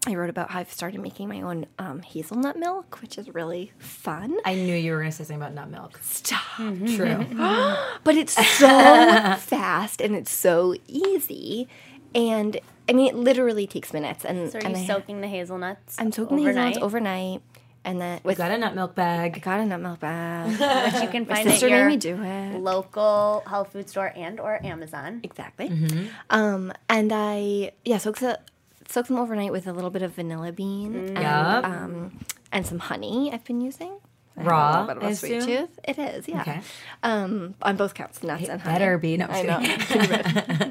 I 0.07 0.15
wrote 0.15 0.29
about 0.31 0.51
how 0.51 0.61
I've 0.61 0.71
started 0.73 1.01
making 1.01 1.29
my 1.29 1.41
own 1.41 1.67
um, 1.79 2.03
hazelnut 2.03 2.59
milk, 2.59 2.99
which 3.01 3.17
is 3.17 3.35
really 3.35 3.73
fun. 3.79 4.37
I 4.45 4.55
knew 4.55 4.75
you 4.77 4.93
were 4.93 4.99
going 4.99 5.11
to 5.11 5.17
say 5.17 5.25
something 5.25 5.37
about 5.37 5.55
nut 5.55 5.71
milk. 5.71 5.99
Stop. 6.03 6.41
True. 6.59 7.25
But 8.05 8.17
it's 8.17 8.35
so 8.59 8.67
fast 9.39 10.01
and 10.03 10.15
it's 10.15 10.31
so 10.33 10.75
easy. 10.87 11.69
And 12.15 12.59
I 12.89 12.93
mean, 12.93 13.09
it 13.09 13.15
literally 13.17 13.67
takes 13.67 13.93
minutes. 13.95 14.25
And, 14.27 14.53
So 14.53 14.59
are 14.59 14.63
and 14.65 14.77
you 14.77 14.83
I- 14.83 14.87
soaking 14.87 15.23
the 15.23 15.29
hazelnuts? 15.29 15.97
I'm 15.99 16.13
soaking 16.13 16.39
overnight? 16.41 16.55
the 16.55 16.61
hazelnuts 16.61 16.85
overnight. 16.85 17.43
And 17.87 18.01
then 18.01 18.21
with 18.25 18.39
Got 18.39 18.51
a 18.51 18.57
nut 18.59 18.75
milk 18.75 18.93
I 18.93 18.95
bag. 18.95 19.43
got 19.43 19.61
a 19.61 19.65
nut 19.67 19.81
milk 19.81 20.01
bag. 20.01 20.49
Which 20.93 21.03
you 21.03 21.09
can 21.09 21.27
find 21.27 21.47
at 21.49 21.53
sister 21.53 21.69
made 21.69 21.87
me 21.87 21.97
do 21.99 22.23
it. 22.23 22.59
local 22.61 23.43
health 23.47 23.73
food 23.73 23.89
store 23.91 24.11
and 24.17 24.41
or 24.41 24.59
Amazon. 24.65 25.21
Exactly. 25.23 25.71
Um, 26.31 26.73
and 26.89 27.11
I 27.15 27.73
yeah 27.85 27.99
soak 27.99 28.19
the 28.19 28.41
soak 28.95 29.09
them 29.09 29.19
overnight 29.19 29.51
with 29.51 29.67
a 29.67 29.73
little 29.73 29.91
bit 29.91 30.03
of 30.03 30.13
vanilla 30.13 30.53
bean 30.53 30.95
and 30.95 31.19
Yup. 31.19 31.65
um, 31.65 32.21
and 32.53 32.65
some 32.65 32.79
honey. 32.79 33.31
I've 33.33 33.45
been 33.45 33.61
using. 33.61 33.99
I 34.37 34.41
have 34.41 34.47
a 34.47 34.51
Raw, 34.51 34.71
little 34.71 34.87
bit 34.87 34.97
of 35.05 35.11
a 35.11 35.17
sweet 35.17 35.43
tooth. 35.43 35.81
It 35.83 35.99
is, 35.99 36.29
yeah. 36.29 36.41
Okay. 36.43 36.61
Um, 37.03 37.57
on 37.63 37.77
both 37.77 37.95
counts, 37.95 38.23
nuts 38.23 38.49
and 38.49 38.61
honey. 38.61 38.79
Better 38.79 38.99
be. 38.99 39.17
No, 39.17 39.27
I 39.29 39.43
know. 39.43 40.71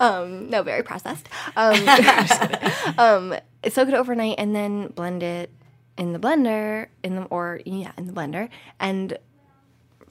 um, 0.00 0.50
no, 0.50 0.64
very 0.64 0.82
processed. 0.82 1.28
Um, 1.56 1.88
um, 2.98 3.34
soak 3.68 3.88
it 3.88 3.94
overnight 3.94 4.36
and 4.38 4.54
then 4.54 4.88
blend 4.88 5.22
it 5.22 5.50
in 5.96 6.12
the 6.12 6.18
blender 6.18 6.88
in 7.04 7.14
the 7.14 7.22
or 7.24 7.60
yeah 7.64 7.92
in 7.96 8.06
the 8.06 8.12
blender 8.12 8.48
and 8.80 9.18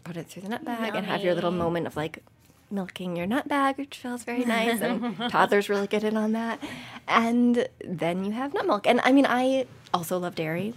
put 0.03 0.15
it 0.15 0.27
through 0.27 0.43
the 0.43 0.49
nut 0.49 0.63
bag 0.63 0.95
and 0.95 1.05
have 1.05 1.21
your 1.21 1.33
little 1.33 1.51
moment 1.51 1.87
of 1.87 1.97
like 1.97 2.23
milking 2.71 3.15
your 3.15 3.25
nut 3.25 3.47
bag, 3.47 3.77
which 3.77 3.97
feels 3.97 4.23
very 4.23 4.45
nice, 4.45 4.81
and 4.81 5.17
toddlers 5.29 5.69
really 5.69 5.87
get 5.87 6.03
in 6.03 6.17
on 6.17 6.31
that. 6.33 6.59
And 7.07 7.67
then 7.83 8.23
you 8.23 8.31
have 8.31 8.53
nut 8.53 8.65
milk. 8.65 8.87
And 8.87 9.01
I 9.03 9.11
mean, 9.11 9.25
I 9.27 9.65
also 9.93 10.17
love 10.17 10.35
dairy, 10.35 10.73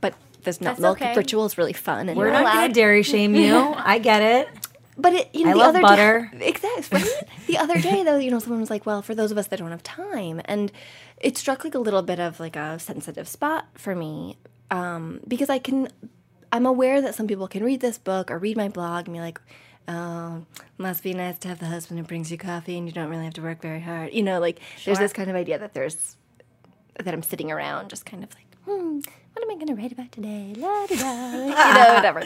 but 0.00 0.14
this 0.42 0.60
nut 0.60 0.72
That's 0.72 0.80
milk 0.80 1.00
okay. 1.00 1.14
ritual 1.16 1.46
is 1.46 1.56
really 1.58 1.72
fun. 1.72 2.08
And 2.08 2.18
We're 2.18 2.30
not 2.30 2.52
going 2.52 2.68
to 2.68 2.74
dairy 2.74 3.02
shame 3.02 3.34
you. 3.34 3.56
I 3.76 3.98
get 3.98 4.22
it. 4.22 4.48
But 4.98 5.12
it, 5.12 5.34
you 5.34 5.44
know, 5.44 5.50
I 5.50 5.52
the 5.52 5.58
love 5.58 5.68
other 5.68 5.82
butter. 5.82 6.30
Day, 6.32 6.46
exactly. 6.46 7.02
Right? 7.02 7.28
the 7.46 7.58
other 7.58 7.78
day, 7.78 8.02
though, 8.02 8.16
you 8.16 8.30
know, 8.30 8.38
someone 8.38 8.60
was 8.60 8.70
like, 8.70 8.86
"Well, 8.86 9.02
for 9.02 9.14
those 9.14 9.30
of 9.30 9.36
us 9.36 9.46
that 9.48 9.58
don't 9.58 9.70
have 9.70 9.82
time," 9.82 10.40
and 10.46 10.72
it 11.20 11.36
struck 11.36 11.64
like 11.64 11.74
a 11.74 11.78
little 11.78 12.00
bit 12.00 12.18
of 12.18 12.40
like 12.40 12.56
a 12.56 12.78
sensitive 12.78 13.28
spot 13.28 13.66
for 13.74 13.94
me 13.94 14.38
um, 14.70 15.20
because 15.26 15.48
I 15.48 15.58
can, 15.58 15.88
I'm 16.52 16.66
aware 16.66 17.00
that 17.00 17.14
some 17.14 17.26
people 17.26 17.48
can 17.48 17.62
read 17.64 17.80
this 17.80 17.98
book 17.98 18.30
or 18.30 18.38
read 18.38 18.56
my 18.56 18.68
blog 18.68 19.06
and 19.06 19.14
be 19.14 19.20
like, 19.20 19.40
"Oh, 19.88 20.44
must 20.78 21.02
be 21.02 21.14
nice 21.14 21.38
to 21.38 21.48
have 21.48 21.58
the 21.58 21.66
husband 21.66 21.98
who 22.00 22.06
brings 22.06 22.30
you 22.30 22.38
coffee 22.38 22.76
and 22.76 22.86
you 22.86 22.92
don't 22.92 23.08
really 23.08 23.24
have 23.24 23.34
to 23.34 23.42
work 23.42 23.60
very 23.62 23.80
hard." 23.80 24.12
You 24.12 24.22
know, 24.22 24.40
like 24.40 24.60
there's 24.84 24.98
this 24.98 25.12
kind 25.12 25.30
of 25.30 25.36
idea 25.36 25.58
that 25.58 25.74
there's 25.74 26.16
that 26.98 27.12
I'm 27.12 27.22
sitting 27.22 27.50
around 27.52 27.90
just 27.90 28.06
kind 28.06 28.24
of 28.24 28.30
like, 28.34 28.46
hmm, 28.64 29.00
what 29.36 29.44
am 29.44 29.50
I 29.50 29.54
going 29.54 29.66
to 29.68 29.74
write 29.74 29.92
about 29.92 30.10
today? 30.12 30.54
La 30.56 30.86
da 30.86 30.96
da, 30.96 31.32
you 31.44 31.48
know, 31.50 31.94
whatever. 31.94 32.22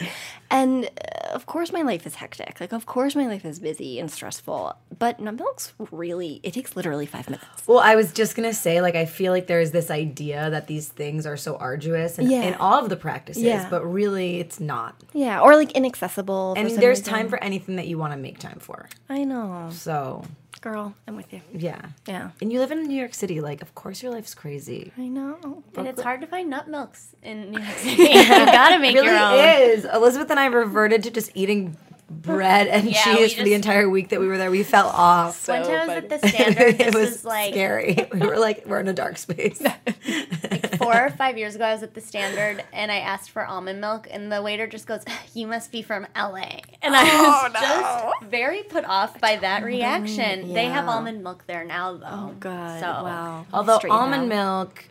And 0.49 0.85
uh, 0.85 1.29
of 1.33 1.45
course, 1.45 1.73
my 1.73 1.81
life 1.81 2.07
is 2.07 2.15
hectic. 2.15 2.59
Like, 2.61 2.71
of 2.71 2.85
course, 2.85 3.15
my 3.15 3.27
life 3.27 3.43
is 3.43 3.59
busy 3.59 3.99
and 3.99 4.09
stressful. 4.09 4.75
But 4.97 5.19
nut 5.19 5.35
milk's 5.35 5.73
really, 5.91 6.39
it 6.43 6.53
takes 6.53 6.75
literally 6.75 7.05
five 7.05 7.29
minutes. 7.29 7.45
Well, 7.67 7.79
I 7.79 7.95
was 7.95 8.13
just 8.13 8.35
gonna 8.35 8.53
say, 8.53 8.81
like, 8.81 8.95
I 8.95 9.05
feel 9.05 9.33
like 9.33 9.47
there's 9.47 9.71
this 9.71 9.91
idea 9.91 10.49
that 10.49 10.67
these 10.67 10.87
things 10.87 11.25
are 11.25 11.37
so 11.37 11.57
arduous 11.57 12.17
and 12.17 12.29
Yeah. 12.31 12.43
in 12.43 12.53
all 12.55 12.81
of 12.81 12.89
the 12.89 12.95
practices, 12.97 13.43
Yeah. 13.43 13.67
but 13.69 13.83
really 13.85 14.39
it's 14.39 14.59
not. 14.59 14.95
Yeah, 15.13 15.41
or 15.41 15.55
like 15.57 15.71
inaccessible. 15.73 16.53
And 16.55 16.69
there's 16.69 16.99
reason. 16.99 17.13
time 17.13 17.29
for 17.29 17.43
anything 17.43 17.75
that 17.75 17.87
you 17.87 17.97
want 17.97 18.13
to 18.13 18.17
make 18.17 18.39
time 18.39 18.59
for. 18.59 18.87
I 19.09 19.23
know, 19.25 19.69
So, 19.71 20.23
girl. 20.61 20.93
I'm 21.07 21.15
with 21.15 21.31
you. 21.33 21.41
yeah. 21.53 21.81
Yeah, 22.07 22.31
And 22.41 22.51
you 22.53 22.59
live 22.59 22.71
in 22.71 22.83
New 22.83 22.95
York 22.97 23.13
City, 23.13 23.41
like, 23.41 23.61
of 23.61 23.73
course 23.75 24.01
your 24.03 24.11
life's 24.11 24.33
crazy. 24.35 24.91
I 24.97 25.07
know. 25.07 25.63
And 25.75 25.87
it's 25.87 26.01
hard 26.01 26.21
to 26.21 26.27
find 26.27 26.49
nut 26.49 26.67
milks 26.69 27.15
in 27.23 27.51
New 27.51 27.59
York 27.59 27.73
City. 27.77 28.01
you 28.03 28.27
gotta 28.27 28.79
make 28.79 28.95
It 28.95 28.99
really 29.01 29.07
your 29.11 29.19
own. 29.19 29.39
is. 29.77 29.85
Elizabeth 29.85 30.29
and 30.29 30.39
I 30.39 30.45
reverted 30.45 31.03
to 31.03 31.11
just 31.11 31.31
eating 31.35 31.77
bread 32.11 32.67
and 32.67 32.89
Yeah, 32.89 33.15
cheese 33.15 33.33
for 33.33 33.43
the 33.43 33.53
entire 33.53 33.89
week 33.89 34.09
that 34.09 34.19
we 34.19 34.27
were 34.27 34.37
there. 34.37 34.51
We 34.51 34.63
fell 34.63 34.87
off. 34.87 35.47
One 35.47 35.63
time 35.63 35.89
I 35.89 35.95
was 35.95 36.03
at 36.03 36.09
the 36.09 36.27
standard. 36.27 36.81
it 36.81 36.93
was 36.93 37.25
like 37.25 37.53
scary. 37.53 37.97
We 38.13 38.19
were 38.19 38.37
like, 38.37 38.65
we're 38.65 38.79
in 38.79 38.87
a 38.87 38.93
dark 38.93 39.17
space. 39.17 39.61
like 39.61 40.75
four 40.77 41.05
or 41.05 41.09
five 41.11 41.37
years 41.37 41.55
ago. 41.55 41.65
I 41.65 41.73
was 41.73 41.83
at 41.83 41.93
the 41.93 42.01
standard 42.01 42.63
and 42.73 42.91
I 42.91 42.97
asked 42.97 43.31
for 43.31 43.45
almond 43.45 43.81
milk, 43.81 44.07
and 44.11 44.31
the 44.31 44.41
waiter 44.41 44.67
just 44.67 44.85
goes, 44.85 45.03
"You 45.33 45.47
must 45.47 45.71
be 45.71 45.81
from 45.81 46.05
LA." 46.15 46.59
And 46.81 46.95
I 46.95 47.03
oh, 47.03 47.49
was 47.51 47.53
just 47.53 48.23
very 48.29 48.63
put 48.63 48.85
off 48.85 49.19
by 49.19 49.37
that 49.37 49.63
reaction. 49.63 50.53
They 50.53 50.65
have 50.65 50.87
almond 50.87 51.23
milk 51.23 51.45
there 51.47 51.63
now, 51.63 51.97
though. 51.97 52.07
Oh 52.09 52.35
God! 52.39 52.79
So, 52.79 52.87
wow. 52.87 53.45
Although 53.53 53.77
Straighten 53.77 53.97
almond 53.97 54.29
milk, 54.29 54.85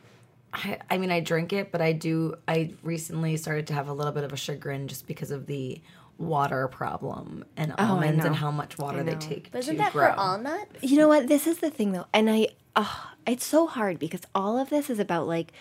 I, 0.53 0.79
I 0.91 0.99
mean, 0.99 1.11
I 1.11 1.21
drink 1.21 1.53
it, 1.53 1.71
but 1.71 1.81
I 1.81 1.93
do. 1.93 2.37
I 2.49 2.73
recently 2.83 3.37
started 3.37 3.67
to 3.69 3.75
have 3.75 3.89
a 3.89 3.93
little 3.93 4.13
bit 4.13 4.25
of 4.25 4.33
a 4.33 4.37
chagrin 4.37 4.89
just 4.89 5.07
because 5.07 5.31
of 5.31 5.47
the 5.47 5.81
water 6.21 6.69
problem 6.69 7.45
and 7.57 7.73
Oh, 7.79 7.85
almonds 7.95 8.25
and 8.25 8.37
how 8.37 8.51
much 8.51 8.79
water 8.79 9.03
they 9.03 9.13
know. 9.13 9.19
take 9.19 9.51
But 9.51 9.61
isn't 9.61 9.75
to 9.77 9.79
that 9.83 9.93
grow. 9.93 10.13
for 10.13 10.21
all 10.21 10.39
nuts? 10.39 10.77
You 10.83 10.99
know 10.99 11.09
what? 11.09 11.27
This 11.29 11.47
is 11.47 11.59
the 11.59 11.71
thing, 11.71 11.93
though, 11.93 12.07
and 12.13 12.29
I, 12.31 12.49
uh, 12.77 12.87
it's 13.27 13.45
so 13.45 13.67
hard 13.67 13.99
because 13.99 14.21
all 14.35 14.59
of 14.59 14.69
this 14.71 14.91
is 14.91 14.99
about 14.99 15.27
like 15.27 15.53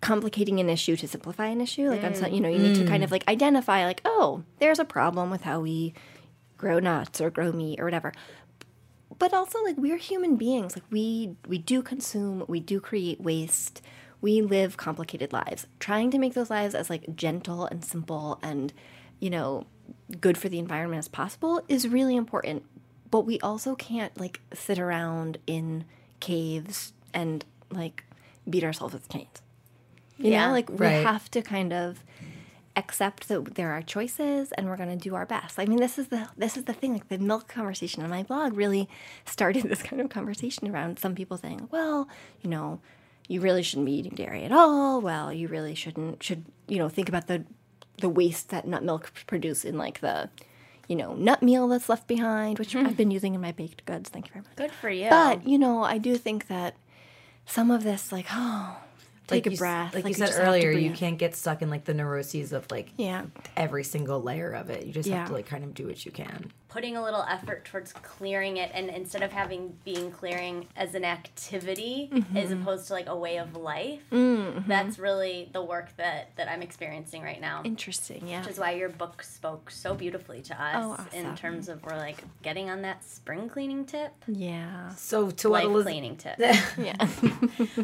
complicating 0.00 0.60
an 0.60 0.70
issue 0.70 0.96
to 0.96 1.06
simplify 1.06 1.46
an 1.46 1.60
issue. 1.60 1.88
Like, 1.88 2.02
I'm, 2.04 2.14
so, 2.14 2.26
you 2.26 2.40
know, 2.40 2.48
you 2.48 2.58
need 2.58 2.76
to 2.76 2.86
kind 2.86 3.04
of 3.04 3.10
like 3.10 3.26
identify, 3.28 3.84
like, 3.84 4.00
oh, 4.04 4.44
there's 4.60 4.78
a 4.78 4.84
problem 4.84 5.30
with 5.30 5.42
how 5.42 5.60
we 5.60 5.92
grow 6.56 6.78
nuts 6.78 7.20
or 7.20 7.30
grow 7.30 7.52
meat 7.52 7.78
or 7.80 7.84
whatever. 7.84 8.12
But 9.18 9.34
also, 9.34 9.62
like, 9.64 9.76
we're 9.76 9.96
human 9.96 10.36
beings. 10.36 10.76
Like, 10.76 10.84
we 10.90 11.36
we 11.46 11.58
do 11.58 11.82
consume, 11.82 12.44
we 12.48 12.60
do 12.60 12.80
create 12.80 13.20
waste. 13.20 13.82
We 14.20 14.40
live 14.42 14.76
complicated 14.76 15.32
lives. 15.32 15.66
Trying 15.80 16.10
to 16.12 16.18
make 16.18 16.34
those 16.34 16.50
lives 16.50 16.74
as 16.74 16.88
like 16.90 17.14
gentle 17.14 17.66
and 17.66 17.84
simple 17.84 18.38
and, 18.42 18.72
you 19.20 19.30
know, 19.30 19.66
good 20.20 20.38
for 20.38 20.48
the 20.48 20.58
environment 20.58 20.98
as 20.98 21.08
possible 21.08 21.62
is 21.68 21.88
really 21.88 22.16
important. 22.16 22.64
But 23.10 23.20
we 23.22 23.40
also 23.40 23.74
can't 23.74 24.18
like 24.20 24.40
sit 24.52 24.78
around 24.78 25.38
in 25.46 25.84
caves 26.20 26.92
and 27.14 27.44
like 27.70 28.04
beat 28.48 28.64
ourselves 28.64 28.94
with 28.94 29.08
chains. 29.08 29.42
You 30.18 30.30
Yeah. 30.32 30.46
know, 30.46 30.52
like 30.52 30.68
we 30.70 30.76
Right. 30.86 31.04
have 31.06 31.30
to 31.32 31.42
kind 31.42 31.72
of 31.72 32.02
accept 32.76 33.26
that 33.28 33.54
there 33.56 33.72
are 33.72 33.82
choices 33.82 34.52
and 34.52 34.68
we're 34.68 34.76
going 34.76 34.88
to 34.96 34.96
do 35.08 35.14
our 35.14 35.26
best. 35.26 35.58
I 35.58 35.64
mean, 35.64 35.78
this 35.80 35.98
is 35.98 36.08
the 36.08 36.28
this 36.36 36.56
is 36.56 36.64
the 36.64 36.72
thing 36.72 36.92
like 36.92 37.08
the 37.08 37.18
milk 37.18 37.48
conversation 37.48 38.02
on 38.04 38.10
my 38.10 38.22
blog 38.22 38.54
really 38.56 38.88
started 39.24 39.64
this 39.64 39.82
kind 39.82 40.00
of 40.00 40.08
conversation 40.10 40.68
around 40.68 40.98
some 40.98 41.14
people 41.14 41.36
saying, 41.36 41.68
"Well, 41.72 42.08
you 42.42 42.50
know, 42.50 42.80
you 43.26 43.40
really 43.40 43.62
shouldn't 43.62 43.86
be 43.86 43.92
eating 43.92 44.14
dairy 44.14 44.44
at 44.44 44.52
all. 44.52 45.00
Well, 45.00 45.32
you 45.32 45.48
really 45.48 45.74
shouldn't 45.74 46.22
should, 46.22 46.44
you 46.68 46.78
know, 46.78 46.88
think 46.88 47.08
about 47.08 47.26
the 47.26 47.44
the 48.00 48.08
waste 48.08 48.48
that 48.50 48.66
nut 48.66 48.82
milk 48.82 49.12
produce 49.26 49.64
in 49.64 49.76
like 49.76 50.00
the 50.00 50.30
you 50.88 50.96
know, 50.96 51.14
nut 51.14 51.42
meal 51.42 51.68
that's 51.68 51.88
left 51.88 52.08
behind, 52.08 52.58
which 52.58 52.70
mm-hmm. 52.70 52.86
I've 52.86 52.96
been 52.96 53.10
using 53.10 53.34
in 53.34 53.40
my 53.40 53.52
baked 53.52 53.84
goods. 53.84 54.08
Thank 54.08 54.28
you 54.28 54.32
very 54.32 54.42
much. 54.44 54.56
Good 54.56 54.72
for 54.72 54.88
you. 54.88 55.10
But, 55.10 55.46
you 55.46 55.58
know, 55.58 55.84
I 55.84 55.98
do 55.98 56.16
think 56.16 56.48
that 56.48 56.76
some 57.44 57.70
of 57.70 57.84
this 57.84 58.10
like, 58.10 58.24
oh, 58.32 58.74
take 59.26 59.44
like 59.44 59.46
a 59.48 59.50
you, 59.52 59.58
breath. 59.58 59.94
Like, 59.94 60.08
you 60.08 60.14
just 60.14 60.32
said 60.32 60.48
earlier, 60.48 60.70
you 60.70 60.92
can't 60.92 61.18
get 61.18 61.36
stuck 61.36 61.60
in 61.60 61.68
like 61.68 61.84
the 61.84 61.92
neuroses 61.92 62.54
of 62.54 62.70
like 62.70 62.88
Yeah. 62.96 63.26
every 63.54 63.84
single 63.84 64.22
layer 64.22 64.50
of 64.52 64.70
it. 64.70 64.86
You 64.86 64.92
just 64.92 65.08
Yeah. 65.08 65.18
have 65.18 65.28
to 65.28 65.34
like 65.34 65.46
kind 65.46 65.62
of 65.62 65.74
do 65.74 65.86
what 65.86 66.04
you 66.06 66.10
can. 66.10 66.52
Put 66.78 66.84
putting 66.84 66.96
a 66.96 67.02
little 67.02 67.24
effort 67.28 67.64
towards 67.64 67.92
clearing 67.92 68.56
it 68.56 68.70
and 68.72 68.88
instead 68.88 69.20
of 69.24 69.32
having 69.32 69.76
being 69.84 70.12
clearing 70.12 70.68
as 70.76 70.94
an 70.94 71.04
activity 71.04 72.08
mm-hmm. 72.12 72.36
as 72.36 72.52
opposed 72.52 72.86
to 72.86 72.92
like 72.92 73.08
a 73.08 73.16
way 73.16 73.38
of 73.38 73.56
life 73.56 73.98
mm-hmm. 74.12 74.60
that's 74.68 74.96
really 74.96 75.48
the 75.52 75.60
work 75.60 75.88
that 75.96 76.30
that 76.36 76.48
i'm 76.48 76.62
experiencing 76.62 77.20
right 77.20 77.40
now 77.40 77.62
Interesting. 77.64 78.28
Yeah. 78.28 78.42
which 78.42 78.50
is 78.50 78.60
why 78.60 78.74
your 78.74 78.90
book 78.90 79.24
spoke 79.24 79.72
so 79.72 79.92
beautifully 79.92 80.40
to 80.42 80.54
us 80.54 81.00
Oh, 81.00 81.18
in 81.18 81.34
terms 81.34 81.68
of 81.68 81.82
we're 81.82 81.96
like 81.96 82.22
getting 82.42 82.70
on 82.70 82.82
that 82.82 83.02
spring 83.02 83.48
cleaning 83.48 83.84
tip 83.84 84.12
Yeah. 84.28 84.90
So 84.90 85.32
to 85.32 85.50
what 85.50 85.64
life 85.64 85.72
Elizabeth, 85.72 85.92
cleaning 85.92 86.16
tip 86.16 86.38
Yeah. 86.78 87.08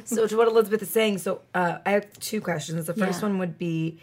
so 0.05 0.29
to 0.29 0.37
what 0.37 0.47
Elizabeth 0.47 0.83
is 0.83 0.91
saying, 0.91 1.19
so 1.19 1.41
uh, 1.53 1.79
I 1.85 1.91
have 1.91 2.13
two 2.21 2.41
questions. 2.41 2.87
The 2.87 2.95
first 2.95 3.21
Yeah. 3.21 3.29
one 3.29 3.39
would 3.39 3.59
be 3.59 3.99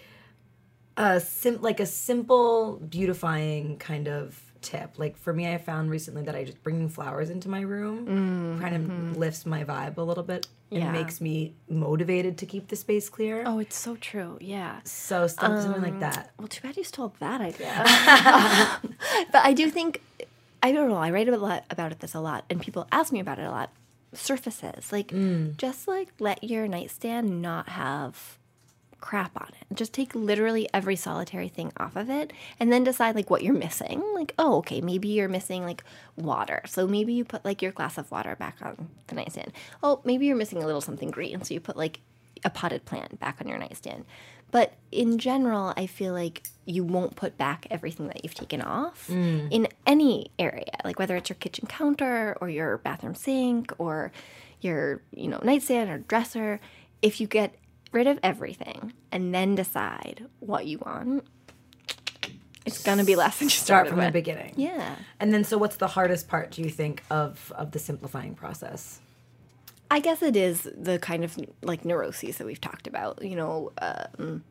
a 0.98 1.22
sim- 1.22 1.62
like 1.62 1.80
a 1.80 1.86
simple 1.86 2.76
beautifying 2.90 3.78
kind 3.78 4.10
of 4.10 4.51
tip. 4.62 4.98
Like 4.98 5.18
for 5.18 5.34
me, 5.34 5.52
I 5.52 5.58
found 5.58 5.90
recently 5.90 6.24
that 6.24 6.36
I 6.36 6.44
just 6.44 6.62
bringing 6.64 6.90
flowers 6.90 7.30
into 7.30 7.50
my 7.50 7.62
room 7.62 8.60
kind 8.60 8.76
of 8.76 8.82
mm-hmm. 8.82 9.14
lifts 9.14 9.46
my 9.46 9.64
vibe 9.64 9.98
a 9.98 10.02
little 10.02 10.24
bit 10.24 10.48
and 10.72 10.84
Yeah. 10.84 10.92
makes 10.92 11.20
me 11.20 11.54
motivated 11.70 12.38
to 12.40 12.46
keep 12.46 12.68
the 12.70 12.76
space 12.76 13.10
clear. 13.10 13.44
oh, 13.46 13.60
it's 13.60 13.76
so 13.76 13.96
true. 13.98 14.38
Yeah. 14.40 14.80
So 14.84 15.28
some- 15.28 15.62
something 15.62 15.82
like 15.82 15.94
um, 15.94 16.00
that. 16.00 16.32
Well, 16.38 16.48
too 16.48 16.62
bad 16.62 16.78
you 16.78 16.84
stole 16.84 17.14
that 17.20 17.42
idea. 17.42 17.74
but 19.32 19.44
I 19.44 19.54
do 19.54 19.70
think, 19.70 20.02
I 20.64 20.72
don't 20.72 20.90
know, 20.90 20.98
I 20.98 21.12
write 21.12 21.28
a 21.28 21.38
lot 21.38 21.66
about 21.70 21.92
it 21.92 22.00
this 22.00 22.14
a 22.14 22.20
lot, 22.20 22.46
and 22.50 22.62
people 22.62 22.88
ask 22.92 23.12
me 23.12 23.20
about 23.20 23.40
it 23.40 23.46
a 23.46 23.52
lot. 23.52 23.72
Surfaces, 24.14 24.92
like, 24.92 25.08
mm. 25.08 25.56
just 25.56 25.88
like 25.88 26.10
let 26.20 26.44
your 26.44 26.68
nightstand 26.68 27.42
not 27.42 27.70
have 27.70 28.38
crap 29.02 29.40
on 29.40 29.50
it. 29.60 29.76
Just 29.76 29.94
take 29.94 30.16
literally 30.16 30.70
every 30.74 30.96
solitary 30.96 31.50
thing 31.50 31.72
off 31.78 31.96
of 31.96 32.10
it 32.10 32.32
and 32.60 32.72
then 32.72 32.84
decide 32.84 33.16
like 33.16 33.30
what 33.30 33.44
you're 33.44 33.54
missing. 33.54 34.02
Like, 34.14 34.34
oh, 34.40 34.58
okay, 34.58 34.80
maybe 34.80 35.10
you're 35.10 35.28
missing 35.28 35.64
like 35.64 35.84
water. 36.16 36.62
So 36.68 36.88
maybe 36.88 37.14
you 37.14 37.26
put 37.26 37.44
like 37.44 37.62
your 37.62 37.72
glass 37.72 37.98
of 37.98 38.10
water 38.12 38.36
back 38.36 38.58
on 38.62 38.90
the 39.08 39.16
nightstand. 39.16 39.52
Oh, 39.84 40.02
maybe 40.06 40.28
you're 40.28 40.38
missing 40.38 40.64
a 40.64 40.66
little 40.66 40.82
something 40.82 41.12
green. 41.12 41.44
So 41.44 41.54
you 41.54 41.60
put 41.60 41.76
like 41.76 42.00
a 42.44 42.50
potted 42.50 42.86
plant 42.86 43.20
back 43.20 43.38
on 43.42 43.48
your 43.48 43.58
nightstand. 43.58 44.06
But 44.52 44.74
in 44.92 45.18
general, 45.18 45.74
I 45.78 45.88
feel 45.88 46.14
like 46.14 46.44
you 46.66 46.84
won't 46.84 47.16
put 47.16 47.38
back 47.38 47.68
everything 47.72 48.08
that 48.08 48.24
you've 48.24 48.36
taken 48.36 48.62
off 48.62 49.08
mm. 49.08 49.48
in 49.50 49.68
any 49.88 50.32
area, 50.38 50.78
like 50.84 51.00
whether 51.00 51.16
it's 51.16 51.30
your 51.30 51.38
kitchen 51.38 51.68
counter 51.68 52.38
or 52.42 52.50
your 52.50 52.78
bathroom 52.80 53.16
sink 53.16 53.74
or 53.78 54.12
your, 54.60 55.02
you 55.16 55.28
know, 55.28 55.40
nightstand 55.44 55.90
or 55.90 56.00
dresser. 56.00 56.60
If 57.02 57.22
you 57.22 57.28
get 57.28 57.56
rid 57.92 58.08
of 58.08 58.20
everything 58.24 58.94
and 59.12 59.34
then 59.34 59.56
decide 59.56 60.26
what 60.40 60.66
you 60.66 60.78
want, 60.80 61.24
it's 62.66 62.84
gonna 62.84 63.04
be 63.04 63.16
less 63.16 63.40
than 63.40 63.48
you 63.48 63.52
Start 63.52 63.88
from 63.90 64.00
the 64.00 64.12
beginning. 64.12 64.54
Yeah, 64.56 64.96
And 65.20 65.34
then 65.34 65.44
so 65.44 65.58
what's 65.58 65.78
the 65.78 65.88
hardest 65.88 66.28
part 66.28 66.52
do 66.52 66.62
you 66.62 66.70
think 66.70 67.04
of 67.10 67.52
of 67.56 67.72
the 67.72 67.80
simplifying 67.80 68.36
process? 68.36 69.00
I 69.90 70.00
guess 70.00 70.22
it 70.22 70.36
is 70.38 70.70
the 70.78 71.00
kind 71.00 71.24
of 71.24 71.38
like 71.62 71.84
neuroses 71.84 72.38
that 72.38 72.46
we've 72.48 72.62
talked 72.62 72.88
about. 72.88 73.22
You 73.24 73.36
know, 73.36 73.72
um, 73.82 74.44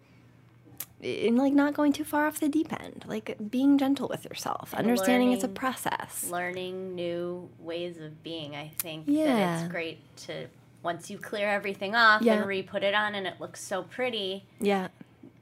in 1.00 1.37
like 1.37 1.55
not 1.55 1.72
going 1.72 1.94
too 1.94 2.05
far 2.05 2.26
off 2.26 2.40
the 2.40 2.48
deep 2.48 2.70
end, 2.79 3.05
like 3.07 3.37
being 3.50 3.79
gentle 3.79 4.07
with 4.09 4.24
yourself, 4.26 4.74
understanding 4.74 5.33
it's 5.33 5.44
a 5.44 5.48
process. 5.48 6.29
learning 6.31 6.94
new 6.94 7.48
ways 7.59 7.96
of 7.98 8.22
being. 8.22 8.55
I 8.55 8.72
think 8.81 9.07
that 9.07 9.12
Yeah. 9.12 9.62
it's 9.62 9.70
great 9.72 10.00
to 10.26 10.48
once 10.83 11.11
you 11.11 11.19
clear 11.19 11.49
everything 11.49 11.95
off 11.95 12.23
Yeah. 12.23 12.35
and 12.35 12.47
re-put 12.47 12.83
it 12.83 12.95
on 12.95 13.14
and 13.14 13.27
it 13.27 13.35
looks 13.40 13.61
so 13.61 13.83
pretty, 13.83 14.47
Yeah, 14.61 14.88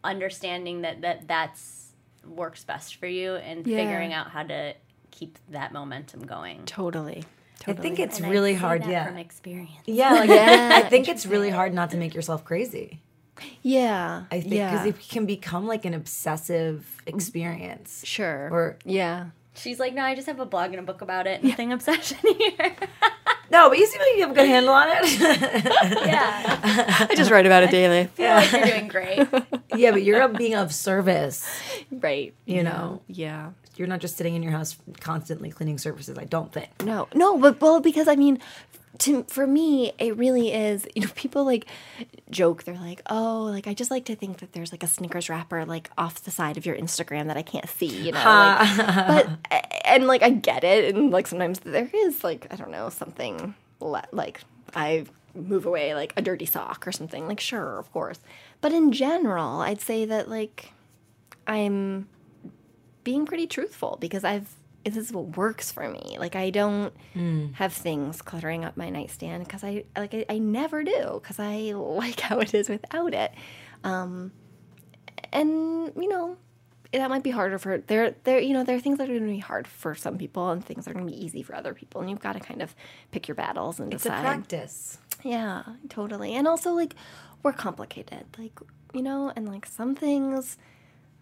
understanding 0.04 0.82
that 0.82 1.00
that 1.02 1.26
that's 1.28 1.92
works 2.26 2.64
best 2.64 2.96
for 2.96 3.06
you 3.06 3.34
and 3.36 3.66
Yeah. 3.66 3.78
figuring 3.78 4.12
out 4.12 4.30
how 4.30 4.42
to 4.44 4.74
keep 5.10 5.38
that 5.50 5.72
momentum 5.72 6.26
going. 6.26 6.64
totally. 6.66 7.24
Totally. 7.60 7.78
I 7.78 7.82
think 7.82 7.98
it's 7.98 8.18
And 8.18 8.26
I 8.26 8.30
really 8.30 8.52
say 8.52 8.58
hard, 8.60 8.82
that 8.82 8.90
yeah. 8.90 9.06
from 9.06 9.16
experience. 9.16 9.70
Yeah, 9.86 10.12
like 10.12 10.28
Yeah, 10.30 10.70
I 10.84 10.88
think 10.88 11.08
it's 11.08 11.26
really 11.26 11.50
hard 11.50 11.74
not 11.74 11.90
to 11.90 11.96
make 11.96 12.14
yourself 12.14 12.44
crazy. 12.44 13.00
Yeah, 13.62 14.24
I 14.30 14.40
think 14.40 14.50
because 14.50 14.84
yeah. 14.84 14.86
it 14.86 15.08
can 15.08 15.26
become 15.26 15.66
like 15.66 15.84
an 15.84 15.94
obsessive 15.94 16.86
experience. 17.06 18.02
sure. 18.04 18.48
Or 18.52 18.78
yeah, 18.84 19.26
She's 19.54 19.80
like, 19.80 19.92
no, 19.92 20.02
I 20.02 20.14
just 20.14 20.28
have 20.28 20.38
a 20.38 20.46
blog 20.46 20.70
and 20.70 20.78
a 20.78 20.82
book 20.82 21.02
about 21.02 21.26
it. 21.26 21.42
Nothing 21.42 21.72
obsession 21.72 22.18
here. 22.38 22.76
No, 23.50 23.68
but 23.68 23.78
you 23.78 23.86
seem 23.86 24.00
like 24.00 24.08
you 24.16 24.20
have 24.22 24.30
a 24.30 24.34
good 24.34 24.46
handle 24.46 24.72
on 24.74 24.88
it. 24.90 25.20
yeah, 25.20 27.06
I 27.10 27.14
just 27.16 27.30
write 27.30 27.46
about 27.46 27.62
it 27.62 27.70
daily. 27.70 28.00
I 28.00 28.06
feel 28.06 28.30
like 28.34 28.52
you're 28.52 28.64
doing 28.66 28.88
great. 28.88 29.28
yeah, 29.76 29.90
but 29.90 30.02
you're 30.02 30.28
being 30.28 30.54
of 30.54 30.72
service. 30.74 31.46
Right. 31.90 32.34
You 32.46 32.62
know, 32.62 33.02
Yeah. 33.06 33.50
you're 33.76 33.88
not 33.88 34.00
just 34.00 34.16
sitting 34.16 34.34
in 34.34 34.42
your 34.42 34.52
house 34.52 34.76
constantly 35.00 35.50
cleaning 35.50 35.78
surfaces. 35.78 36.18
I 36.18 36.24
don't 36.24 36.52
think. 36.52 36.68
No, 36.82 37.08
no, 37.14 37.38
but 37.38 37.60
well, 37.60 37.80
because 37.80 38.08
I 38.08 38.16
mean, 38.16 38.38
to 38.98 39.24
for 39.24 39.46
me, 39.46 39.92
it 39.98 40.16
really 40.16 40.52
is. 40.52 40.86
You 40.94 41.02
know, 41.02 41.10
people 41.14 41.44
like 41.44 41.66
joke. 42.30 42.64
They're 42.64 42.74
like, 42.74 43.02
"Oh, 43.08 43.44
like 43.44 43.66
I 43.66 43.74
just 43.74 43.90
like 43.90 44.04
to 44.06 44.16
think 44.16 44.38
that 44.38 44.52
there's 44.52 44.72
like 44.72 44.82
a 44.82 44.86
Snickers 44.86 45.28
wrapper 45.28 45.64
like 45.64 45.90
off 45.96 46.22
the 46.22 46.30
side 46.30 46.56
of 46.56 46.66
your 46.66 46.76
Instagram 46.76 47.26
that 47.26 47.36
I 47.36 47.42
can't 47.42 47.68
see." 47.68 47.86
You 47.86 48.12
know, 48.12 48.24
like, 48.24 48.76
but 48.86 49.28
and 49.84 50.06
like 50.06 50.22
I 50.22 50.30
get 50.30 50.64
it, 50.64 50.94
and 50.94 51.10
like 51.10 51.26
sometimes 51.26 51.60
there 51.60 51.90
is 51.92 52.24
like 52.24 52.46
I 52.52 52.56
don't 52.56 52.70
know 52.70 52.88
something 52.88 53.54
le- 53.80 54.08
like 54.12 54.40
I 54.74 55.06
move 55.34 55.66
away 55.66 55.94
like 55.94 56.12
a 56.16 56.22
dirty 56.22 56.46
sock 56.46 56.86
or 56.86 56.92
something. 56.92 57.26
Like 57.26 57.40
sure, 57.40 57.78
of 57.78 57.92
course, 57.92 58.20
but 58.60 58.72
in 58.72 58.92
general, 58.92 59.60
I'd 59.60 59.80
say 59.80 60.04
that 60.06 60.28
like 60.28 60.72
I'm 61.46 62.08
being 63.04 63.24
pretty 63.24 63.46
truthful 63.46 63.96
because 64.00 64.24
I've 64.24 64.57
this 64.94 65.06
is 65.08 65.12
what 65.12 65.36
works 65.36 65.70
for 65.72 65.88
me. 65.88 66.16
Like 66.18 66.36
I 66.36 66.50
don't 66.50 66.92
have 67.54 67.72
things 67.72 68.22
cluttering 68.22 68.64
up 68.64 68.76
my 68.76 68.90
nightstand 68.90 69.44
because 69.44 69.62
I 69.64 69.84
like 69.96 70.14
I, 70.14 70.24
I 70.28 70.38
never 70.38 70.82
do 70.84 71.20
because 71.22 71.38
I 71.38 71.72
like 71.74 72.20
how 72.20 72.38
it 72.40 72.54
is 72.54 72.68
without 72.68 73.14
it. 73.14 73.32
Um, 73.84 74.32
and 75.32 75.92
you 75.96 76.08
know 76.08 76.36
that 76.92 77.10
might 77.10 77.22
be 77.22 77.30
harder 77.30 77.58
for 77.58 77.78
there 77.86 78.14
there 78.24 78.38
you 78.38 78.54
know 78.54 78.64
there 78.64 78.74
are 78.76 78.80
things 78.80 78.96
that 78.98 79.04
are 79.10 79.12
going 79.12 79.26
to 79.26 79.30
be 79.32 79.38
hard 79.38 79.68
for 79.68 79.94
some 79.94 80.16
people 80.16 80.50
and 80.50 80.64
things 80.64 80.84
that 80.86 80.92
are 80.92 80.94
going 80.94 81.06
to 81.06 81.12
be 81.12 81.22
easy 81.22 81.42
for 81.42 81.54
other 81.54 81.74
people 81.74 82.00
and 82.00 82.08
you've 82.08 82.20
got 82.20 82.32
to 82.32 82.40
kind 82.40 82.62
of 82.62 82.74
pick 83.10 83.28
your 83.28 83.34
battles 83.34 83.78
and 83.78 83.92
It's 83.92 84.06
a 84.06 84.08
decide. 84.08 84.22
practice. 84.22 84.98
Yeah, 85.22 85.64
totally. 85.88 86.34
And 86.34 86.46
also, 86.46 86.72
like, 86.72 86.94
we're 87.42 87.52
complicated. 87.52 88.24
Like, 88.38 88.58
you 88.94 89.02
know, 89.02 89.32
and 89.34 89.46
like 89.48 89.66
some 89.66 89.94
things, 89.96 90.56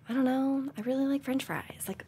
I 0.09 0.13
don't 0.13 0.25
know, 0.25 0.71
I 0.77 0.83
really 0.83 1.07
like 1.07 1.25
french 1.25 1.43
fries. 1.45 1.85
Like, 1.89 2.05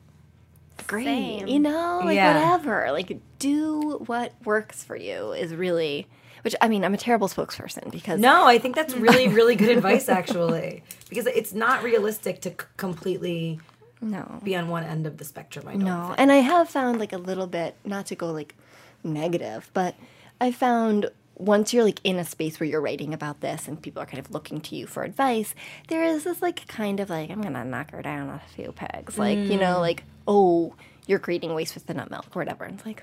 great. 0.87 1.05
Same. 1.05 1.47
You 1.49 1.59
know, 1.61 2.01
like, 2.05 2.17
Yeah. 2.17 2.35
whatever. 2.35 2.93
Like, 2.93 3.19
do 3.39 4.03
what 4.07 4.33
works 4.45 4.83
for 4.85 4.97
you 4.97 5.33
is 5.33 5.55
really, 5.55 6.07
which, 6.43 6.55
I 6.61 6.69
mean, 6.69 6.85
I'm 6.85 6.95
a 6.95 6.99
terrible 6.99 7.29
spokesperson 7.29 7.91
because. 7.91 8.21
No, 8.21 8.47
I 8.47 8.59
think 8.59 8.75
that's 8.77 8.95
really, 8.95 9.29
really 9.39 9.57
good 9.57 9.71
advice, 9.77 10.09
actually, 10.09 10.83
because 11.09 11.27
it's 11.27 11.53
not 11.53 11.83
realistic 11.83 12.41
to 12.43 12.51
c- 12.51 12.57
completely 12.77 13.61
No. 14.01 14.41
be 14.45 14.55
on 14.57 14.69
one 14.69 14.85
end 14.85 15.07
of 15.07 15.19
the 15.19 15.25
spectrum. 15.25 15.67
I 15.69 15.73
don't 15.73 15.85
No, 15.85 16.07
think. 16.09 16.21
and 16.21 16.33
I 16.33 16.37
have 16.37 16.69
found 16.69 16.99
like 17.01 17.13
a 17.13 17.19
little 17.19 17.47
bit, 17.47 17.75
not 17.85 18.07
to 18.07 18.15
go 18.15 18.31
like 18.33 18.55
negative, 19.05 19.71
but 19.75 19.95
I 20.41 20.53
found 20.53 21.11
once 21.37 21.73
you're 21.73 21.85
like 21.85 22.01
in 22.03 22.17
a 22.17 22.25
space 22.25 22.59
where 22.59 22.69
you're 22.69 22.81
writing 22.81 23.15
about 23.15 23.41
this 23.41 23.69
and 23.69 23.81
people 23.81 24.03
are 24.03 24.07
kind 24.07 24.19
of 24.19 24.33
looking 24.33 24.61
to 24.61 24.75
you 24.75 24.87
for 24.89 25.05
advice, 25.05 25.55
there 25.87 26.03
is 26.03 26.25
this 26.25 26.43
like 26.43 26.67
kind 26.67 26.99
of 26.99 27.09
like, 27.11 27.31
I'm 27.31 27.41
gonna 27.41 27.65
knock 27.65 27.93
her 27.93 28.03
down 28.03 28.29
a 28.29 28.41
few 28.57 28.73
pegs. 28.73 29.17
Like, 29.19 29.39
you 29.39 29.57
know, 29.57 29.77
mm. 29.77 29.81
like, 29.81 30.03
oh, 30.29 30.75
you're 31.09 31.19
creating 31.19 31.55
waste 31.55 31.75
with 31.75 31.87
the 31.87 31.95
nut 31.95 32.11
milk 32.11 32.27
or 32.37 32.39
whatever. 32.41 32.65
And 32.65 32.75
it's 32.79 32.87
like, 32.87 33.03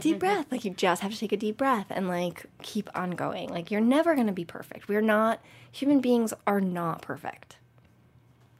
deep 0.00 0.18
breath. 0.18 0.46
Like, 0.50 0.64
you 0.64 0.72
just 0.72 1.02
have 1.02 1.12
to 1.12 1.18
take 1.18 1.32
a 1.32 1.36
deep 1.36 1.56
breath 1.56 1.86
and 1.90 2.08
like 2.08 2.46
keep 2.62 2.90
on 2.94 3.12
going. 3.12 3.48
Like, 3.48 3.70
you're 3.70 3.80
never 3.80 4.14
gonna 4.16 4.32
be 4.32 4.44
perfect. 4.44 4.88
We're 4.88 5.00
not, 5.00 5.40
human 5.70 6.00
beings 6.00 6.34
are 6.46 6.60
not 6.60 7.02
perfect. 7.02 7.56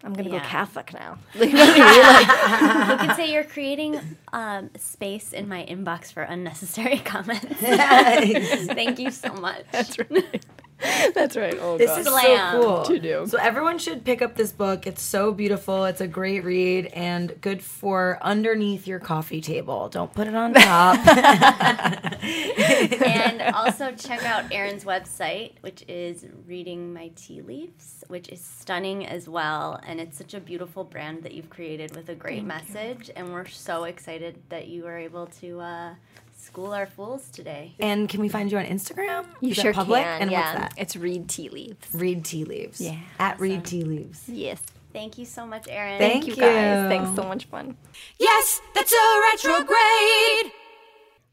I'm 0.03 0.13
gonna 0.15 0.31
Yeah. 0.31 0.39
go 0.39 0.45
Catholic 0.47 0.95
now. 0.95 1.19
Like, 1.35 1.53
what 1.53 1.75
do 1.75 1.81
you 1.81 1.85
mean? 1.85 2.01
Like, 2.03 3.01
You 3.03 3.07
could 3.09 3.17
say 3.17 3.33
you're 3.33 3.45
creating 3.45 4.01
um, 4.33 4.71
space 4.79 5.33
in 5.33 5.47
my 5.49 5.67
inbox 5.69 6.13
for 6.13 6.23
unnecessary 6.23 6.99
comments. 7.05 7.45
Thank 7.61 8.99
you 8.99 9.11
so 9.11 9.33
much. 9.35 9.65
That's 9.73 9.99
right. 9.99 10.45
That's 11.15 11.37
right. 11.37 11.57
Oh, 11.61 11.77
This 11.79 11.91
God. 11.91 12.01
is 12.01 12.07
Slam. 12.07 12.53
so 12.53 12.63
cool. 12.63 12.83
To 12.85 12.99
do. 12.99 13.27
So 13.27 13.39
everyone 13.39 13.79
should 13.79 14.05
pick 14.05 14.23
up 14.23 14.37
this 14.37 14.53
book. 14.53 14.87
It's 14.87 15.03
so 15.03 15.33
beautiful. 15.33 15.85
It's 15.85 16.01
a 16.01 16.07
great 16.09 16.45
read 16.45 16.87
and 16.87 17.39
good 17.41 17.63
for 17.63 18.19
underneath 18.23 18.87
your 18.87 18.99
coffee 18.99 19.41
table. 19.41 19.89
Don't 19.89 20.13
put 20.13 20.27
it 20.27 20.35
on 20.35 20.55
top. 20.55 21.07
and 22.23 23.43
also 23.55 23.93
check 23.93 24.25
out 24.25 24.53
Erin's 24.53 24.85
website, 24.85 25.53
which 25.61 25.85
is 25.89 26.27
Reading 26.47 26.93
My 26.93 27.11
Tea 27.17 27.43
Leaves, 27.43 28.05
which 28.09 28.29
is 28.29 28.41
stunning 28.41 29.07
as 29.07 29.29
well. 29.29 29.81
And 29.87 30.01
it's 30.01 30.17
such 30.19 30.35
a 30.35 30.41
beautiful 30.41 30.85
brand 30.85 31.23
that 31.25 31.33
you've 31.35 31.51
created 31.51 31.95
with 31.97 32.09
a 32.09 32.15
great 32.15 32.45
message. 32.45 33.11
And 33.15 33.33
we're 33.33 33.47
so 33.47 33.85
excited 33.85 34.37
that 34.49 34.69
you 34.69 34.85
were 34.85 34.97
able 34.99 35.27
to 35.41 35.61
uh, 35.61 35.95
school 36.41 36.73
our 36.73 36.87
fools 36.87 37.29
today. 37.31 37.75
and 37.79 38.09
can 38.09 38.21
we 38.21 38.29
find 38.29 38.51
you 38.51 38.59
on 38.59 38.65
Instagram? 38.65 39.27
You 39.41 39.51
Is 39.51 39.57
sure 39.59 39.73
public? 39.73 40.03
can. 40.03 40.23
And 40.23 40.31
yeah. 40.31 40.41
what's 40.41 40.61
that? 40.61 40.75
It's 40.77 40.97
read 40.97 41.29
tea 41.29 41.49
leaves. 41.49 41.87
Read 41.93 42.25
tea 42.25 42.45
leaves. 42.45 42.81
Yeah. 42.81 42.97
At 43.19 43.39
read 43.39 43.65
tea 43.65 43.85
leaves. 43.85 44.29
Yes. 44.29 44.61
Thank 44.93 45.19
you 45.19 45.25
so 45.25 45.47
much, 45.47 45.67
Erin. 45.69 45.99
Thank 45.99 46.25
Thank 46.25 46.27
you 46.27 46.35
you. 46.35 46.41
guys. 46.41 46.89
Thanks 46.89 47.15
so 47.15 47.23
much 47.29 47.45
fun. 47.45 47.77
Yes, 48.19 48.61
that's 48.75 48.93
a 48.93 49.21
retrograde. 49.33 50.53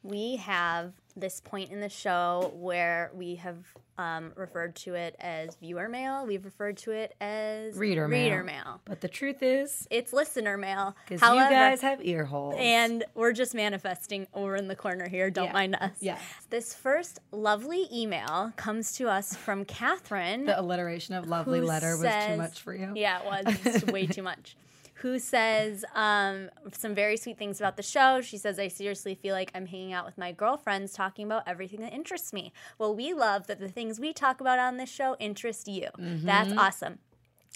we 0.04 0.36
have 0.38 0.94
this 1.20 1.42
point 1.42 1.72
in 1.72 1.80
the 1.80 1.90
show 1.90 2.52
where 2.56 3.12
we 3.14 3.36
have 3.36 3.58
um, 3.98 4.32
referred 4.36 4.76
to 4.76 4.94
it 4.94 5.16
as 5.20 5.56
viewer 5.56 5.90
mail. 5.90 6.26
We've 6.28 6.46
referred 6.46 6.78
to 6.78 6.92
it 6.92 7.16
as 7.20 7.76
Reader 7.76 8.08
mail. 8.08 8.24
reader 8.26 8.44
mail. 8.44 8.80
But 8.86 9.02
the 9.02 9.08
truth 9.08 9.42
is, 9.42 9.88
It's 9.90 10.14
listener 10.14 10.56
mail. 10.56 10.96
because 11.08 11.22
you 11.28 11.36
guys 11.36 11.82
have 11.82 12.06
ear 12.06 12.24
holes. 12.26 12.54
and 12.60 13.04
we're 13.16 13.34
just 13.34 13.56
manifesting 13.56 14.28
over 14.36 14.56
in 14.56 14.68
the 14.68 14.76
corner 14.76 15.08
here. 15.08 15.32
Don't 15.32 15.46
Yeah. 15.48 15.54
mind 15.54 15.76
us. 15.82 15.92
Yeah. 16.00 16.20
This 16.52 16.76
first 16.76 17.20
lovely 17.32 17.88
email 17.92 18.54
comes 18.56 18.92
to 18.98 19.10
us 19.10 19.36
from 19.36 19.66
Catherine. 19.66 20.46
the 20.46 20.60
alliteration 20.60 21.16
of 21.16 21.28
lovely 21.28 21.62
letter 21.62 21.98
was 21.98 22.26
too 22.28 22.38
much 22.38 22.62
for 22.62 22.76
you. 22.76 22.92
Yeah, 22.96 23.20
it 23.22 23.26
was 23.26 23.66
It's 23.66 23.86
way 23.86 24.06
too 24.06 24.22
much. 24.24 24.56
Who 25.02 25.20
says 25.20 25.86
um, 25.94 26.50
some 26.72 26.96
very 26.96 27.18
sweet 27.18 27.38
things 27.38 27.60
about 27.60 27.78
the 27.78 27.84
show? 27.84 28.22
She 28.22 28.38
says, 28.38 28.58
I 28.58 28.68
seriously 28.68 29.14
feel 29.14 29.36
like 29.36 29.52
I'm 29.54 29.68
hanging 29.68 29.94
out 29.94 30.06
with 30.06 30.18
my 30.18 30.32
girlfriends 30.32 30.94
talking 30.94 31.26
about 31.26 31.44
everything 31.46 31.82
that 31.82 31.94
interests 31.94 32.34
me. 32.34 32.52
Well, 32.80 32.96
we 32.96 33.14
love 33.14 33.46
that 33.48 33.60
the 33.60 33.70
things 33.70 34.00
we 34.00 34.12
talk 34.12 34.42
about 34.42 34.58
on 34.58 34.78
this 34.78 34.90
show 34.90 35.16
interest 35.20 35.68
you. 35.68 35.90
That's 35.98 36.52
awesome. 36.54 37.00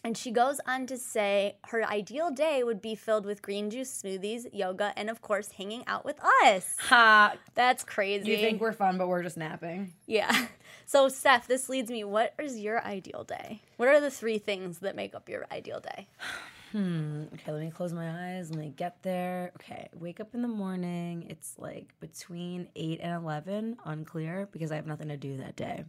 And 0.03 0.17
she 0.17 0.31
goes 0.31 0.59
on 0.65 0.87
to 0.87 0.97
say 0.97 1.57
her 1.67 1.83
ideal 1.83 2.31
day 2.31 2.63
would 2.63 2.81
be 2.81 2.95
filled 2.95 3.25
with 3.25 3.41
green 3.41 3.69
juice 3.69 4.01
smoothies, 4.01 4.47
yoga, 4.51 4.93
and 4.95 5.09
of 5.09 5.21
course, 5.21 5.51
hanging 5.51 5.83
out 5.85 6.05
with 6.05 6.19
us. 6.43 6.75
Ha! 6.79 7.35
That's 7.53 7.83
crazy. 7.83 8.31
You 8.31 8.37
think 8.37 8.61
we're 8.61 8.71
fun, 8.71 8.97
but 8.97 9.07
we're 9.07 9.23
just 9.23 9.37
napping. 9.37 9.93
Yeah. 10.05 10.47
So, 10.87 11.07
Steph, 11.07 11.47
this 11.47 11.69
leads 11.69 11.89
me. 11.89 12.03
What 12.03 12.33
is 12.37 12.59
your 12.59 12.83
ideal 12.83 13.23
day? 13.23 13.61
What 13.77 13.87
are 13.87 14.01
the 14.01 14.11
three 14.11 14.39
things 14.39 14.79
that 14.79 14.93
make 14.93 15.15
up 15.15 15.29
your 15.29 15.45
ideal 15.49 15.79
day? 15.79 16.09
Okay, 16.75 17.51
let 17.51 17.61
me 17.61 17.69
close 17.71 17.93
my 17.93 18.35
eyes. 18.35 18.49
Let 18.49 18.59
me 18.59 18.73
get 18.75 19.01
there. 19.03 19.51
Okay, 19.55 19.89
wake 19.93 20.19
up 20.19 20.33
in 20.33 20.41
the 20.41 20.47
morning. 20.47 21.25
It's 21.29 21.55
like 21.57 21.93
between 21.99 22.67
8 22.75 22.99
and 23.01 23.13
11, 23.23 23.77
unclear, 23.85 24.47
because 24.51 24.71
I 24.71 24.75
have 24.75 24.87
nothing 24.87 25.09
to 25.09 25.17
do 25.17 25.37
that 25.37 25.55
day. 25.55 25.83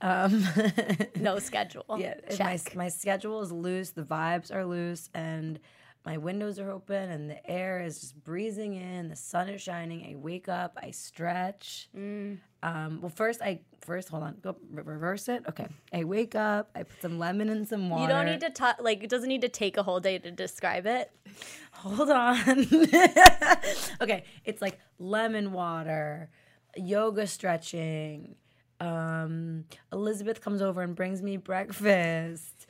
Um, 0.00 0.44
No 1.20 1.38
schedule. 1.38 1.84
yeah, 1.98 2.14
if 2.28 2.38
my, 2.38 2.58
my 2.74 2.88
schedule 2.88 3.40
is 3.42 3.50
loose, 3.52 3.90
the 3.90 4.02
vibes 4.02 4.54
are 4.54 4.64
loose, 4.64 5.08
and 5.14 5.58
my 6.04 6.18
windows 6.18 6.58
are 6.58 6.70
open, 6.70 7.10
and 7.10 7.30
the 7.30 7.50
air 7.50 7.80
is 7.80 7.98
just 7.98 8.22
breezing 8.24 8.74
in. 8.74 9.08
The 9.08 9.16
sun 9.16 9.48
is 9.48 9.62
shining. 9.62 10.06
I 10.10 10.16
wake 10.16 10.48
up. 10.48 10.76
I 10.80 10.90
stretch. 10.90 11.88
Mm. 11.96 12.38
Um, 12.62 13.00
well, 13.00 13.10
first 13.10 13.40
I 13.40 13.60
first 13.80 14.08
hold 14.08 14.22
on, 14.22 14.36
go 14.42 14.56
reverse 14.70 15.28
it. 15.28 15.44
Okay, 15.48 15.66
I 15.92 16.04
wake 16.04 16.34
up. 16.34 16.70
I 16.74 16.82
put 16.82 17.00
some 17.00 17.18
lemon 17.18 17.48
in 17.48 17.64
some 17.64 17.88
water. 17.88 18.02
You 18.02 18.08
don't 18.08 18.26
need 18.26 18.40
to 18.40 18.50
talk. 18.50 18.76
Like, 18.80 19.02
it 19.02 19.08
doesn't 19.08 19.28
need 19.28 19.42
to 19.42 19.48
take 19.48 19.76
a 19.76 19.82
whole 19.82 20.00
day 20.00 20.18
to 20.18 20.30
describe 20.30 20.86
it. 20.86 21.10
hold 21.72 22.10
on. 22.10 22.48
okay, 24.00 24.24
it's 24.44 24.60
like 24.60 24.78
lemon 24.98 25.52
water, 25.52 26.28
yoga 26.76 27.26
stretching. 27.26 28.34
Um, 28.78 29.64
Elizabeth 29.90 30.42
comes 30.42 30.60
over 30.60 30.82
and 30.82 30.94
brings 30.94 31.22
me 31.22 31.38
breakfast. 31.38 32.66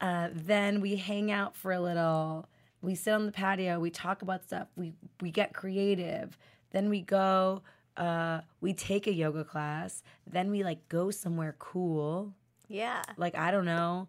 Uh, 0.00 0.28
then 0.32 0.80
we 0.80 0.96
hang 0.96 1.30
out 1.30 1.54
for 1.54 1.72
a 1.72 1.80
little. 1.80 2.48
We 2.82 2.94
sit 2.94 3.12
on 3.12 3.26
the 3.26 3.32
patio. 3.32 3.78
We 3.78 3.90
talk 3.90 4.22
about 4.22 4.44
stuff. 4.44 4.68
We 4.76 4.94
we 5.20 5.30
get 5.30 5.52
creative. 5.52 6.36
Then 6.70 6.88
we 6.88 7.02
go. 7.02 7.62
Uh, 7.96 8.40
we 8.60 8.72
take 8.72 9.06
a 9.06 9.12
yoga 9.12 9.44
class. 9.44 10.02
Then 10.26 10.50
we 10.50 10.64
like 10.64 10.88
go 10.88 11.10
somewhere 11.10 11.54
cool. 11.58 12.32
Yeah. 12.68 13.02
Like 13.16 13.36
I 13.36 13.50
don't 13.50 13.64
know, 13.66 14.08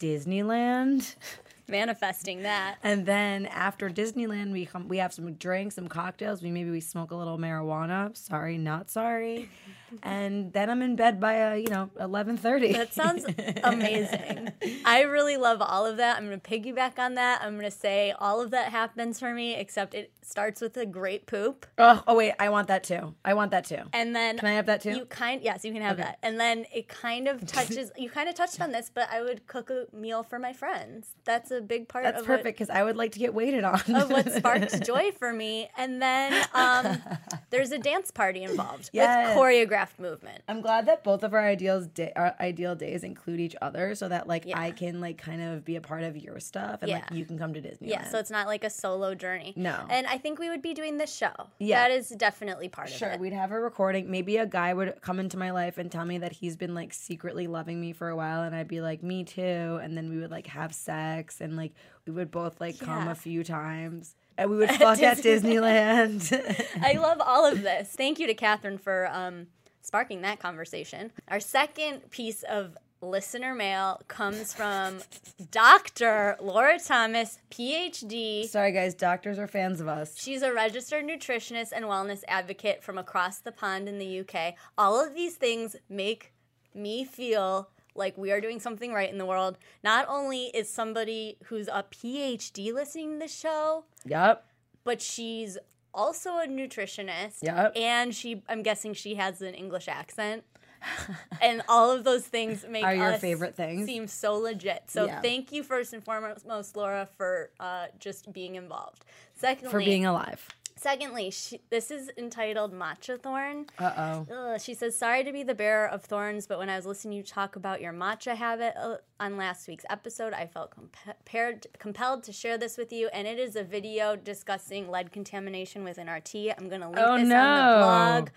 Disneyland. 0.00 1.14
Manifesting 1.70 2.42
that. 2.42 2.78
And 2.82 3.06
then 3.06 3.46
after 3.46 3.88
Disneyland, 3.88 4.52
we 4.52 4.66
come, 4.66 4.88
we 4.88 4.98
have 4.98 5.12
some 5.12 5.32
drinks, 5.34 5.76
some 5.76 5.88
cocktails. 5.88 6.42
We 6.42 6.50
maybe 6.50 6.70
we 6.70 6.80
smoke 6.80 7.10
a 7.10 7.16
little 7.16 7.38
marijuana. 7.38 8.16
Sorry, 8.16 8.58
not 8.58 8.90
sorry. 8.90 9.48
and 10.02 10.52
then 10.52 10.70
I'm 10.70 10.82
in 10.82 10.96
bed 10.96 11.20
by 11.20 11.52
uh, 11.52 11.54
you 11.54 11.68
know 11.68 11.90
eleven 11.98 12.36
thirty. 12.36 12.72
That 12.72 12.92
sounds 12.94 13.24
amazing. 13.64 14.50
I 14.84 15.02
really 15.02 15.36
love 15.36 15.60
all 15.62 15.86
of 15.86 15.96
that. 15.98 16.16
I'm 16.16 16.26
going 16.26 16.40
to 16.40 16.50
piggyback 16.50 16.98
on 16.98 17.14
that. 17.14 17.42
I'm 17.42 17.52
going 17.58 17.70
to 17.70 17.76
say 17.76 18.12
all 18.18 18.40
of 18.40 18.50
that 18.50 18.70
happens 18.70 19.18
for 19.18 19.32
me, 19.32 19.54
except 19.54 19.94
it 19.94 20.12
starts 20.22 20.60
with 20.60 20.76
a 20.76 20.86
great 20.86 21.26
poop. 21.26 21.66
oh, 21.78 22.02
oh 22.06 22.14
wait, 22.16 22.34
I 22.38 22.48
want 22.50 22.68
that 22.68 22.84
too. 22.84 23.14
I 23.24 23.34
want 23.34 23.50
that 23.50 23.64
too. 23.64 23.82
And 23.92 24.14
then 24.14 24.38
Can 24.38 24.48
I 24.48 24.52
have 24.52 24.66
that 24.66 24.80
too? 24.82 24.90
You 24.90 25.04
kind 25.06 25.42
yes, 25.42 25.64
you 25.64 25.72
can 25.72 25.82
have 25.82 25.96
that. 25.98 26.18
And 26.22 26.38
then 26.38 26.66
it 26.72 26.88
kind 26.88 27.28
of 27.28 27.46
touches 27.46 27.90
you 27.96 28.10
kind 28.10 28.28
of 28.28 28.34
touched 28.34 28.60
on 28.60 28.72
this, 28.72 28.90
but 28.92 29.08
I 29.10 29.22
would 29.22 29.46
cook 29.46 29.70
a 29.70 29.86
meal 29.94 30.22
for 30.22 30.38
my 30.38 30.52
friends. 30.52 31.14
That's 31.24 31.50
a 31.50 31.59
big 31.60 31.88
part 31.88 32.04
That's 32.04 32.24
perfect 32.24 32.58
because 32.58 32.70
I 32.70 32.82
would 32.82 32.96
like 32.96 33.12
to 33.12 33.18
get 33.18 33.34
waited 33.34 33.64
on. 33.64 33.80
Of 33.94 34.10
what 34.10 34.30
sparks 34.36 34.78
joy 34.80 35.10
for 35.18 35.32
me. 35.32 35.68
And 35.76 36.00
then 36.00 36.46
um, 36.54 36.98
there's 37.50 37.70
a 37.72 37.78
dance 37.78 38.10
party 38.10 38.42
involved 38.42 38.90
Yes. 38.92 39.28
with 39.28 39.36
choreographed 39.38 39.98
movement. 39.98 40.42
I'm 40.48 40.60
glad 40.60 40.86
that 40.86 41.04
both 41.04 41.22
of 41.22 41.34
our 41.34 41.46
ideals 41.46 41.86
day, 41.86 42.12
our 42.16 42.34
ideal 42.40 42.74
days 42.74 43.04
include 43.04 43.40
each 43.40 43.56
other, 43.62 43.94
so 43.94 44.08
that 44.08 44.26
like 44.26 44.44
Yeah. 44.46 44.58
I 44.60 44.70
can 44.70 45.00
like 45.00 45.18
kind 45.18 45.42
of 45.42 45.64
be 45.64 45.76
a 45.76 45.80
part 45.80 46.02
of 46.02 46.16
your 46.16 46.40
stuff, 46.40 46.82
and 46.82 46.90
like 46.90 47.10
you 47.12 47.24
can 47.24 47.38
come 47.38 47.54
to 47.54 47.60
Disney. 47.60 47.88
Yeah, 47.88 48.08
so 48.10 48.18
it's 48.18 48.30
not 48.30 48.46
like 48.46 48.64
a 48.64 48.70
solo 48.70 49.14
journey. 49.14 49.52
No. 49.56 49.84
And 49.88 50.06
I 50.06 50.18
think 50.18 50.38
we 50.38 50.48
would 50.48 50.62
be 50.62 50.74
doing 50.74 50.98
this 50.98 51.14
show. 51.14 51.32
Yeah. 51.58 51.82
That 51.82 51.90
is 51.92 52.08
definitely 52.10 52.68
part 52.68 52.88
Sure, 52.88 53.08
of 53.08 53.14
it. 53.14 53.16
Sure, 53.16 53.20
we'd 53.22 53.32
have 53.32 53.52
a 53.52 53.60
recording. 53.60 54.10
Maybe 54.10 54.36
a 54.36 54.46
guy 54.46 54.72
would 54.74 55.00
come 55.00 55.18
into 55.20 55.36
my 55.36 55.50
life 55.50 55.78
and 55.78 55.90
tell 55.90 56.04
me 56.04 56.18
that 56.18 56.32
he's 56.32 56.56
been 56.56 56.74
like 56.74 56.92
secretly 56.92 57.46
loving 57.46 57.80
me 57.80 57.92
for 57.92 58.08
a 58.08 58.16
while, 58.16 58.42
and 58.42 58.54
I'd 58.54 58.68
be 58.68 58.80
like, 58.80 59.02
me 59.02 59.24
too. 59.24 59.78
And 59.82 59.96
then 59.96 60.10
we 60.10 60.18
would 60.18 60.30
like 60.30 60.46
have 60.48 60.74
sex, 60.74 61.39
and 61.40 61.56
like 61.56 61.72
we 62.06 62.12
would 62.12 62.30
both 62.30 62.60
like 62.60 62.78
come 62.78 63.08
a 63.08 63.14
few 63.14 63.44
times, 63.44 64.14
and 64.36 64.50
we 64.50 64.56
would 64.56 64.70
fuck 64.72 65.02
at 65.02 65.18
Disneyland. 65.18 66.32
I 66.82 66.92
love 66.94 67.20
all 67.20 67.46
of 67.46 67.62
this. 67.62 67.90
Thank 67.90 68.18
you 68.18 68.26
to 68.26 68.34
Catherine 68.34 68.78
for 68.78 69.08
um, 69.12 69.46
sparking 69.82 70.22
that 70.22 70.38
conversation. 70.38 71.12
Our 71.28 71.40
second 71.40 72.10
piece 72.10 72.42
of 72.44 72.76
listener 73.02 73.54
mail 73.54 74.02
comes 74.08 74.52
from 74.52 74.98
Dr. 75.50 76.36
Laura 76.40 76.78
Thomas, 76.78 77.38
PhD. 77.50 78.46
Sorry, 78.46 78.72
guys, 78.72 78.94
doctors 78.94 79.38
are 79.38 79.46
fans 79.46 79.80
of 79.80 79.88
us. 79.88 80.20
She's 80.20 80.42
a 80.42 80.52
registered 80.52 81.04
nutritionist 81.06 81.72
and 81.74 81.86
wellness 81.86 82.22
advocate 82.28 82.82
from 82.82 82.98
across 82.98 83.38
the 83.38 83.52
pond 83.52 83.88
in 83.88 83.98
the 83.98 84.20
UK. 84.20 84.54
All 84.76 85.02
of 85.02 85.14
these 85.14 85.36
things 85.36 85.76
make 85.88 86.32
me 86.74 87.04
feel 87.04 87.70
like 87.94 88.16
we 88.18 88.30
are 88.32 88.40
doing 88.40 88.60
something 88.60 88.92
right 88.92 89.10
in 89.10 89.18
the 89.18 89.26
world. 89.26 89.58
Not 89.82 90.06
only 90.08 90.46
is 90.46 90.68
somebody 90.68 91.36
who's 91.44 91.68
a 91.68 91.84
PhD 91.90 92.72
listening 92.72 93.12
to 93.14 93.18
the 93.18 93.28
show, 93.28 93.84
Yep. 94.06 94.44
but 94.84 95.00
she's 95.02 95.58
also 95.92 96.38
a 96.38 96.46
nutritionist. 96.46 97.38
Yep. 97.42 97.72
And 97.76 98.14
she 98.14 98.42
I'm 98.48 98.62
guessing 98.62 98.94
she 98.94 99.16
has 99.16 99.42
an 99.42 99.54
English 99.54 99.88
accent. 99.88 100.44
and 101.42 101.60
all 101.68 101.90
of 101.90 102.04
those 102.04 102.24
things 102.26 102.64
make 102.68 102.82
Are 102.84 102.94
your 102.94 103.12
favorite 103.18 103.54
things. 103.54 103.84
seem 103.86 104.06
so 104.06 104.34
legit. 104.34 104.84
So 104.88 105.04
Yeah. 105.06 105.20
thank 105.20 105.52
you 105.52 105.62
first 105.62 105.92
and 105.92 106.02
foremost, 106.02 106.74
Laura, 106.74 107.06
for 107.18 107.50
uh, 107.60 107.88
just 107.98 108.32
being 108.32 108.54
involved. 108.54 109.04
Secondly, 109.34 109.70
For 109.70 109.78
being 109.80 110.06
alive. 110.06 110.46
Secondly, 110.80 111.30
she, 111.30 111.60
this 111.68 111.90
is 111.90 112.10
entitled 112.16 112.72
Matcha 112.72 113.20
Thorn. 113.20 113.66
Uh 113.78 114.24
oh. 114.30 114.56
She 114.56 114.72
says, 114.72 114.96
Sorry 114.96 115.22
to 115.22 115.30
be 115.30 115.42
the 115.42 115.54
bearer 115.54 115.86
of 115.86 116.02
thorns, 116.02 116.46
but 116.46 116.58
when 116.58 116.70
I 116.70 116.76
was 116.76 116.86
listening 116.86 117.12
to 117.12 117.16
you 117.18 117.22
talk 117.22 117.54
about 117.54 117.82
your 117.82 117.92
matcha 117.92 118.34
habit 118.34 118.72
uh, 118.80 118.96
on 119.20 119.36
last 119.36 119.68
week's 119.68 119.84
episode, 119.90 120.32
I 120.32 120.46
felt 120.46 120.70
compared, 120.70 121.66
compelled 121.78 122.22
to 122.24 122.32
share 122.32 122.56
this 122.56 122.78
with 122.78 122.94
you. 122.94 123.10
And 123.12 123.28
it 123.28 123.38
is 123.38 123.56
a 123.56 123.62
video 123.62 124.16
discussing 124.16 124.88
lead 124.90 125.12
contamination 125.12 125.84
within 125.84 126.08
our 126.08 126.18
tea. 126.20 126.50
I'm 126.50 126.70
going 126.70 126.80
to 126.80 126.86
link 126.88 126.98
Oh, 126.98 127.18
this 127.18 127.30
on 127.30 127.78
the 127.80 127.84
blog. 127.84 128.28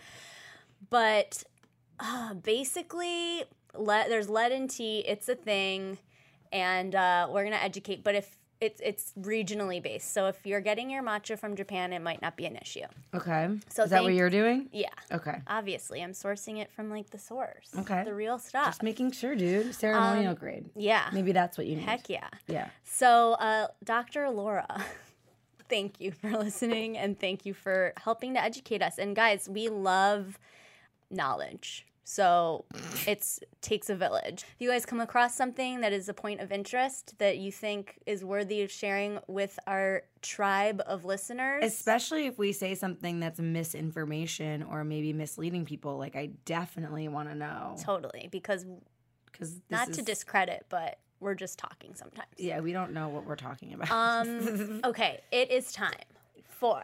But 0.89 1.43
uh, 2.01 2.33
basically, 2.33 3.45
le- 3.73 4.05
there's 4.09 4.27
lead 4.29 4.51
in 4.51 4.67
tea, 4.67 4.99
it's 5.07 5.29
a 5.29 5.35
thing, 5.35 5.97
and 6.51 6.93
uh, 6.93 7.27
we're 7.31 7.43
going 7.43 7.53
to 7.53 7.63
educate. 7.63 8.03
But 8.03 8.15
if 8.15 8.35
it's, 8.63 8.81
it's 8.83 9.13
regionally 9.19 9.81
based. 9.83 10.13
So 10.13 10.27
if 10.27 10.45
you're 10.45 10.61
getting 10.61 10.89
your 10.89 11.03
matcha 11.03 11.37
from 11.37 11.55
Japan, 11.55 11.91
it 11.93 12.01
might 12.01 12.21
not 12.21 12.37
be 12.37 12.45
an 12.45 12.55
issue. 12.55 12.85
Okay. 13.13 13.49
So 13.69 13.83
is 13.83 13.89
that 13.89 14.03
what 14.03 14.13
you're 14.13 14.29
doing? 14.29 14.69
Yeah. 14.71 14.89
Okay. 15.11 15.41
Obviously, 15.47 16.01
I'm 16.01 16.13
sourcing 16.13 16.59
it 16.59 16.71
from 16.71 16.89
like 16.89 17.09
the 17.09 17.17
source. 17.19 17.69
Okay. 17.77 18.03
The 18.05 18.13
real 18.13 18.39
stuff. 18.39 18.65
Just 18.67 18.83
making 18.83 19.11
sure, 19.11 19.35
dude. 19.35 19.75
Ceremonial 19.75 20.33
grade. 20.33 20.69
yeah. 20.75 21.09
Maybe 21.13 21.31
that's 21.33 21.57
what 21.57 21.67
you 21.67 21.75
need. 21.75 21.83
Um, 21.83 21.89
Heck 21.89 22.09
yeah. 22.09 22.29
Yeah. 22.47 22.69
So, 22.83 23.33
uh, 23.33 23.67
Dr. 23.83 24.29
Laura, 24.29 24.83
thank 25.69 25.99
you 25.99 26.11
for 26.11 26.29
listening 26.37 26.97
and 26.97 27.19
thank 27.19 27.45
you 27.45 27.53
for 27.53 27.93
helping 27.97 28.33
to 28.35 28.41
educate 28.41 28.81
us. 28.81 28.97
And 28.97 29.15
guys, 29.15 29.49
we 29.49 29.67
love 29.69 30.39
knowledge. 31.11 31.85
So 32.03 32.65
it's 33.07 33.39
takes 33.61 33.89
a 33.89 33.95
village. 33.95 34.43
If 34.55 34.61
you 34.61 34.69
guys 34.69 34.85
come 34.85 34.99
across 34.99 35.35
something 35.35 35.81
that 35.81 35.93
is 35.93 36.09
a 36.09 36.13
point 36.13 36.41
of 36.41 36.51
interest 36.51 37.17
that 37.19 37.37
you 37.37 37.51
think 37.51 37.99
is 38.05 38.25
worthy 38.25 38.61
of 38.61 38.71
sharing 38.71 39.19
with 39.27 39.57
our 39.67 40.03
tribe 40.21 40.81
of 40.85 41.05
listeners, 41.05 41.63
Especially 41.63 42.25
if 42.25 42.37
we 42.37 42.51
say 42.51 42.75
something 42.75 43.19
that's 43.19 43.39
misinformation 43.39 44.63
or 44.63 44.83
maybe 44.83 45.13
misleading 45.13 45.65
people, 45.65 45.97
like 45.97 46.15
I 46.15 46.31
definitely 46.45 47.07
want 47.07 47.29
to 47.29 47.35
know 47.35 47.75
totally, 47.81 48.27
because 48.31 48.65
because 49.31 49.61
not 49.69 49.93
to 49.93 50.01
discredit, 50.01 50.65
but 50.69 50.99
we're 51.19 51.35
just 51.35 51.57
talking 51.57 51.95
sometimes. 51.95 52.27
Yeah, 52.37 52.59
we 52.59 52.73
don't 52.73 52.93
know 52.93 53.07
what 53.07 53.25
we're 53.25 53.37
talking 53.37 53.73
about. 53.73 53.89
Um, 53.89 54.81
okay, 54.85 55.21
it 55.31 55.49
is 55.49 55.71
time 55.71 55.93
for 56.47 56.83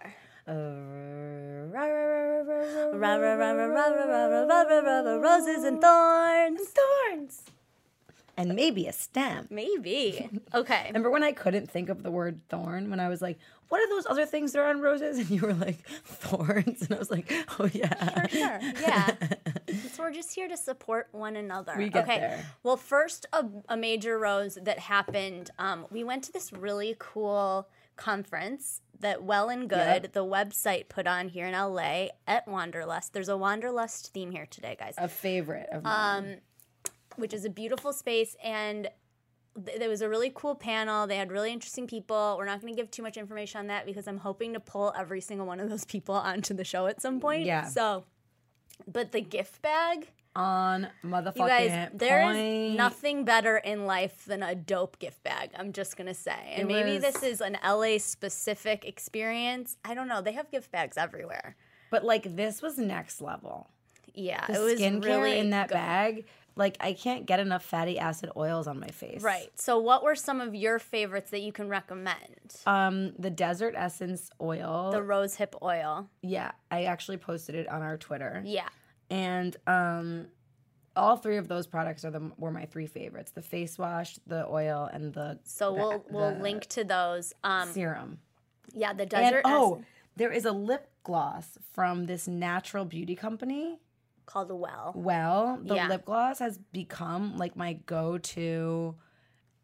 Roses 5.22 5.64
and 5.64 5.82
thorns. 5.82 6.60
And 6.60 6.68
thorns. 6.68 7.44
And 8.38 8.56
maybe 8.56 8.88
a 8.88 8.94
stem. 8.94 9.48
Maybe. 9.50 10.30
Okay. 10.54 10.84
Remember 10.88 11.12
when 11.12 11.24
I 11.24 11.34
couldn't 11.34 11.70
think 11.70 11.90
of 11.90 12.04
the 12.04 12.12
word 12.12 12.40
thorn 12.48 12.90
when 12.90 13.02
I 13.02 13.10
was 13.10 13.22
like, 13.22 13.38
what 13.68 13.82
are 13.82 13.90
those 13.90 14.06
other 14.08 14.26
things 14.26 14.54
that 14.54 14.60
are 14.60 14.70
on 14.70 14.80
roses? 14.80 15.20
And 15.20 15.30
you 15.30 15.42
were 15.42 15.54
like, 15.54 15.86
thorns. 16.06 16.84
And 16.84 16.94
I 16.94 17.00
was 17.00 17.12
like, 17.12 17.32
oh, 17.60 17.70
yeah. 17.74 18.22
For 18.22 18.30
sure. 18.30 18.60
Yeah. 18.82 19.16
so 19.92 20.04
we're 20.04 20.14
just 20.14 20.34
here 20.34 20.48
to 20.48 20.56
support 20.56 21.10
one 21.12 21.36
another. 21.36 21.74
We 21.78 21.90
get 21.90 22.06
okay. 22.06 22.20
There. 22.20 22.46
Well, 22.64 22.78
first, 22.78 23.26
a, 23.34 23.46
a 23.68 23.76
major 23.76 24.18
rose 24.18 24.58
that 24.64 24.80
happened. 24.80 25.52
Um, 25.60 25.86
we 25.92 26.06
went 26.06 26.24
to 26.24 26.32
this 26.32 26.54
really 26.54 26.96
cool 26.98 27.68
conference 28.00 28.82
that 29.00 29.24
Well 29.24 29.50
and 29.50 29.70
Good, 29.70 30.04
Yep. 30.04 30.14
the 30.14 30.26
website, 30.26 30.90
put 30.90 31.06
on 31.08 31.30
here 31.30 31.46
in 31.46 31.54
LA 31.54 32.08
at 32.28 32.48
Wanderlust. 32.48 33.14
There's 33.14 33.30
a 33.30 33.38
Wanderlust 33.38 34.12
theme 34.14 34.32
here 34.32 34.46
today, 34.50 34.76
guys. 34.80 34.96
A 34.98 35.08
favorite 35.08 35.70
of 35.72 35.86
Um, 35.86 36.26
mine. 36.26 36.42
which 37.18 37.34
is 37.34 37.46
a 37.46 37.50
beautiful 37.50 37.92
space 37.94 38.36
and 38.44 38.90
th- 39.66 39.78
there 39.80 39.90
was 39.90 40.02
a 40.02 40.08
really 40.10 40.32
cool 40.34 40.56
panel 40.56 41.06
they 41.08 41.18
had 41.18 41.32
really 41.32 41.52
interesting 41.52 41.86
people 41.88 42.36
we're 42.38 42.46
not 42.46 42.62
going 42.62 42.74
to 42.74 42.82
give 42.82 42.90
too 42.92 43.02
much 43.04 43.18
information 43.18 43.60
on 43.60 43.68
that 43.68 43.86
because 43.86 44.08
i'm 44.08 44.20
hoping 44.20 44.54
to 44.54 44.60
pull 44.60 44.94
every 44.98 45.20
single 45.20 45.46
one 45.46 45.60
of 45.60 45.70
those 45.70 45.84
people 45.86 46.16
onto 46.32 46.54
the 46.54 46.64
show 46.64 46.88
at 46.88 47.02
some 47.02 47.20
point 47.20 47.46
Yeah. 47.46 47.66
so 47.68 48.06
but 48.88 49.12
the 49.12 49.20
gift 49.22 49.62
bag 49.62 50.12
on 50.36 50.88
motherfucking 51.04 51.36
you 51.38 51.48
guys 51.48 51.90
there 51.94 52.30
is 52.30 52.36
point. 52.38 52.76
nothing 52.78 53.26
better 53.26 53.58
in 53.58 53.86
life 53.86 54.26
than 54.26 54.44
a 54.44 54.54
dope 54.56 55.00
gift 55.00 55.22
bag 55.24 55.50
i'm 55.58 55.74
just 55.74 55.98
to 55.98 56.14
say 56.14 56.54
and 56.56 56.70
It 56.70 56.74
maybe 56.74 56.94
was- 56.94 57.02
this 57.02 57.24
is 57.24 57.42
an 57.42 57.58
la 57.66 57.98
specific 57.98 58.86
experience 58.86 59.78
i 59.84 59.94
don't 59.94 60.08
know 60.08 60.22
they 60.22 60.34
have 60.34 60.50
gift 60.52 60.72
bags 60.72 60.98
everywhere 60.98 61.56
But 61.90 62.04
like 62.06 62.36
this 62.36 62.62
was 62.62 62.78
next 62.78 63.22
level. 63.22 63.70
yeah 64.14 64.46
The 64.48 64.54
it 64.54 64.60
was 64.60 64.80
skincare 64.80 65.04
really 65.06 65.40
in 65.40 65.50
that 65.50 65.70
good. 65.70 65.74
bag, 65.76 66.26
like 66.56 66.76
I 66.82 66.94
can't 66.94 67.26
get 67.26 67.40
enough 67.40 67.64
fatty 67.64 67.98
acid 67.98 68.30
oils 68.38 68.68
on 68.68 68.80
my 68.80 68.88
face. 68.90 69.22
right 69.24 69.50
so 69.60 69.80
what 69.80 70.04
were 70.04 70.16
some 70.16 70.40
of 70.42 70.54
your 70.54 70.78
favorites 70.78 71.32
that 71.32 71.42
you 71.42 71.52
can 71.52 71.70
recommend 71.70 72.56
Um, 72.68 73.14
the 73.18 73.30
desert 73.32 73.74
essence 73.76 74.30
oil. 74.40 74.92
the 74.92 75.02
rose 75.02 75.36
hip 75.36 75.56
oil 75.64 76.08
yeah, 76.22 76.52
I 76.70 76.84
actually 76.84 77.18
posted 77.18 77.56
it 77.56 77.68
on 77.68 77.82
our 77.82 77.98
Twitter. 77.98 78.44
yeah 78.46 78.70
And 79.10 79.56
um, 79.68 80.28
all 80.96 81.18
three 81.18 81.38
of 81.38 81.48
those 81.48 81.68
products 81.68 82.06
are 82.06 82.12
the 82.12 82.32
were 82.38 82.52
my 82.52 82.66
three 82.66 82.88
favorites: 82.88 83.32
the 83.32 83.42
face 83.42 83.78
wash, 83.78 84.18
the 84.28 84.46
oil, 84.48 84.90
and 84.92 85.14
the 85.14 85.40
So 85.44 85.72
the- 85.74 85.80
we'll 85.80 86.06
we'll 86.10 86.40
link 86.40 86.66
to 86.68 86.84
those. 86.84 87.34
Um, 87.44 87.70
serum. 87.70 88.20
yeah, 88.74 88.94
the 88.94 89.04
And 89.04 89.10
desert 89.10 89.42
oh, 89.46 89.82
there 90.16 90.32
is 90.32 90.46
a 90.46 90.52
lip 90.52 90.88
gloss 91.04 91.58
from 91.74 92.06
this 92.06 92.28
natural 92.28 92.86
beauty 92.86 93.16
company. 93.16 93.80
called 94.26 94.52
Well. 94.52 94.92
Well, 94.96 95.58
the 95.64 95.74
Yeah. 95.74 95.88
lip 95.88 96.06
gloss 96.06 96.38
has 96.38 96.60
become 96.72 97.36
like 97.38 97.56
my 97.56 97.74
go-to. 97.74 98.94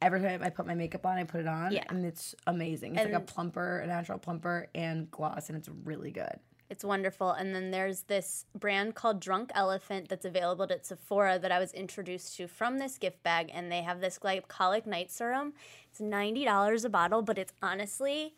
Every 0.01 0.19
time 0.21 0.41
I 0.41 0.49
put 0.49 0.65
my 0.65 0.73
makeup 0.73 1.05
on, 1.05 1.17
I 1.19 1.23
put 1.23 1.41
it 1.41 1.47
on, 1.47 1.71
Yeah. 1.71 1.83
and 1.89 2.03
it's 2.03 2.33
amazing. 2.47 2.95
It's 2.95 3.05
like 3.05 3.13
a 3.13 3.19
plumper, 3.19 3.77
a 3.81 3.85
natural 3.87 4.17
plumper, 4.17 4.67
and 4.73 5.09
gloss, 5.11 5.49
and 5.49 5.57
it's 5.57 5.69
really 5.69 6.09
good. 6.09 6.39
It's 6.69 6.83
wonderful. 6.83 7.29
And 7.31 7.53
then 7.53 7.69
there's 7.71 8.01
this 8.03 8.45
brand 8.57 8.95
called 8.95 9.19
Drunk 9.19 9.51
Elephant 9.53 10.09
that's 10.09 10.25
available 10.25 10.65
at 10.69 10.85
Sephora 10.85 11.37
that 11.39 11.51
I 11.51 11.59
was 11.59 11.71
introduced 11.73 12.35
to 12.37 12.47
from 12.47 12.79
this 12.79 12.97
gift 12.97 13.21
bag, 13.21 13.51
and 13.53 13.71
they 13.71 13.83
have 13.83 14.01
this 14.01 14.17
glycolic 14.17 14.85
night 14.87 15.11
serum. 15.11 15.53
It's 15.91 15.99
ninety 15.99 16.43
dollars 16.43 16.83
a 16.83 16.89
bottle, 16.89 17.21
but 17.21 17.37
it's 17.37 17.53
honestly 17.61 18.33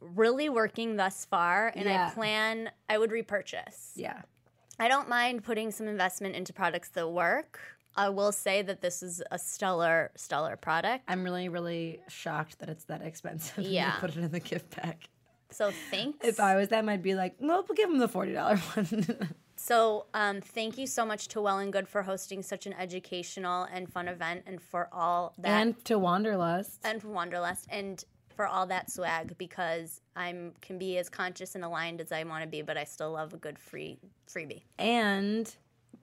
really 0.00 0.48
working 0.48 0.96
thus 0.96 1.24
far, 1.24 1.72
and 1.74 1.84
Yeah. 1.86 2.08
I 2.10 2.14
plan 2.14 2.70
I 2.88 2.98
would 2.98 3.10
repurchase. 3.12 3.92
Yeah, 3.96 4.20
I 4.78 4.88
don't 4.88 5.08
mind 5.08 5.42
putting 5.42 5.70
some 5.70 5.86
investment 5.88 6.36
into 6.36 6.52
products 6.52 6.90
that 6.90 7.08
work. 7.08 7.58
I 7.96 8.08
will 8.10 8.32
say 8.32 8.62
that 8.62 8.80
this 8.82 9.02
is 9.02 9.20
a 9.30 9.38
stellar, 9.38 10.10
stellar 10.14 10.56
product. 10.56 11.04
I'm 11.08 11.24
really, 11.24 11.48
really 11.48 12.00
shocked 12.08 12.60
that 12.60 12.68
it's 12.68 12.84
that 12.84 13.02
expensive. 13.02 13.58
Yeah. 13.64 13.92
to 13.92 13.98
put 14.00 14.10
it 14.10 14.18
in 14.18 14.30
the 14.30 14.40
gift 14.40 14.76
bag. 14.76 14.96
So 15.52 15.70
thanks. 15.90 16.26
If 16.26 16.40
I 16.40 16.56
was 16.56 16.68
them, 16.68 16.88
I'd 16.88 17.02
be 17.02 17.14
like, 17.14 17.40
nope, 17.40 17.66
we'll 17.68 17.76
give 17.76 17.88
them 17.88 17.98
the 17.98 18.08
forty 18.08 18.32
dollar 18.32 18.56
one. 18.74 19.34
So, 19.56 20.06
um, 20.14 20.40
thank 20.40 20.78
you 20.78 20.86
so 20.86 21.04
much 21.04 21.28
to 21.28 21.40
Well 21.42 21.58
and 21.58 21.70
Good 21.70 21.86
for 21.86 22.02
hosting 22.02 22.42
such 22.42 22.66
an 22.66 22.72
educational 22.72 23.64
and 23.64 23.92
fun 23.92 24.08
event, 24.08 24.44
and 24.46 24.60
for 24.60 24.88
all 24.90 25.34
that, 25.38 25.48
and, 25.50 25.84
to 25.84 25.98
Wanderlust. 25.98 26.80
And 26.82 27.02
for 27.02 27.08
Wanderlust, 27.08 27.66
and 27.70 28.02
for 28.34 28.46
all 28.46 28.64
that 28.66 28.90
swag. 28.90 29.36
Because 29.36 30.00
I'm 30.16 30.52
can 30.62 30.78
be 30.78 30.96
as 30.96 31.10
conscious 31.10 31.54
and 31.54 31.64
aligned 31.64 32.00
as 32.00 32.10
I 32.10 32.24
want 32.24 32.42
to 32.42 32.48
be, 32.48 32.62
but 32.62 32.78
I 32.78 32.84
still 32.84 33.12
love 33.12 33.34
a 33.34 33.36
good 33.36 33.58
free 33.58 33.98
freebie. 34.32 34.62
and 34.78 35.54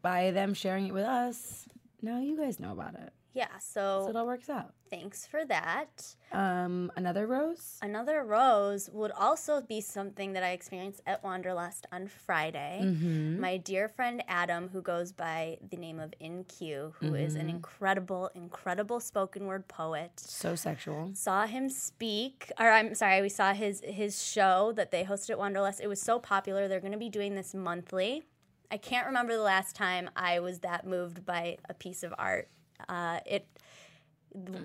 by 0.04 0.30
them 0.30 0.54
sharing 0.54 0.86
it 0.88 0.94
with 0.94 1.04
us, 1.06 1.66
now 2.04 2.20
you 2.20 2.38
guys 2.38 2.60
know 2.60 2.72
about 2.72 2.94
it. 2.94 3.12
Yeah. 3.34 3.48
So 3.60 4.04
So 4.06 4.10
it 4.10 4.16
all 4.16 4.26
works 4.26 4.50
out. 4.50 4.74
thanks 4.90 5.28
for 5.28 5.46
that. 5.46 6.16
Um, 6.32 6.92
another 6.96 7.28
rose. 7.28 7.78
Another 7.84 8.24
rose 8.24 8.90
would 8.92 9.12
also 9.12 9.62
be 9.62 9.80
something 9.80 10.34
that 10.34 10.44
I 10.44 10.52
experienced 10.52 11.02
at 11.06 11.24
Wanderlust 11.24 11.86
on 11.92 12.08
Friday. 12.08 12.82
My 12.84 13.58
dear 13.58 13.88
friend 13.90 14.24
Adam, 14.28 14.70
who 14.70 14.82
goes 14.82 15.12
by 15.12 15.58
the 15.70 15.78
name 15.78 16.00
of 16.00 16.14
InQ, 16.22 16.94
who 17.00 17.14
is 17.14 17.36
an 17.36 17.50
incredible, 17.50 18.32
incredible 18.34 19.00
spoken 19.00 19.46
word 19.46 19.68
poet, 19.68 20.12
So 20.20 20.56
sexual. 20.56 21.12
saw 21.14 21.46
him 21.46 21.70
speak. 21.70 22.52
Or 22.60 22.70
I'm 22.72 22.96
sorry, 22.96 23.22
we 23.22 23.30
saw 23.30 23.54
his 23.54 23.82
his 23.86 24.24
show 24.24 24.72
that 24.76 24.90
they 24.92 25.04
hosted 25.04 25.32
at 25.32 25.38
Wanderlust. 25.38 25.80
It 25.82 25.88
was 25.88 26.02
so 26.02 26.18
popular. 26.20 26.68
They're 26.68 26.80
going 26.82 26.92
to 26.94 26.98
be 26.98 27.10
doing 27.10 27.36
this 27.36 27.54
monthly. 27.54 28.24
I 28.72 28.78
can't 28.78 29.06
remember 29.06 29.34
the 29.36 29.42
last 29.44 29.76
time 29.76 30.10
I 30.16 30.40
was 30.42 30.60
that 30.60 30.86
moved 30.86 31.26
by 31.26 31.58
a 31.70 31.74
piece 31.74 32.04
of 32.04 32.14
art. 32.18 32.50
Uh, 32.88 33.20
it 33.26 33.48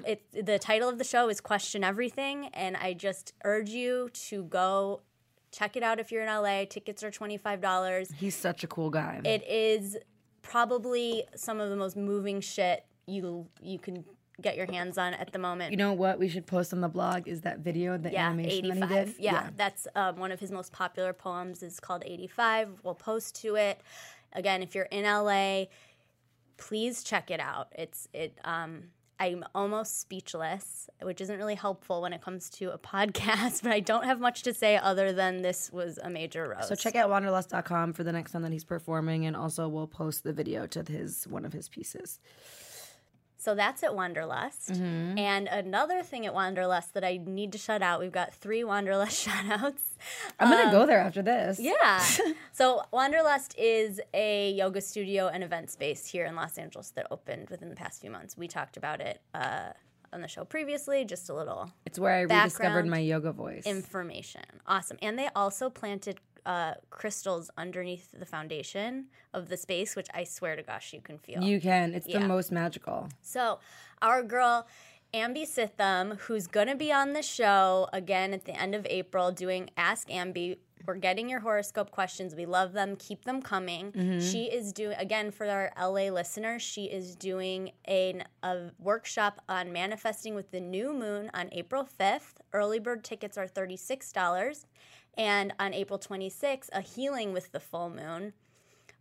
it 0.04 0.22
the 0.46 0.58
title 0.58 0.88
of 0.88 0.98
the 0.98 1.04
show 1.04 1.28
is 1.28 1.40
question 1.40 1.82
everything 1.82 2.48
and 2.52 2.76
i 2.76 2.92
just 2.92 3.32
urge 3.44 3.70
you 3.70 4.10
to 4.12 4.44
go 4.44 5.00
check 5.50 5.76
it 5.76 5.82
out 5.82 5.98
if 5.98 6.12
you're 6.12 6.22
in 6.22 6.28
la 6.28 6.64
tickets 6.68 7.02
are 7.02 7.10
$25 7.10 8.12
He's 8.14 8.34
such 8.36 8.64
a 8.64 8.66
cool 8.66 8.90
guy. 8.90 9.20
it 9.24 9.42
is 9.48 9.96
probably 10.42 11.24
some 11.36 11.60
of 11.60 11.70
the 11.70 11.76
most 11.76 11.96
moving 11.96 12.40
shit 12.40 12.84
you 13.06 13.46
you 13.62 13.78
can 13.78 14.04
get 14.40 14.56
your 14.56 14.66
hands 14.66 14.98
on 14.98 15.14
at 15.14 15.32
the 15.32 15.38
moment. 15.38 15.70
You 15.70 15.76
know 15.76 15.92
what 15.92 16.18
we 16.18 16.28
should 16.28 16.46
post 16.46 16.72
on 16.72 16.80
the 16.80 16.88
blog 16.88 17.28
is 17.28 17.42
that 17.42 17.60
video, 17.60 17.96
the 17.96 18.10
yeah 18.10 18.26
animation 18.26 18.66
85 18.72 18.80
that 18.80 18.88
he 18.88 19.12
did. 19.12 19.14
Yeah, 19.22 19.50
that's 19.56 19.86
um, 19.94 20.16
one 20.16 20.32
of 20.32 20.40
his 20.40 20.50
most 20.50 20.72
popular 20.72 21.12
poems 21.12 21.62
is 21.62 21.78
called 21.78 22.02
85 22.04 22.80
we'll 22.82 22.94
post 22.94 23.36
to 23.42 23.54
it. 23.56 23.80
Again 24.32 24.62
if 24.62 24.74
you're 24.74 24.86
in 24.86 25.04
la 25.04 25.64
please 26.68 27.02
check 27.02 27.30
it 27.30 27.40
out 27.40 27.68
it's 27.76 28.06
it 28.12 28.38
um 28.44 28.84
i'm 29.18 29.44
almost 29.54 30.00
speechless 30.00 30.88
which 31.02 31.20
isn't 31.20 31.38
really 31.38 31.54
helpful 31.56 32.02
when 32.02 32.12
it 32.12 32.22
comes 32.22 32.48
to 32.50 32.72
a 32.72 32.78
podcast 32.92 33.62
but 33.62 33.72
i 33.72 33.80
don't 33.80 34.04
have 34.04 34.20
much 34.20 34.42
to 34.42 34.54
say 34.54 34.76
other 34.76 35.12
than 35.12 35.42
this 35.42 35.70
was 35.72 35.98
a 36.02 36.08
major 36.08 36.48
rose 36.48 36.68
So 36.68 36.74
check 36.74 36.94
out 36.94 37.10
wanderlust.com 37.10 37.92
for 37.94 38.04
the 38.04 38.12
next 38.12 38.30
time 38.32 38.42
that 38.42 38.52
he's 38.52 38.64
performing, 38.64 39.26
and 39.26 39.34
also 39.36 39.68
we'll 39.68 39.86
post 39.88 40.22
the 40.22 40.32
video 40.32 40.66
to 40.68 40.82
his 40.82 41.26
one 41.28 41.44
of 41.44 41.52
his 41.52 41.68
pieces. 41.68 42.20
So 43.42 43.56
that's 43.56 43.82
at 43.82 43.92
Wanderlust. 43.96 44.70
Mm-hmm. 44.72 45.18
And 45.18 45.48
another 45.48 46.04
thing 46.04 46.26
at 46.26 46.32
Wanderlust 46.32 46.94
that 46.94 47.02
I 47.02 47.18
need 47.24 47.50
to 47.52 47.58
shout 47.58 47.82
out, 47.82 47.98
we've 47.98 48.12
got 48.12 48.32
three 48.32 48.62
Wanderlust 48.62 49.20
shout 49.24 49.44
outs. 49.50 49.82
I'm 50.38 50.48
gonna 50.48 50.70
go 50.70 50.86
there 50.86 51.00
after 51.00 51.22
this. 51.22 51.58
Um, 51.58 51.64
Yeah. 51.64 52.04
so 52.52 52.82
Wanderlust 52.92 53.58
is 53.58 54.00
a 54.14 54.52
yoga 54.52 54.80
studio 54.80 55.26
and 55.26 55.42
event 55.42 55.70
space 55.70 56.06
here 56.06 56.24
in 56.24 56.36
Los 56.36 56.56
Angeles 56.56 56.90
that 56.90 57.08
opened 57.10 57.50
within 57.50 57.68
the 57.68 57.74
past 57.74 58.00
few 58.00 58.10
months. 58.12 58.36
We 58.36 58.46
talked 58.46 58.76
about 58.76 59.00
it 59.00 59.20
uh, 59.34 59.70
on 60.12 60.20
the 60.20 60.28
show 60.28 60.44
previously, 60.44 61.04
just 61.04 61.28
a 61.28 61.34
little 61.34 61.72
It's 61.84 61.98
where 61.98 62.12
I 62.14 62.20
rediscovered 62.20 62.86
my 62.86 62.98
yoga 63.00 63.32
voice. 63.32 63.64
information. 63.66 64.42
Awesome. 64.68 64.98
And 65.02 65.18
they 65.18 65.28
also 65.34 65.68
planted 65.68 66.20
uh, 66.46 66.74
crystals 66.90 67.50
underneath 67.56 68.08
the 68.12 68.26
foundation 68.26 69.06
of 69.32 69.48
the 69.48 69.56
space, 69.56 69.94
which 69.96 70.08
I 70.14 70.24
swear 70.24 70.56
to 70.56 70.62
gosh 70.62 70.92
you 70.92 71.00
can 71.00 71.18
feel. 71.18 71.42
you 71.42 71.60
can. 71.60 71.94
It's 71.94 72.06
Yeah. 72.08 72.20
the 72.20 72.28
most 72.28 72.50
magical. 72.52 73.08
So, 73.20 73.60
our 74.00 74.22
girl, 74.22 74.66
Ambi 75.14 75.42
Sitham, 75.46 76.18
who's 76.20 76.46
going 76.46 76.68
to 76.68 76.74
be 76.74 76.90
on 76.92 77.12
the 77.12 77.22
show 77.22 77.88
again 77.92 78.32
at 78.32 78.44
the 78.46 78.58
end 78.58 78.74
of 78.74 78.86
April 78.88 79.30
doing 79.30 79.70
Ask 79.76 80.08
Ambi. 80.08 80.56
We're 80.84 80.96
getting 80.96 81.28
your 81.30 81.38
horoscope 81.40 81.92
questions. 81.92 82.34
We 82.34 82.44
love 82.44 82.72
them. 82.72 82.96
Keep 82.96 83.24
them 83.24 83.40
coming. 83.40 83.92
She 84.20 84.46
is 84.46 84.72
doing, 84.72 84.96
again, 84.98 85.30
for 85.30 85.46
our 85.46 85.70
LA 85.78 86.08
listeners, 86.10 86.60
she 86.60 86.86
is 86.86 87.14
doing 87.14 87.70
an, 87.84 88.24
a 88.42 88.70
workshop 88.80 89.40
on 89.48 89.70
manifesting 89.72 90.34
with 90.34 90.50
the 90.50 90.58
new 90.58 90.92
moon 90.92 91.30
on 91.34 91.50
April 91.52 91.86
5th. 92.00 92.38
Early 92.52 92.80
bird 92.80 93.04
tickets 93.04 93.38
are 93.38 93.46
$36. 93.46 94.64
And 95.16 95.52
on 95.58 95.74
April 95.74 95.98
26th, 95.98 96.68
a 96.72 96.80
healing 96.80 97.32
with 97.32 97.52
the 97.52 97.60
full 97.60 97.90
moon. 97.90 98.32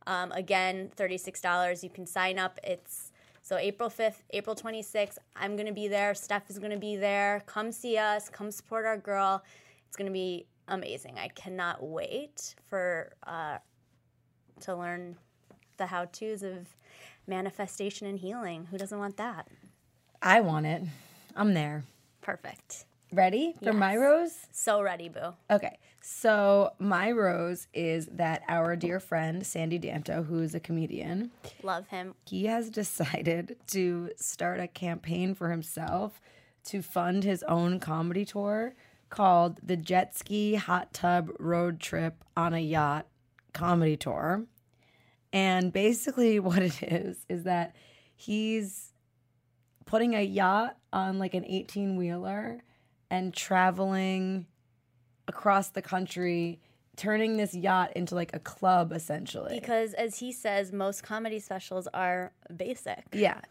Um, 0.08 0.32
again, 0.32 0.92
$36. 0.98 1.84
You 1.84 1.90
can 1.90 2.06
sign 2.06 2.38
up. 2.40 2.60
It's 2.64 3.12
So 3.44 3.58
April 3.58 3.90
5th, 3.90 4.22
April 4.32 4.56
26th, 4.56 5.18
I'm 5.36 5.56
going 5.56 5.68
to 5.68 5.74
be 5.74 5.88
there. 5.88 6.14
Steph 6.14 6.50
is 6.50 6.60
going 6.60 6.72
to 6.72 6.78
be 6.78 6.96
there. 6.96 7.44
Come 7.46 7.72
see 7.72 7.98
us. 7.98 8.30
Come 8.30 8.52
support 8.52 8.86
our 8.86 8.98
girl. 8.98 9.44
It's 9.88 9.96
going 9.96 10.08
to 10.08 10.14
be 10.14 10.46
amazing. 10.68 11.18
I 11.18 11.28
cannot 11.30 11.84
wait 11.84 12.56
for 12.68 13.14
uh, 13.26 13.58
to 14.62 14.76
learn 14.76 15.16
the 15.78 15.86
how-tos 15.88 16.44
of 16.44 16.68
manifestation 17.28 18.08
and 18.08 18.20
healing. 18.20 18.68
Who 18.70 18.78
doesn't 18.78 18.98
want 18.98 19.18
that? 19.18 19.48
I 20.22 20.42
want 20.42 20.66
it. 20.66 20.84
I'm 21.36 21.54
there. 21.54 21.84
Perfect. 22.22 22.86
Ready 23.12 23.56
for 23.64 23.74
my 23.74 23.96
rose? 23.98 24.34
So 24.52 24.82
ready, 24.82 25.10
boo. 25.10 25.34
Okay, 25.50 25.78
so 26.02 26.72
my 26.80 27.12
rose 27.12 27.68
is 27.74 28.08
that 28.08 28.42
our 28.48 28.76
dear 28.76 29.00
friend 29.00 29.46
Sandy 29.46 29.80
Danto, 29.80 30.26
who 30.26 30.40
is 30.42 30.56
a 30.56 30.60
comedian, 30.60 31.32
Love 31.64 31.88
him. 31.88 32.16
he 32.28 32.46
has 32.46 32.70
decided 32.70 33.56
to 33.68 34.10
start 34.18 34.60
a 34.60 34.68
campaign 34.68 35.36
for 35.36 35.50
himself 35.52 36.20
to 36.66 36.82
fund 36.82 37.24
his 37.24 37.44
own 37.44 37.80
comedy 37.80 38.26
tour 38.26 38.74
called 39.10 39.60
the 39.62 39.76
Jet 39.78 40.16
Ski 40.18 40.56
Hot 40.56 40.94
Tub 40.94 41.30
Road 41.40 41.80
Trip 41.80 42.24
on 42.36 42.54
a 42.54 42.60
Yacht 42.60 43.06
Comedy 43.54 43.98
Tour. 43.98 44.46
And 45.34 45.72
basically, 45.74 46.40
what 46.40 46.60
it 46.62 46.82
is 46.84 47.26
is 47.30 47.44
that 47.44 47.76
he's 48.16 48.94
putting 49.86 50.16
a 50.16 50.22
yacht 50.24 50.78
on 50.94 51.20
like 51.20 51.34
an 51.34 51.46
18 51.46 51.96
wheeler 51.98 52.64
and 53.10 53.34
traveling 53.34 54.46
across 55.28 55.70
the 55.70 55.82
country, 55.82 56.60
turning 56.96 57.38
this 57.38 57.54
yacht 57.54 57.94
into 57.96 58.16
like 58.16 58.36
a 58.36 58.40
club 58.40 58.92
essentially. 58.92 59.60
Because 59.60 59.94
as 59.94 60.20
he 60.20 60.32
says, 60.32 60.72
most 60.72 61.04
comedy 61.04 61.40
specials 61.40 61.88
are 61.94 62.32
basic. 62.56 63.04
yeah. 63.14 63.42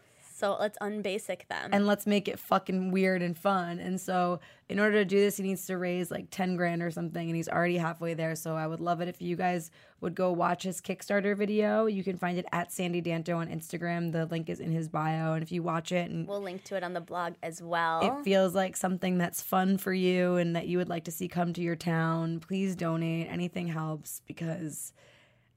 So 0.41 0.57
let's 0.59 0.75
unbasic 0.81 1.47
them. 1.49 1.69
and 1.71 1.85
let's 1.85 2.07
make 2.07 2.27
it 2.27 2.39
fucking 2.39 2.89
weird 2.89 3.21
and 3.21 3.37
fun. 3.37 3.77
And 3.77 4.01
so, 4.01 4.39
in 4.69 4.79
order 4.79 4.93
to 4.93 5.05
do 5.05 5.19
this, 5.19 5.37
he 5.37 5.43
needs 5.43 5.67
to 5.67 5.77
raise 5.77 6.09
like 6.09 6.31
10 6.31 6.55
grand 6.55 6.81
or 6.81 6.89
something, 6.89 7.29
and 7.29 7.35
he's 7.35 7.47
already 7.47 7.77
halfway 7.77 8.15
there. 8.15 8.35
So, 8.35 8.55
I 8.55 8.65
would 8.65 8.79
love 8.79 9.01
it 9.01 9.07
if 9.07 9.21
you 9.21 9.35
guys 9.35 9.69
would 9.99 10.15
go 10.15 10.31
watch 10.31 10.63
his 10.63 10.81
Kickstarter 10.81 11.37
video. 11.37 11.85
You 11.85 12.03
can 12.03 12.17
find 12.17 12.39
it 12.39 12.47
at 12.51 12.71
Sandy 12.71 13.03
Danto 13.03 13.37
on 13.37 13.49
Instagram. 13.49 14.11
The 14.11 14.25
link 14.25 14.49
is 14.49 14.59
in 14.59 14.71
his 14.71 14.89
bio. 14.89 15.33
And 15.33 15.43
if 15.43 15.51
you 15.51 15.61
watch 15.61 15.91
it 15.91 16.09
and 16.09 16.27
we'll 16.27 16.41
link 16.41 16.63
to 16.63 16.75
it 16.75 16.83
on 16.83 16.93
the 16.93 17.01
blog 17.01 17.35
as 17.43 17.61
well. 17.61 18.01
it 18.01 18.23
feels 18.23 18.55
like 18.55 18.75
something 18.75 19.19
that's 19.19 19.43
fun 19.43 19.77
for 19.77 19.93
you 19.93 20.37
and 20.37 20.55
that 20.55 20.67
you 20.67 20.79
would 20.79 20.89
like 20.89 21.03
to 21.03 21.11
see 21.11 21.27
come 21.27 21.53
to 21.53 21.61
your 21.61 21.75
town, 21.75 22.39
please 22.39 22.75
donate. 22.75 23.27
Anything 23.29 23.67
helps 23.67 24.21
because. 24.25 24.91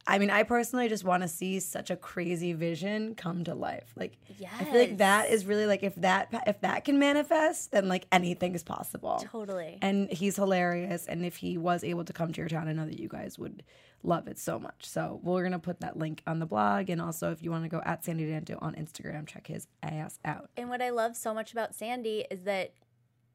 I 0.07 0.19
mean, 0.19 0.31
I 0.31 0.43
personally 0.43 0.89
just 0.89 1.05
want 1.05 1.23
to 1.23 1.29
see 1.29 1.61
such 1.61 1.91
a 1.91 1.97
crazy 1.97 2.53
vision 2.53 3.15
come 3.15 3.45
to 3.45 3.55
life. 3.55 3.93
Like, 3.97 4.19
I 4.59 4.65
feel 4.65 4.79
like 4.79 4.99
that 4.99 5.31
is 5.31 5.47
really 5.47 5.67
like 5.67 5.83
if 5.83 5.95
that 5.97 6.29
if 6.47 6.61
that 6.61 6.85
can 6.85 6.99
manifest, 6.99 7.73
then 7.73 7.89
like 7.89 8.07
anything 8.13 8.55
is 8.55 8.63
possible. 8.63 9.25
totally. 9.31 9.79
And 9.81 10.11
he's 10.11 10.37
hilarious. 10.37 11.07
And 11.07 11.25
if 11.25 11.37
he 11.37 11.57
was 11.57 11.83
able 11.85 12.05
to 12.05 12.13
come 12.13 12.33
to 12.33 12.41
your 12.41 12.49
town, 12.49 12.69
I 12.69 12.73
know 12.73 12.85
that 12.87 12.99
you 12.99 13.09
guys 13.09 13.39
would 13.39 13.63
love 14.03 14.29
it 14.29 14.39
so 14.39 14.59
much. 14.59 14.85
So 14.85 15.21
we're 15.23 15.43
gonna 15.43 15.59
put 15.59 15.81
that 15.81 15.97
link 15.99 16.23
on 16.27 16.39
the 16.39 16.47
blog, 16.47 16.91
and 16.91 17.01
also 17.01 17.33
if 17.33 17.43
you 17.43 17.51
want 17.51 17.65
to 17.65 17.71
go 17.71 17.81
at 17.87 18.05
Sandy 18.05 18.27
Danto 18.27 18.59
on 18.63 18.75
Instagram, 18.75 19.27
check 19.27 19.47
his 19.47 19.67
ass 19.83 20.19
out. 20.25 20.51
And 20.57 20.69
what 20.69 20.83
I 20.83 20.91
love 20.91 21.17
so 21.17 21.33
much 21.33 21.53
about 21.53 21.75
Sandy 21.75 22.27
is 22.31 22.43
that 22.45 22.75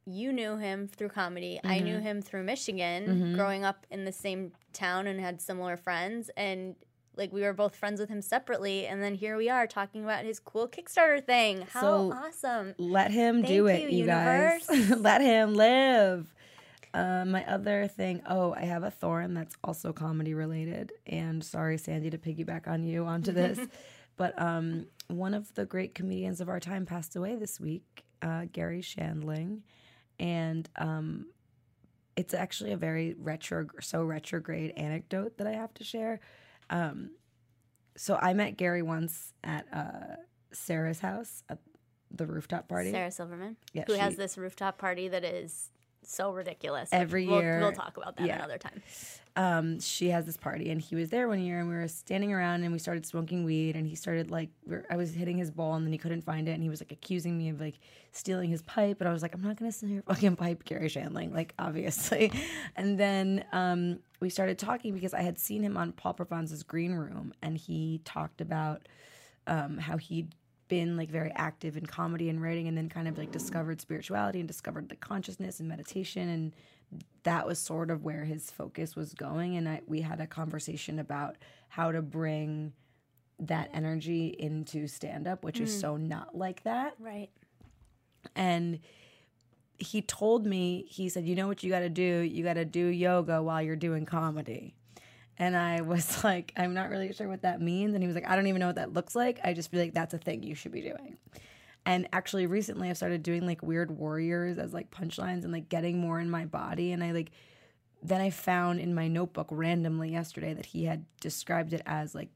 you 0.09 0.31
knew 0.33 0.57
him 0.57 0.87
through 0.87 1.09
comedy. 1.09 1.59
I 1.63 1.75
Mm-hmm. 1.77 1.85
knew 1.85 1.99
him 1.99 2.21
through 2.21 2.43
Michigan, 2.43 3.33
growing 3.35 3.63
up 3.63 3.85
in 3.91 4.05
the 4.05 4.11
same 4.11 4.51
town 4.73 5.07
and 5.07 5.19
had 5.19 5.41
similar 5.41 5.77
friends. 5.77 6.29
And 6.37 6.75
like 7.15 7.33
we 7.33 7.41
were 7.41 7.53
both 7.53 7.75
friends 7.75 7.99
with 7.99 8.09
him 8.09 8.21
separately. 8.21 8.87
And 8.87 9.01
then 9.03 9.13
here 9.13 9.35
we 9.37 9.49
are 9.49 9.67
talking 9.67 10.03
about 10.03 10.23
his 10.23 10.39
cool 10.39 10.67
Kickstarter 10.67 11.23
thing. 11.25 11.65
How 11.73 11.81
So- 11.81 12.11
awesome. 12.13 12.75
Let 12.77 13.11
him 13.11 13.41
do 13.41 13.67
Thank 13.67 13.85
it, 13.85 13.91
you, 13.91 13.99
you, 13.99 14.05
guys. 14.05 14.69
Let 14.89 15.21
him 15.21 15.53
live. 15.55 16.33
Uh, 16.93 17.23
my 17.25 17.45
other 17.45 17.87
thing, 17.87 18.21
oh, 18.27 18.53
I 18.53 18.61
have 18.61 18.83
a 18.83 18.89
thorn 18.89 19.33
that's 19.35 19.55
also 19.63 19.93
comedy 19.93 20.33
related. 20.33 20.91
And 21.05 21.43
sorry, 21.43 21.77
Sandy, 21.77 22.09
to 22.09 22.17
piggyback 22.17 22.67
on 22.67 22.83
you 22.83 23.05
onto 23.05 23.31
this, 23.31 23.59
but 24.17 24.33
um, 24.41 24.87
one 25.07 25.35
of 25.35 25.53
the 25.53 25.65
great 25.65 25.93
comedians 25.93 26.41
of 26.41 26.49
our 26.49 26.59
time 26.59 26.87
passed 26.87 27.15
away 27.15 27.35
this 27.35 27.59
week, 27.59 28.05
uh, 28.23 28.45
Garry 28.51 28.81
Shandling, 28.81 29.59
and 30.19 30.69
um, 30.77 31.27
it's 32.15 32.33
actually 32.33 32.71
a 32.73 32.77
very 32.77 33.15
retro, 33.17 33.67
so 33.81 34.03
retrograde 34.03 34.73
anecdote 34.75 35.37
that 35.37 35.47
I 35.47 35.53
have 35.53 35.73
to 35.75 35.83
share. 35.83 36.19
Um, 36.69 37.11
so 37.95 38.17
I 38.21 38.33
met 38.33 38.57
Garry 38.57 38.81
once 38.81 39.33
at 39.43 39.65
uh, 39.73 40.15
Sarah's 40.51 40.99
house 40.99 41.43
at 41.49 41.59
the 42.11 42.25
rooftop 42.25 42.67
party. 42.67 42.91
Sarah 42.91 43.11
Silverman, 43.11 43.55
Yeah, 43.73 43.83
who 43.87 43.93
has 43.93 44.15
this 44.15 44.37
rooftop 44.37 44.77
party 44.77 45.07
that 45.07 45.23
is 45.23 45.71
so 46.09 46.31
ridiculous. 46.31 46.89
Every 46.91 47.27
We'll- 47.27 47.41
year- 47.41 47.59
We'll, 47.59 47.71
talk 47.71 47.97
about 47.97 48.17
that 48.17 48.25
yeah. 48.27 48.35
another 48.35 48.57
time. 48.57 48.81
um, 49.35 49.79
she 49.79 50.09
has 50.09 50.25
this 50.25 50.35
party, 50.37 50.69
and 50.71 50.81
he 50.81 50.95
was 50.95 51.09
there 51.09 51.27
one 51.27 51.39
year, 51.39 51.59
and 51.59 51.69
we 51.69 51.75
were 51.75 51.87
standing 51.87 52.33
around, 52.33 52.63
and 52.63 52.73
we 52.73 52.79
started 52.79 53.05
smoking 53.05 53.43
weed, 53.45 53.75
and 53.75 53.87
he 53.87 53.95
started 53.95 54.31
like, 54.31 54.49
we're, 54.65 54.85
I 54.89 54.95
was 54.97 55.13
hitting 55.13 55.37
his 55.37 55.51
ball, 55.51 55.75
and 55.75 55.85
then 55.85 55.91
he 55.93 55.97
couldn't 55.97 56.23
find 56.23 56.49
it, 56.49 56.53
and 56.53 56.63
he 56.63 56.67
was 56.69 56.81
like 56.81 56.91
accusing 56.91 57.37
me 57.37 57.49
of 57.49 57.61
like 57.61 57.75
stealing 58.11 58.49
his 58.49 58.61
pipe, 58.63 58.99
and 58.99 59.07
I 59.07 59.13
was 59.13 59.21
like, 59.21 59.33
I'm 59.35 59.41
not 59.41 59.55
gonna 59.57 59.71
steal 59.71 59.89
your 59.89 60.01
fucking 60.03 60.35
pipe, 60.35 60.63
Garry 60.65 60.89
Shandling, 60.89 61.33
like 61.33 61.53
obviously, 61.59 62.31
and 62.75 62.99
then 62.99 63.45
um, 63.53 63.99
we 64.19 64.29
started 64.29 64.57
talking 64.57 64.93
because 64.93 65.13
I 65.13 65.21
had 65.21 65.37
seen 65.39 65.63
him 65.63 65.77
on 65.77 65.91
Paul 65.93 66.15
Provenza's 66.15 66.63
Green 66.63 66.93
Room, 66.93 67.33
and 67.41 67.55
he 67.57 68.01
talked 68.03 68.41
about 68.41 68.87
um, 69.47 69.77
how 69.77 69.97
he'd 69.97 70.33
been 70.69 70.95
like 70.95 71.09
very 71.09 71.31
active 71.35 71.75
in 71.75 71.85
comedy 71.85 72.29
and 72.29 72.41
writing 72.41 72.67
and 72.67 72.77
then 72.77 72.87
kind 72.87 73.07
of 73.07 73.17
like 73.17 73.31
discovered 73.31 73.81
spirituality 73.81 74.39
and 74.39 74.47
discovered 74.47 74.87
the 74.87 74.95
consciousness 74.95 75.59
and 75.59 75.67
meditation 75.67 76.29
and 76.29 76.53
that 77.23 77.45
was 77.45 77.59
sort 77.59 77.91
of 77.91 78.03
where 78.03 78.23
his 78.23 78.49
focus 78.49 78.95
was 78.95 79.13
going 79.13 79.57
and 79.57 79.67
I, 79.67 79.81
we 79.87 80.01
had 80.01 80.21
a 80.21 80.27
conversation 80.27 80.99
about 80.99 81.35
how 81.67 81.91
to 81.91 82.01
bring 82.01 82.71
that 83.39 83.69
energy 83.73 84.35
into 84.39 84.87
stand 84.87 85.27
up 85.27 85.43
which 85.43 85.59
is 85.59 85.75
mm. 85.75 85.81
so 85.81 85.97
not 85.97 86.37
like 86.37 86.63
that. 86.63 86.93
Right. 86.99 87.29
and 88.35 88.79
he 89.77 90.01
told 90.01 90.45
me 90.45 90.85
he 90.89 91.09
said 91.09 91.25
you 91.25 91.35
know 91.35 91.47
what 91.47 91.63
you 91.63 91.69
got 91.69 91.79
to 91.79 91.89
do? 91.89 92.03
You 92.03 92.43
got 92.43 92.53
to 92.53 92.65
do 92.65 92.85
yoga 92.85 93.41
while 93.41 93.61
you're 93.61 93.75
doing 93.75 94.05
comedy 94.05 94.75
and 95.39 95.55
i 95.55 95.81
was 95.81 96.23
like 96.23 96.53
i'm 96.57 96.73
not 96.73 96.89
really 96.89 97.11
sure 97.13 97.27
what 97.27 97.41
that 97.41 97.61
means. 97.61 97.93
And 97.93 98.03
he 98.03 98.07
was 98.07 98.15
like 98.15 98.29
i 98.29 98.35
don't 98.35 98.47
even 98.47 98.59
know 98.59 98.67
what 98.67 98.75
that 98.75 98.93
looks 98.93 99.15
like. 99.15 99.39
I 99.43 99.53
just 99.53 99.71
feel 99.71 99.79
like 99.79 99.93
that's 99.93 100.13
a 100.13 100.17
thing 100.17 100.43
you 100.43 100.55
should 100.55 100.71
be 100.71 100.81
doing. 100.81 101.17
And 101.85 102.07
actually 102.13 102.45
recently 102.45 102.89
i've 102.89 102.97
started 102.97 103.23
doing 103.23 103.45
like 103.47 103.63
weird 103.63 103.89
warriors 103.89 104.57
as 104.57 104.73
like 104.73 104.91
punchlines 104.91 105.43
and 105.43 105.51
like 105.51 105.69
getting 105.69 105.99
more 105.99 106.19
in 106.19 106.29
my 106.29 106.45
body. 106.45 106.91
And 106.91 107.03
i 107.03 107.11
like 107.11 107.31
then 108.03 108.21
i 108.21 108.29
found 108.29 108.79
in 108.79 108.93
my 108.93 109.07
notebook 109.07 109.47
randomly 109.49 110.11
yesterday 110.11 110.53
that 110.53 110.67
he 110.67 110.85
had 110.85 111.05
described 111.19 111.73
it 111.73 111.81
as 111.85 112.13
like 112.13 112.29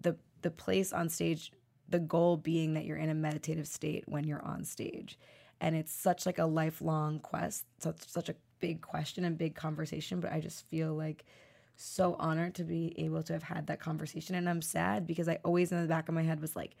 the 0.00 0.16
the 0.42 0.50
place 0.50 0.92
on 0.92 1.08
stage 1.08 1.52
the 1.88 1.98
goal 1.98 2.36
being 2.36 2.74
that 2.74 2.84
you're 2.84 2.98
in 2.98 3.08
a 3.08 3.14
meditative 3.14 3.66
state 3.66 4.04
when 4.06 4.24
you're 4.24 4.44
on 4.44 4.62
stage. 4.62 5.18
And 5.58 5.74
it's 5.74 5.90
such 5.90 6.26
like 6.26 6.38
a 6.38 6.44
lifelong 6.44 7.18
quest. 7.18 7.64
Such 7.80 8.06
such 8.06 8.28
a 8.28 8.34
big 8.60 8.80
question 8.80 9.24
and 9.24 9.38
big 9.38 9.54
conversation 9.54 10.20
but 10.20 10.32
i 10.32 10.40
just 10.40 10.66
feel 10.68 10.94
like 10.94 11.24
so 11.80 12.16
honored 12.18 12.54
to 12.54 12.64
be 12.64 12.92
able 12.98 13.22
to 13.22 13.32
have 13.32 13.42
had 13.42 13.66
that 13.68 13.80
conversation 13.80 14.34
and 14.34 14.48
i'm 14.48 14.60
sad 14.60 15.06
because 15.06 15.28
i 15.28 15.38
always 15.44 15.72
in 15.72 15.80
the 15.80 15.88
back 15.88 16.08
of 16.08 16.14
my 16.14 16.22
head 16.22 16.40
was 16.40 16.54
like 16.54 16.76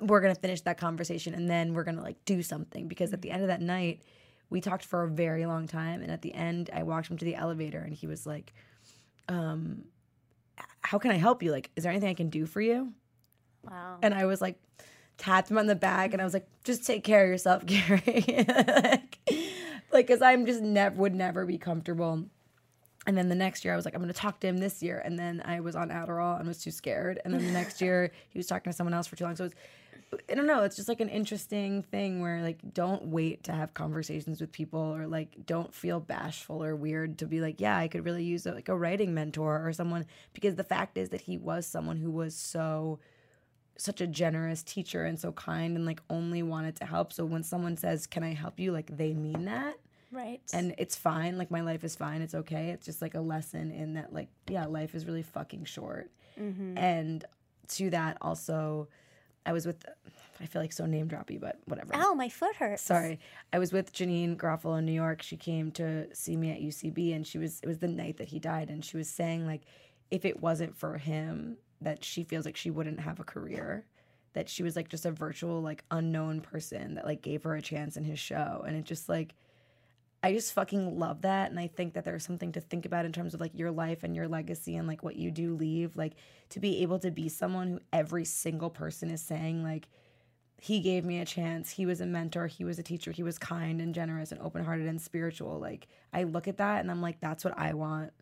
we're 0.00 0.20
gonna 0.20 0.34
finish 0.34 0.60
that 0.62 0.78
conversation 0.78 1.34
and 1.34 1.50
then 1.50 1.74
we're 1.74 1.84
gonna 1.84 2.00
like 2.02 2.24
do 2.24 2.42
something 2.42 2.88
because 2.88 3.12
at 3.12 3.20
the 3.20 3.30
end 3.30 3.42
of 3.42 3.48
that 3.48 3.60
night 3.60 4.00
we 4.48 4.60
talked 4.60 4.84
for 4.84 5.02
a 5.02 5.08
very 5.08 5.44
long 5.46 5.66
time 5.66 6.00
and 6.00 6.10
at 6.10 6.22
the 6.22 6.32
end 6.32 6.70
i 6.72 6.82
walked 6.82 7.10
him 7.10 7.18
to 7.18 7.24
the 7.24 7.34
elevator 7.34 7.80
and 7.80 7.92
he 7.92 8.06
was 8.06 8.24
like 8.26 8.54
um 9.28 9.82
how 10.80 10.96
can 10.98 11.10
i 11.10 11.16
help 11.16 11.42
you 11.42 11.50
like 11.50 11.70
is 11.76 11.82
there 11.82 11.90
anything 11.92 12.08
i 12.08 12.14
can 12.14 12.30
do 12.30 12.46
for 12.46 12.60
you 12.60 12.92
Wow. 13.68 13.98
and 14.00 14.14
I 14.14 14.24
was 14.24 14.40
like, 14.40 14.56
tapped 15.18 15.50
him 15.50 15.58
on 15.58 15.66
the 15.66 15.74
back, 15.74 16.14
and 16.14 16.22
I 16.22 16.24
was 16.24 16.32
like, 16.32 16.46
just 16.64 16.86
take 16.86 17.04
care 17.04 17.24
of 17.24 17.28
yourself, 17.28 17.66
Garry. 17.66 18.24
like, 18.48 19.18
like, 19.92 20.08
cause 20.08 20.22
I'm 20.22 20.46
just 20.46 20.62
never 20.62 20.96
would 20.96 21.14
never 21.14 21.44
be 21.44 21.58
comfortable. 21.58 22.24
And 23.06 23.16
then 23.16 23.28
the 23.28 23.34
next 23.34 23.64
year, 23.64 23.72
I 23.72 23.76
was 23.76 23.84
like, 23.84 23.94
I'm 23.94 24.00
gonna 24.00 24.12
talk 24.12 24.40
to 24.40 24.46
him 24.46 24.58
this 24.58 24.82
year. 24.82 24.98
And 24.98 25.18
then 25.18 25.42
I 25.44 25.60
was 25.60 25.74
on 25.74 25.90
Adderall 25.90 26.38
and 26.38 26.46
was 26.46 26.62
too 26.62 26.70
scared. 26.70 27.20
And 27.24 27.32
then 27.32 27.44
the 27.44 27.52
next 27.52 27.80
year, 27.82 28.10
he 28.28 28.38
was 28.38 28.46
talking 28.46 28.70
to 28.70 28.76
someone 28.76 28.94
else 28.94 29.06
for 29.06 29.16
too 29.16 29.24
long. 29.24 29.36
So 29.36 29.44
it's, 29.44 29.54
I 30.28 30.34
don't 30.34 30.46
know. 30.46 30.64
It's 30.64 30.76
just 30.76 30.88
like 30.88 31.00
an 31.00 31.08
interesting 31.08 31.82
thing 31.82 32.20
where 32.20 32.42
like 32.42 32.58
don't 32.74 33.06
wait 33.06 33.44
to 33.44 33.52
have 33.52 33.74
conversations 33.74 34.40
with 34.40 34.50
people 34.50 34.80
or 34.80 35.06
like 35.06 35.46
don't 35.46 35.72
feel 35.72 36.00
bashful 36.00 36.62
or 36.62 36.74
weird 36.74 37.18
to 37.18 37.26
be 37.26 37.40
like, 37.40 37.60
yeah, 37.60 37.76
I 37.76 37.88
could 37.88 38.04
really 38.04 38.24
use 38.24 38.44
a, 38.46 38.52
like 38.52 38.68
a 38.68 38.76
writing 38.76 39.14
mentor 39.14 39.66
or 39.66 39.72
someone 39.72 40.06
because 40.32 40.56
the 40.56 40.64
fact 40.64 40.98
is 40.98 41.10
that 41.10 41.22
he 41.22 41.38
was 41.38 41.66
someone 41.66 41.96
who 41.96 42.10
was 42.10 42.34
so 42.34 42.98
such 43.76 44.00
a 44.00 44.06
generous 44.06 44.62
teacher 44.62 45.04
and 45.04 45.18
so 45.18 45.32
kind 45.32 45.76
and 45.76 45.86
like 45.86 46.02
only 46.10 46.42
wanted 46.42 46.76
to 46.76 46.84
help. 46.84 47.12
So 47.12 47.24
when 47.24 47.42
someone 47.42 47.76
says, 47.76 48.06
"Can 48.06 48.22
I 48.22 48.34
help 48.34 48.58
you?" 48.58 48.72
like 48.72 48.96
they 48.96 49.14
mean 49.14 49.44
that. 49.46 49.76
Right. 50.12 50.40
And 50.52 50.74
it's 50.78 50.96
fine. 50.96 51.38
Like 51.38 51.50
my 51.50 51.60
life 51.60 51.84
is 51.84 51.96
fine. 51.96 52.22
It's 52.22 52.34
okay. 52.34 52.70
It's 52.70 52.86
just 52.86 53.00
like 53.00 53.14
a 53.14 53.20
lesson 53.20 53.70
in 53.70 53.94
that 53.94 54.12
like 54.12 54.28
yeah, 54.48 54.66
life 54.66 54.94
is 54.94 55.06
really 55.06 55.22
fucking 55.22 55.64
short. 55.64 56.10
Mm-hmm. 56.40 56.76
And 56.78 57.24
to 57.68 57.90
that 57.90 58.18
also 58.20 58.88
I 59.46 59.52
was 59.52 59.66
with. 59.66 59.84
I 60.40 60.46
feel 60.46 60.62
like 60.62 60.72
so 60.72 60.86
name 60.86 61.08
droppy, 61.08 61.38
but 61.38 61.58
whatever. 61.66 61.94
Ow, 61.94 62.14
my 62.14 62.28
foot 62.28 62.56
hurts. 62.56 62.82
Sorry, 62.82 63.18
I 63.52 63.58
was 63.58 63.72
with 63.72 63.92
Janeane 63.92 64.36
Garofalo 64.36 64.78
in 64.78 64.86
New 64.86 64.92
York. 64.92 65.22
She 65.22 65.36
came 65.36 65.70
to 65.72 66.14
see 66.14 66.36
me 66.36 66.50
at 66.50 66.60
UCB, 66.60 67.14
and 67.14 67.26
she 67.26 67.38
was. 67.38 67.60
It 67.62 67.66
was 67.66 67.78
the 67.78 67.88
night 67.88 68.16
that 68.18 68.28
he 68.28 68.38
died, 68.38 68.70
and 68.70 68.84
she 68.84 68.96
was 68.96 69.08
saying 69.08 69.46
like, 69.46 69.62
if 70.10 70.24
it 70.24 70.40
wasn't 70.40 70.76
for 70.76 70.98
him, 70.98 71.56
that 71.80 72.04
she 72.04 72.24
feels 72.24 72.44
like 72.44 72.56
she 72.56 72.70
wouldn't 72.70 73.00
have 73.00 73.20
a 73.20 73.24
career. 73.24 73.84
That 74.32 74.48
she 74.48 74.62
was 74.62 74.76
like 74.76 74.88
just 74.88 75.06
a 75.06 75.10
virtual 75.10 75.60
like 75.60 75.84
unknown 75.90 76.40
person 76.40 76.94
that 76.94 77.04
like 77.04 77.22
gave 77.22 77.42
her 77.42 77.54
a 77.54 77.62
chance 77.62 77.96
in 77.96 78.04
his 78.04 78.18
show, 78.18 78.64
and 78.66 78.76
it 78.76 78.84
just 78.84 79.08
like. 79.08 79.34
I 80.22 80.32
just 80.34 80.52
fucking 80.52 80.98
love 80.98 81.22
that. 81.22 81.50
And 81.50 81.58
I 81.58 81.66
think 81.66 81.94
that 81.94 82.04
there's 82.04 82.24
something 82.24 82.52
to 82.52 82.60
think 82.60 82.84
about 82.84 83.06
in 83.06 83.12
terms 83.12 83.32
of 83.32 83.40
like 83.40 83.58
your 83.58 83.70
life 83.70 84.02
and 84.02 84.14
your 84.14 84.28
legacy 84.28 84.76
and 84.76 84.86
like 84.86 85.02
what 85.02 85.16
you 85.16 85.30
do 85.30 85.54
leave. 85.54 85.96
Like 85.96 86.12
to 86.50 86.60
be 86.60 86.82
able 86.82 86.98
to 86.98 87.10
be 87.10 87.28
someone 87.28 87.68
who 87.68 87.80
every 87.92 88.24
single 88.26 88.70
person 88.70 89.10
is 89.10 89.22
saying, 89.22 89.62
like, 89.62 89.88
he 90.62 90.80
gave 90.80 91.06
me 91.06 91.20
a 91.20 91.24
chance. 91.24 91.70
He 91.70 91.86
was 91.86 92.02
a 92.02 92.06
mentor. 92.06 92.46
He 92.46 92.64
was 92.66 92.78
a 92.78 92.82
teacher. 92.82 93.12
He 93.12 93.22
was 93.22 93.38
kind 93.38 93.80
and 93.80 93.94
generous 93.94 94.30
and 94.30 94.42
open 94.42 94.62
hearted 94.62 94.86
and 94.88 95.00
spiritual. 95.00 95.58
Like, 95.58 95.88
I 96.12 96.24
look 96.24 96.48
at 96.48 96.58
that 96.58 96.80
and 96.80 96.90
I'm 96.90 97.00
like, 97.00 97.18
that's 97.20 97.42
what 97.46 97.58
I 97.58 97.72
want 97.72 98.12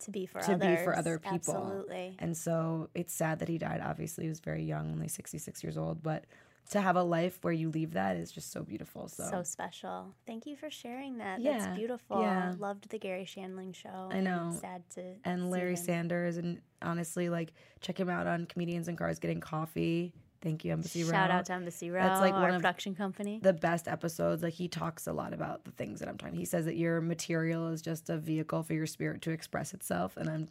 To 0.00 0.10
be 0.10 0.26
for 0.26 0.40
to 0.40 0.54
others. 0.54 0.78
be 0.78 0.84
for 0.84 0.96
other 0.96 1.20
people. 1.20 1.54
Absolutely. 1.54 2.16
And 2.18 2.36
so 2.36 2.88
it's 2.96 3.14
sad 3.14 3.38
that 3.38 3.48
he 3.48 3.58
died. 3.58 3.80
Obviously, 3.80 4.24
he 4.24 4.28
was 4.28 4.40
very 4.40 4.64
young, 4.64 4.90
only 4.90 5.06
66 5.06 5.62
years 5.62 5.78
old. 5.78 6.02
But 6.02 6.24
to 6.70 6.80
have 6.80 6.96
a 6.96 7.02
life 7.02 7.38
where 7.42 7.52
you 7.52 7.70
leave 7.70 7.92
that 7.92 8.16
is 8.16 8.30
just 8.30 8.52
so 8.52 8.62
beautiful. 8.62 9.08
So, 9.08 9.26
So 9.30 9.42
special. 9.42 10.14
Thank 10.26 10.46
you 10.46 10.54
for 10.56 10.70
sharing 10.70 11.18
that. 11.18 11.40
Yeah, 11.40 11.58
That's 11.58 11.78
beautiful. 11.78 12.20
yeah. 12.20 12.54
Loved 12.58 12.88
the 12.90 12.98
Garry 12.98 13.24
Shandling 13.24 13.74
show. 13.74 14.08
I 14.10 14.20
know. 14.20 14.56
Sad 14.60 14.82
to 14.96 15.14
and 15.24 15.50
Larry. 15.50 15.76
Sanders. 15.76 16.36
And 16.36 16.60
honestly, 16.82 17.28
like, 17.30 17.52
check 17.80 17.98
him 17.98 18.08
out 18.10 18.26
on 18.26 18.44
Comedians 18.46 18.88
in 18.88 18.96
Cars 18.96 19.18
Getting 19.18 19.40
Coffee. 19.40 20.12
Thank 20.40 20.64
you, 20.64 20.72
Embassy 20.72 21.02
Row. 21.02 21.10
Shout 21.10 21.30
out 21.32 21.46
to 21.46 21.52
Embassy 21.54 21.90
Row, 21.90 22.00
That's 22.02 22.20
like 22.20 22.32
our 22.34 22.42
one 22.42 22.50
of 22.50 22.56
production 22.60 22.94
company. 22.94 23.40
the 23.42 23.52
best 23.52 23.88
episodes. 23.88 24.40
Like 24.42 24.52
he 24.54 24.68
talks 24.68 25.06
a 25.08 25.12
lot 25.12 25.32
about 25.34 25.64
the 25.64 25.72
things 25.72 25.98
that 25.98 26.08
I'm 26.08 26.16
talking. 26.16 26.36
He 26.36 26.44
says 26.44 26.64
that 26.66 26.76
your 26.76 27.00
material 27.00 27.66
is 27.68 27.82
just 27.82 28.08
a 28.08 28.16
vehicle 28.18 28.62
for 28.62 28.72
your 28.74 28.86
spirit 28.86 29.20
to 29.22 29.32
express 29.32 29.74
itself, 29.74 30.16
and 30.16 30.30
I'm 30.30 30.48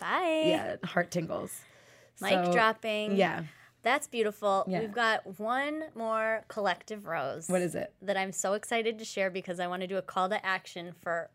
Bye. 0.00 0.42
yeah, 0.46 0.76
heart 0.82 1.10
tingles. 1.12 1.60
Mic 2.20 2.32
So, 2.46 2.52
dropping. 2.52 3.16
Yeah. 3.16 3.44
That's 3.82 4.06
beautiful. 4.06 4.64
Yeah. 4.68 4.80
We've 4.80 4.92
got 4.92 5.38
one 5.38 5.84
more 5.94 6.44
collective 6.48 7.06
rose. 7.06 7.48
What 7.48 7.62
is 7.62 7.74
it? 7.74 7.92
That 8.02 8.16
I'm 8.16 8.32
so 8.32 8.52
excited 8.52 8.98
to 8.98 9.04
share 9.04 9.30
because 9.30 9.58
I 9.58 9.66
want 9.66 9.82
to 9.82 9.86
do 9.86 9.96
a 9.96 10.02
call 10.02 10.28
to 10.28 10.44
action 10.44 10.92
for 11.00 11.30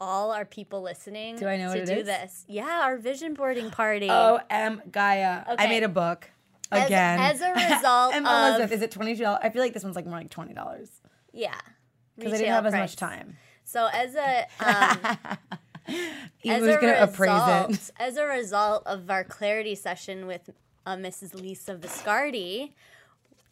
all 0.00 0.30
our 0.30 0.44
people 0.44 0.80
listening. 0.80 1.36
Do 1.36 1.48
I 1.48 1.56
know 1.56 1.64
to 1.72 1.80
what 1.80 1.88
it 1.88 1.94
do 1.94 2.00
is? 2.00 2.06
this? 2.06 2.44
Yeah, 2.48 2.82
our 2.84 2.98
vision 2.98 3.34
boarding 3.34 3.70
party. 3.70 4.08
Oh, 4.10 4.38
M 4.48 4.80
Gaia. 4.90 5.42
I 5.58 5.66
made 5.66 5.82
a 5.82 5.88
book 5.88 6.30
again. 6.70 7.18
as 7.18 7.40
a 7.40 7.52
result 7.74 8.14
M 8.14 8.26
of- 8.26 8.48
Elizabeth, 8.48 8.72
is 8.72 8.82
it 8.82 8.90
twenty 8.92 9.16
two 9.16 9.22
dollars? 9.22 9.40
I 9.42 9.50
feel 9.50 9.62
like 9.62 9.72
this 9.74 9.82
one's 9.82 9.96
like 9.96 10.06
more 10.06 10.18
like 10.18 10.30
twenty 10.30 10.54
dollars 10.54 10.90
yeah. 11.32 11.54
because 12.16 12.32
I 12.32 12.36
didn't 12.38 12.52
have 12.52 12.66
as 12.66 12.74
much 12.74 12.96
time. 12.96 13.36
So 13.64 13.88
as 13.92 14.14
a 14.14 14.46
um, 14.60 15.18
He 16.38 16.50
as 16.50 16.60
was 16.60 16.70
a 16.70 16.78
result, 16.78 17.70
it. 17.70 17.90
as 17.98 18.16
a 18.16 18.24
result 18.24 18.82
of 18.86 19.10
our 19.10 19.24
clarity 19.24 19.74
session 19.74 20.26
with 20.26 20.50
uh, 20.88 20.96
Mrs. 20.96 21.34
Lisa 21.34 21.74
Viscardi, 21.76 22.72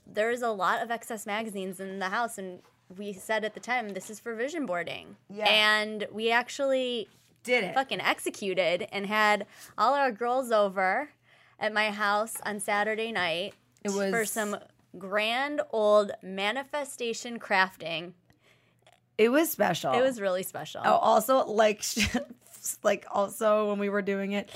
there's 0.07 0.43
a 0.43 0.51
lot 0.51 0.83
of 0.83 0.91
excess 0.91 1.27
magazines 1.27 1.81
in 1.81 1.99
the 1.99 2.09
house, 2.09 2.39
and 2.39 2.61
we 2.97 3.13
said 3.13 3.45
at 3.45 3.55
the 3.55 3.61
time 3.61 3.91
this 3.91 4.09
is 4.11 4.19
for 4.21 4.35
vision 4.35 4.65
boarding, 4.67 5.17
Yeah. 5.29 5.45
and 5.49 6.07
we 6.13 6.31
actually 6.31 7.09
Did 7.45 7.65
it? 7.65 7.75
fucking 7.75 8.01
executed 8.01 8.87
and 8.91 9.07
had 9.07 9.47
all 9.77 9.95
our 9.95 10.13
girls 10.13 10.51
over 10.51 11.11
at 11.61 11.73
my 11.75 11.91
house 11.91 12.35
on 12.45 12.61
Saturday 12.61 13.13
night 13.13 13.55
It 13.85 13.93
was 13.93 14.11
for 14.11 14.25
some 14.25 14.57
grand 14.99 15.61
old 15.73 16.13
manifestation 16.23 17.39
crafting. 17.39 18.13
It 19.19 19.31
was 19.31 19.51
special. 19.51 19.93
It 19.93 20.03
was 20.03 20.21
really 20.21 20.43
special. 20.43 20.83
Oh, 20.85 20.93
also 20.97 21.45
like 21.47 21.83
like 22.83 23.07
also 23.11 23.69
when 23.71 23.79
we 23.79 23.89
were 23.89 24.03
doing 24.03 24.33
it, 24.33 24.51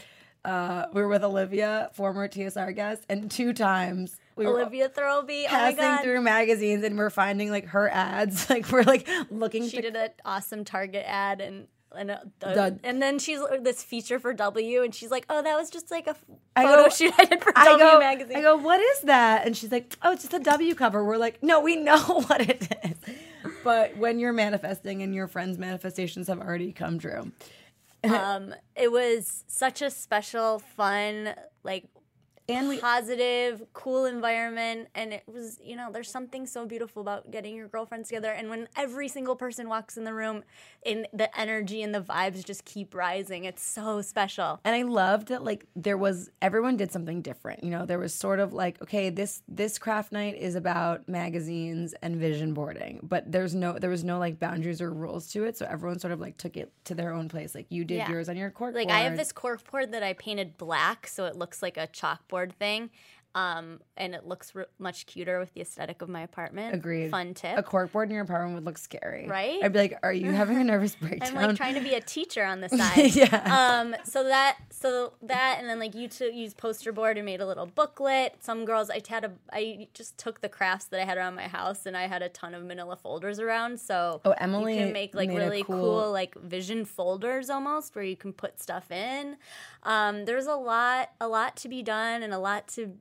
uh, 0.44 0.86
we 0.92 1.02
were 1.02 1.08
with 1.08 1.22
Olivia, 1.24 1.90
former 1.94 2.28
TSR 2.28 2.74
guest, 2.74 3.04
and 3.08 3.30
two 3.30 3.52
times 3.52 4.16
we 4.36 4.46
were 4.46 4.60
Olivia 4.60 4.88
Thirlby, 4.88 5.44
oh 5.46 5.48
passing 5.48 5.76
god. 5.78 6.02
through 6.02 6.20
magazines 6.22 6.82
and 6.84 6.96
we're 6.96 7.10
finding 7.10 7.50
like 7.50 7.66
her 7.66 7.88
ads. 7.90 8.48
Like 8.50 8.70
we're 8.72 8.82
like 8.84 9.06
looking. 9.30 9.68
she 9.68 9.80
did 9.80 9.96
an 9.96 10.10
awesome 10.24 10.64
Target 10.64 11.04
ad 11.06 11.40
and 11.40 11.66
and, 11.94 12.10
uh, 12.12 12.18
the- 12.38 12.78
and 12.84 13.02
then 13.02 13.18
she's 13.18 13.40
uh, 13.40 13.58
this 13.60 13.82
feature 13.82 14.20
for 14.20 14.32
W 14.32 14.82
and 14.84 14.94
she's 14.94 15.10
like, 15.10 15.26
oh, 15.28 15.42
that 15.42 15.56
was 15.56 15.70
just 15.70 15.90
like 15.90 16.06
a 16.06 16.10
f- 16.10 16.24
I 16.54 16.62
photo 16.62 16.84
go- 16.84 16.88
shoot 16.88 17.12
I 17.18 17.24
did 17.24 17.42
for 17.42 17.52
I 17.56 17.64
W 17.64 17.84
go, 17.84 17.98
magazine. 17.98 18.36
I 18.36 18.42
go, 18.42 18.56
what 18.56 18.78
is 18.80 19.00
that? 19.00 19.44
And 19.44 19.56
she's 19.56 19.72
like, 19.72 19.96
oh, 20.02 20.12
it's 20.12 20.22
just 20.22 20.32
a 20.32 20.38
W 20.38 20.74
cover. 20.76 21.04
We're 21.04 21.16
like, 21.16 21.42
no, 21.42 21.58
we 21.60 21.74
know 21.74 21.98
what 22.28 22.48
it 22.48 22.68
is. 22.84 22.94
But 23.64 23.96
when 23.96 24.20
you're 24.20 24.32
manifesting 24.32 25.02
and 25.02 25.14
your 25.14 25.26
friends' 25.26 25.58
manifestations 25.58 26.28
have 26.28 26.38
already 26.40 26.70
come 26.72 26.98
true, 27.00 27.32
um, 28.04 28.54
it 28.76 28.90
was 28.90 29.44
such 29.46 29.82
a 29.82 29.90
special, 29.90 30.58
fun, 30.58 31.34
like 31.62 31.84
and 32.50 32.68
we 32.68 32.78
positive, 32.78 33.62
cool 33.72 34.04
environment. 34.06 34.88
And 34.94 35.12
it 35.12 35.24
was, 35.26 35.58
you 35.62 35.76
know, 35.76 35.90
there's 35.92 36.10
something 36.10 36.46
so 36.46 36.66
beautiful 36.66 37.02
about 37.02 37.30
getting 37.30 37.54
your 37.56 37.68
girlfriends 37.68 38.08
together. 38.08 38.30
And 38.30 38.48
when 38.50 38.68
every 38.76 39.08
single 39.08 39.36
person 39.36 39.68
walks 39.68 39.96
in 39.96 40.04
the 40.04 40.14
room, 40.14 40.42
and 40.86 41.06
the 41.12 41.38
energy 41.38 41.82
and 41.82 41.94
the 41.94 42.00
vibes 42.00 42.44
just 42.44 42.64
keep 42.64 42.94
rising, 42.94 43.44
it's 43.44 43.62
so 43.62 44.00
special. 44.00 44.60
and 44.64 44.74
I 44.74 44.82
loved 44.82 45.28
that 45.28 45.44
like 45.44 45.66
there 45.76 45.98
was 45.98 46.30
everyone 46.40 46.76
did 46.76 46.90
something 46.90 47.20
different. 47.20 47.62
You 47.62 47.70
know, 47.70 47.84
there 47.84 47.98
was 47.98 48.14
sort 48.14 48.40
of 48.40 48.52
like 48.54 48.80
okay, 48.82 49.10
this 49.10 49.42
this 49.46 49.78
craft 49.78 50.10
night 50.12 50.36
is 50.36 50.54
about 50.54 51.06
magazines 51.08 51.94
and 52.02 52.16
vision 52.16 52.54
boarding, 52.54 53.00
but 53.02 53.30
there's 53.30 53.54
no 53.54 53.78
there 53.78 53.90
was 53.90 54.04
no 54.04 54.18
like 54.18 54.38
boundaries 54.38 54.80
or 54.80 54.90
rules 54.90 55.26
to 55.32 55.44
it. 55.44 55.56
So 55.58 55.66
everyone 55.66 55.98
sort 55.98 56.12
of 56.12 56.20
like 56.20 56.38
took 56.38 56.56
it 56.56 56.72
to 56.84 56.94
their 56.94 57.12
own 57.12 57.28
place. 57.28 57.54
Like 57.54 57.66
you 57.68 57.84
did 57.84 57.98
Yeah. 57.98 58.10
yours 58.10 58.28
on 58.30 58.36
your 58.36 58.50
cork 58.50 58.74
Like 58.74 58.88
I 58.88 59.00
have 59.00 59.18
this 59.18 59.32
cork 59.32 59.70
board 59.70 59.92
that 59.92 60.02
I 60.02 60.14
painted 60.14 60.56
black, 60.56 61.06
so 61.06 61.26
it 61.26 61.36
looks 61.36 61.62
like 61.62 61.76
a 61.76 61.86
chalkboard 61.88 62.39
thing, 62.48 62.90
um, 63.34 63.80
and 63.96 64.14
it 64.14 64.26
looks 64.26 64.52
r- 64.56 64.66
much 64.78 65.06
cuter 65.06 65.38
with 65.38 65.54
the 65.54 65.60
aesthetic 65.60 66.02
of 66.02 66.08
my 66.08 66.22
apartment. 66.22 66.74
Agreed. 66.74 67.10
Fun 67.10 67.32
tip. 67.34 67.56
A 67.56 67.62
corkboard 67.62 68.04
in 68.06 68.10
your 68.10 68.22
apartment 68.24 68.54
would 68.56 68.64
look 68.64 68.76
scary, 68.78 69.26
Right? 69.28 69.58
I'd 69.62 69.72
be 69.72 69.78
like, 69.78 69.98
"Are 70.02 70.12
you 70.12 70.32
having 70.32 70.56
a 70.58 70.64
nervous 70.72 70.96
breakdown?" 70.96 71.36
I'm 71.36 71.46
like 71.48 71.56
trying 71.56 71.74
to 71.74 71.80
be 71.80 71.94
a 71.94 72.00
teacher 72.00 72.44
on 72.44 72.60
the 72.60 72.68
side. 72.80 73.14
yeah. 73.14 73.78
Um, 73.80 73.94
so 74.04 74.24
that, 74.24 74.56
so 74.70 75.12
that, 75.22 75.56
and 75.60 75.68
then 75.68 75.78
like 75.78 75.94
you 75.94 76.08
to 76.08 76.32
use 76.32 76.54
poster 76.54 76.90
board 76.92 77.16
and 77.18 77.24
made 77.24 77.40
a 77.40 77.46
little 77.46 77.66
booklet. 77.66 78.36
Some 78.40 78.64
girls, 78.64 78.90
I 78.90 79.00
had 79.08 79.24
a, 79.24 79.32
I 79.52 79.86
just 79.94 80.18
took 80.18 80.40
the 80.40 80.48
crafts 80.48 80.86
that 80.86 81.00
I 81.00 81.04
had 81.04 81.16
around 81.16 81.36
my 81.36 81.46
house, 81.48 81.86
and 81.86 81.96
I 81.96 82.08
had 82.08 82.22
a 82.22 82.28
ton 82.28 82.54
of 82.54 82.64
Manila 82.64 82.96
folders 82.96 83.38
around. 83.38 83.78
So 83.78 84.20
Oh, 84.24 84.32
Emily 84.38 84.74
you 84.78 84.84
can 84.86 84.92
make 84.92 85.14
like 85.14 85.30
really 85.30 85.62
cool- 85.62 85.76
cool, 86.02 86.10
like 86.12 86.34
vision 86.34 86.84
folders 86.84 87.48
almost, 87.48 87.94
where 87.94 88.04
you 88.04 88.16
can 88.16 88.32
put 88.32 88.60
stuff 88.60 88.90
in. 88.90 89.36
Um, 89.84 90.24
there's 90.24 90.46
a 90.46 90.54
lot, 90.56 91.10
a 91.20 91.28
lot 91.28 91.56
to 91.58 91.68
be 91.68 91.82
done, 91.82 92.22
and 92.22 92.34
a 92.34 92.38
lot 92.38 92.66
to 92.68 92.94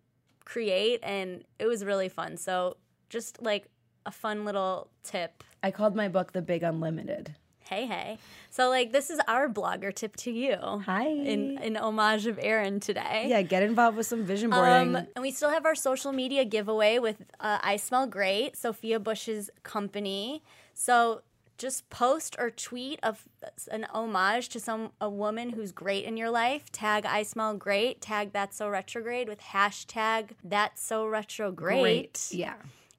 create, 0.50 1.00
and 1.04 1.44
it 1.60 1.68
was 1.68 1.86
really 1.86 2.10
fun. 2.10 2.38
So 2.38 2.78
just 3.10 3.42
like 3.42 3.70
a 4.06 4.12
fun 4.12 4.46
little 4.46 4.90
tip 5.04 5.44
I 5.62 5.72
called 5.72 5.96
my 5.96 6.08
book 6.08 6.34
"The 6.34 6.42
Big 6.42 6.64
Unlimited." 6.64 7.36
Hey, 7.60 7.86
hey. 7.86 8.18
So, 8.50 8.68
like, 8.70 8.92
this 8.92 9.12
is 9.12 9.20
our 9.28 9.48
blogger 9.48 9.94
tip 9.94 10.16
to 10.18 10.32
you. 10.32 10.58
Hi. 10.88 11.08
In, 11.08 11.60
in 11.60 11.76
homage 11.76 12.26
of 12.26 12.40
Erin 12.42 12.80
today. 12.80 13.28
Yeah, 13.28 13.44
get 13.44 13.62
involved 13.62 13.96
with 13.96 14.08
some 14.08 14.24
vision 14.24 14.50
boarding. 14.50 14.96
Um, 14.96 15.08
and 15.16 15.22
we 15.22 15.30
still 15.30 15.52
have 15.52 15.68
our 15.68 15.76
social 15.76 16.12
media 16.12 16.46
giveaway 16.46 16.98
with 16.98 17.18
uh, 17.40 17.60
I 17.62 17.78
Smell 17.78 18.08
Great, 18.08 18.58
Sophia 18.58 19.00
Bush's 19.00 19.52
company. 19.62 20.42
So 20.74 21.22
just 21.60 21.90
post 21.92 22.36
or 22.40 22.50
tweet 22.50 23.00
of 23.04 23.28
an 23.72 23.86
homage 23.94 24.50
to 24.50 24.60
some 24.60 24.92
a 25.00 25.10
woman 25.10 25.52
who's 25.52 25.72
great 25.72 26.06
in 26.06 26.18
your 26.18 26.32
life. 26.32 26.72
Tag 26.72 27.06
I 27.06 27.22
Smell 27.24 27.56
Great. 27.56 28.02
Tag 28.02 28.32
That's 28.34 28.58
So 28.58 28.68
Retrograde 28.70 29.28
with 29.30 29.42
hashtag 29.42 30.32
That's 30.44 30.82
So 30.82 31.06
Retrograde. 31.06 32.18
Yeah. 32.32 32.56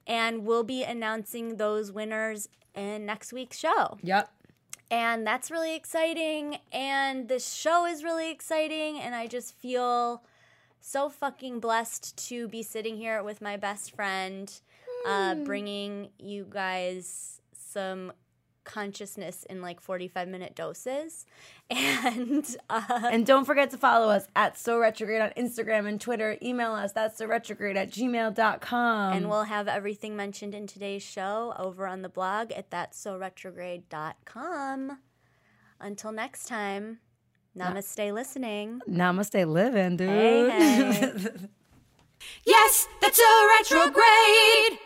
And 0.07 0.45
we'll 0.45 0.63
be 0.63 0.83
announcing 0.83 1.57
those 1.57 1.91
winners 1.91 2.47
in 2.73 3.05
next 3.05 3.33
week's 3.33 3.57
show 3.57 3.97
Yep. 4.01 4.29
and 4.89 5.27
that's 5.27 5.51
really 5.51 5.75
exciting 5.75 6.57
and 6.71 7.27
this 7.27 7.53
show 7.53 7.85
is 7.85 8.01
really 8.01 8.31
exciting 8.31 8.97
and 8.97 9.13
i 9.13 9.27
just 9.27 9.53
feel 9.53 10.23
so 10.79 11.09
fucking 11.09 11.59
blessed 11.59 12.15
to 12.29 12.47
be 12.47 12.63
sitting 12.63 12.95
here 12.95 13.21
with 13.21 13.41
my 13.41 13.57
best 13.57 13.93
friend 13.93 14.61
uh, 15.05 15.35
bringing 15.35 16.11
you 16.17 16.45
guys 16.49 17.41
some 17.53 18.13
consciousness 18.63 19.43
in 19.49 19.61
like 19.61 19.79
45 19.81 20.27
minute 20.27 20.55
doses 20.55 21.25
and 21.69 22.55
uh, 22.69 23.09
And 23.11 23.25
don't 23.25 23.45
forget 23.45 23.71
to 23.71 23.77
follow 23.77 24.09
us 24.09 24.27
at 24.35 24.57
So 24.57 24.79
Retrograde 24.79 25.21
on 25.21 25.29
Instagram 25.31 25.87
and 25.87 25.99
Twitter. 25.99 26.37
Email 26.41 26.73
us, 26.73 26.91
that's 26.91 27.17
so 27.17 27.25
retrograde 27.27 27.77
at 27.77 27.91
gmail.com. 27.91 29.13
and 29.13 29.29
we'll 29.29 29.43
have 29.45 29.67
everything 29.67 30.15
mentioned 30.15 30.53
in 30.53 30.67
today's 30.67 31.03
show 31.03 31.53
over 31.57 31.87
on 31.87 32.01
the 32.01 32.09
blog 32.09 32.51
at 32.51 32.69
that'ssoretrograde.com 32.71 34.97
until 35.79 36.11
next 36.11 36.47
time 36.47 36.99
namaste 37.57 38.13
listening 38.13 38.79
Namaste 38.89 39.45
living, 39.47 39.97
dude. 39.97 40.09
Hey, 40.09 40.49
hey. 40.49 41.13
Yes, 42.45 42.87
that's 43.01 43.19
a 43.19 43.47
retrograde. 43.59 44.79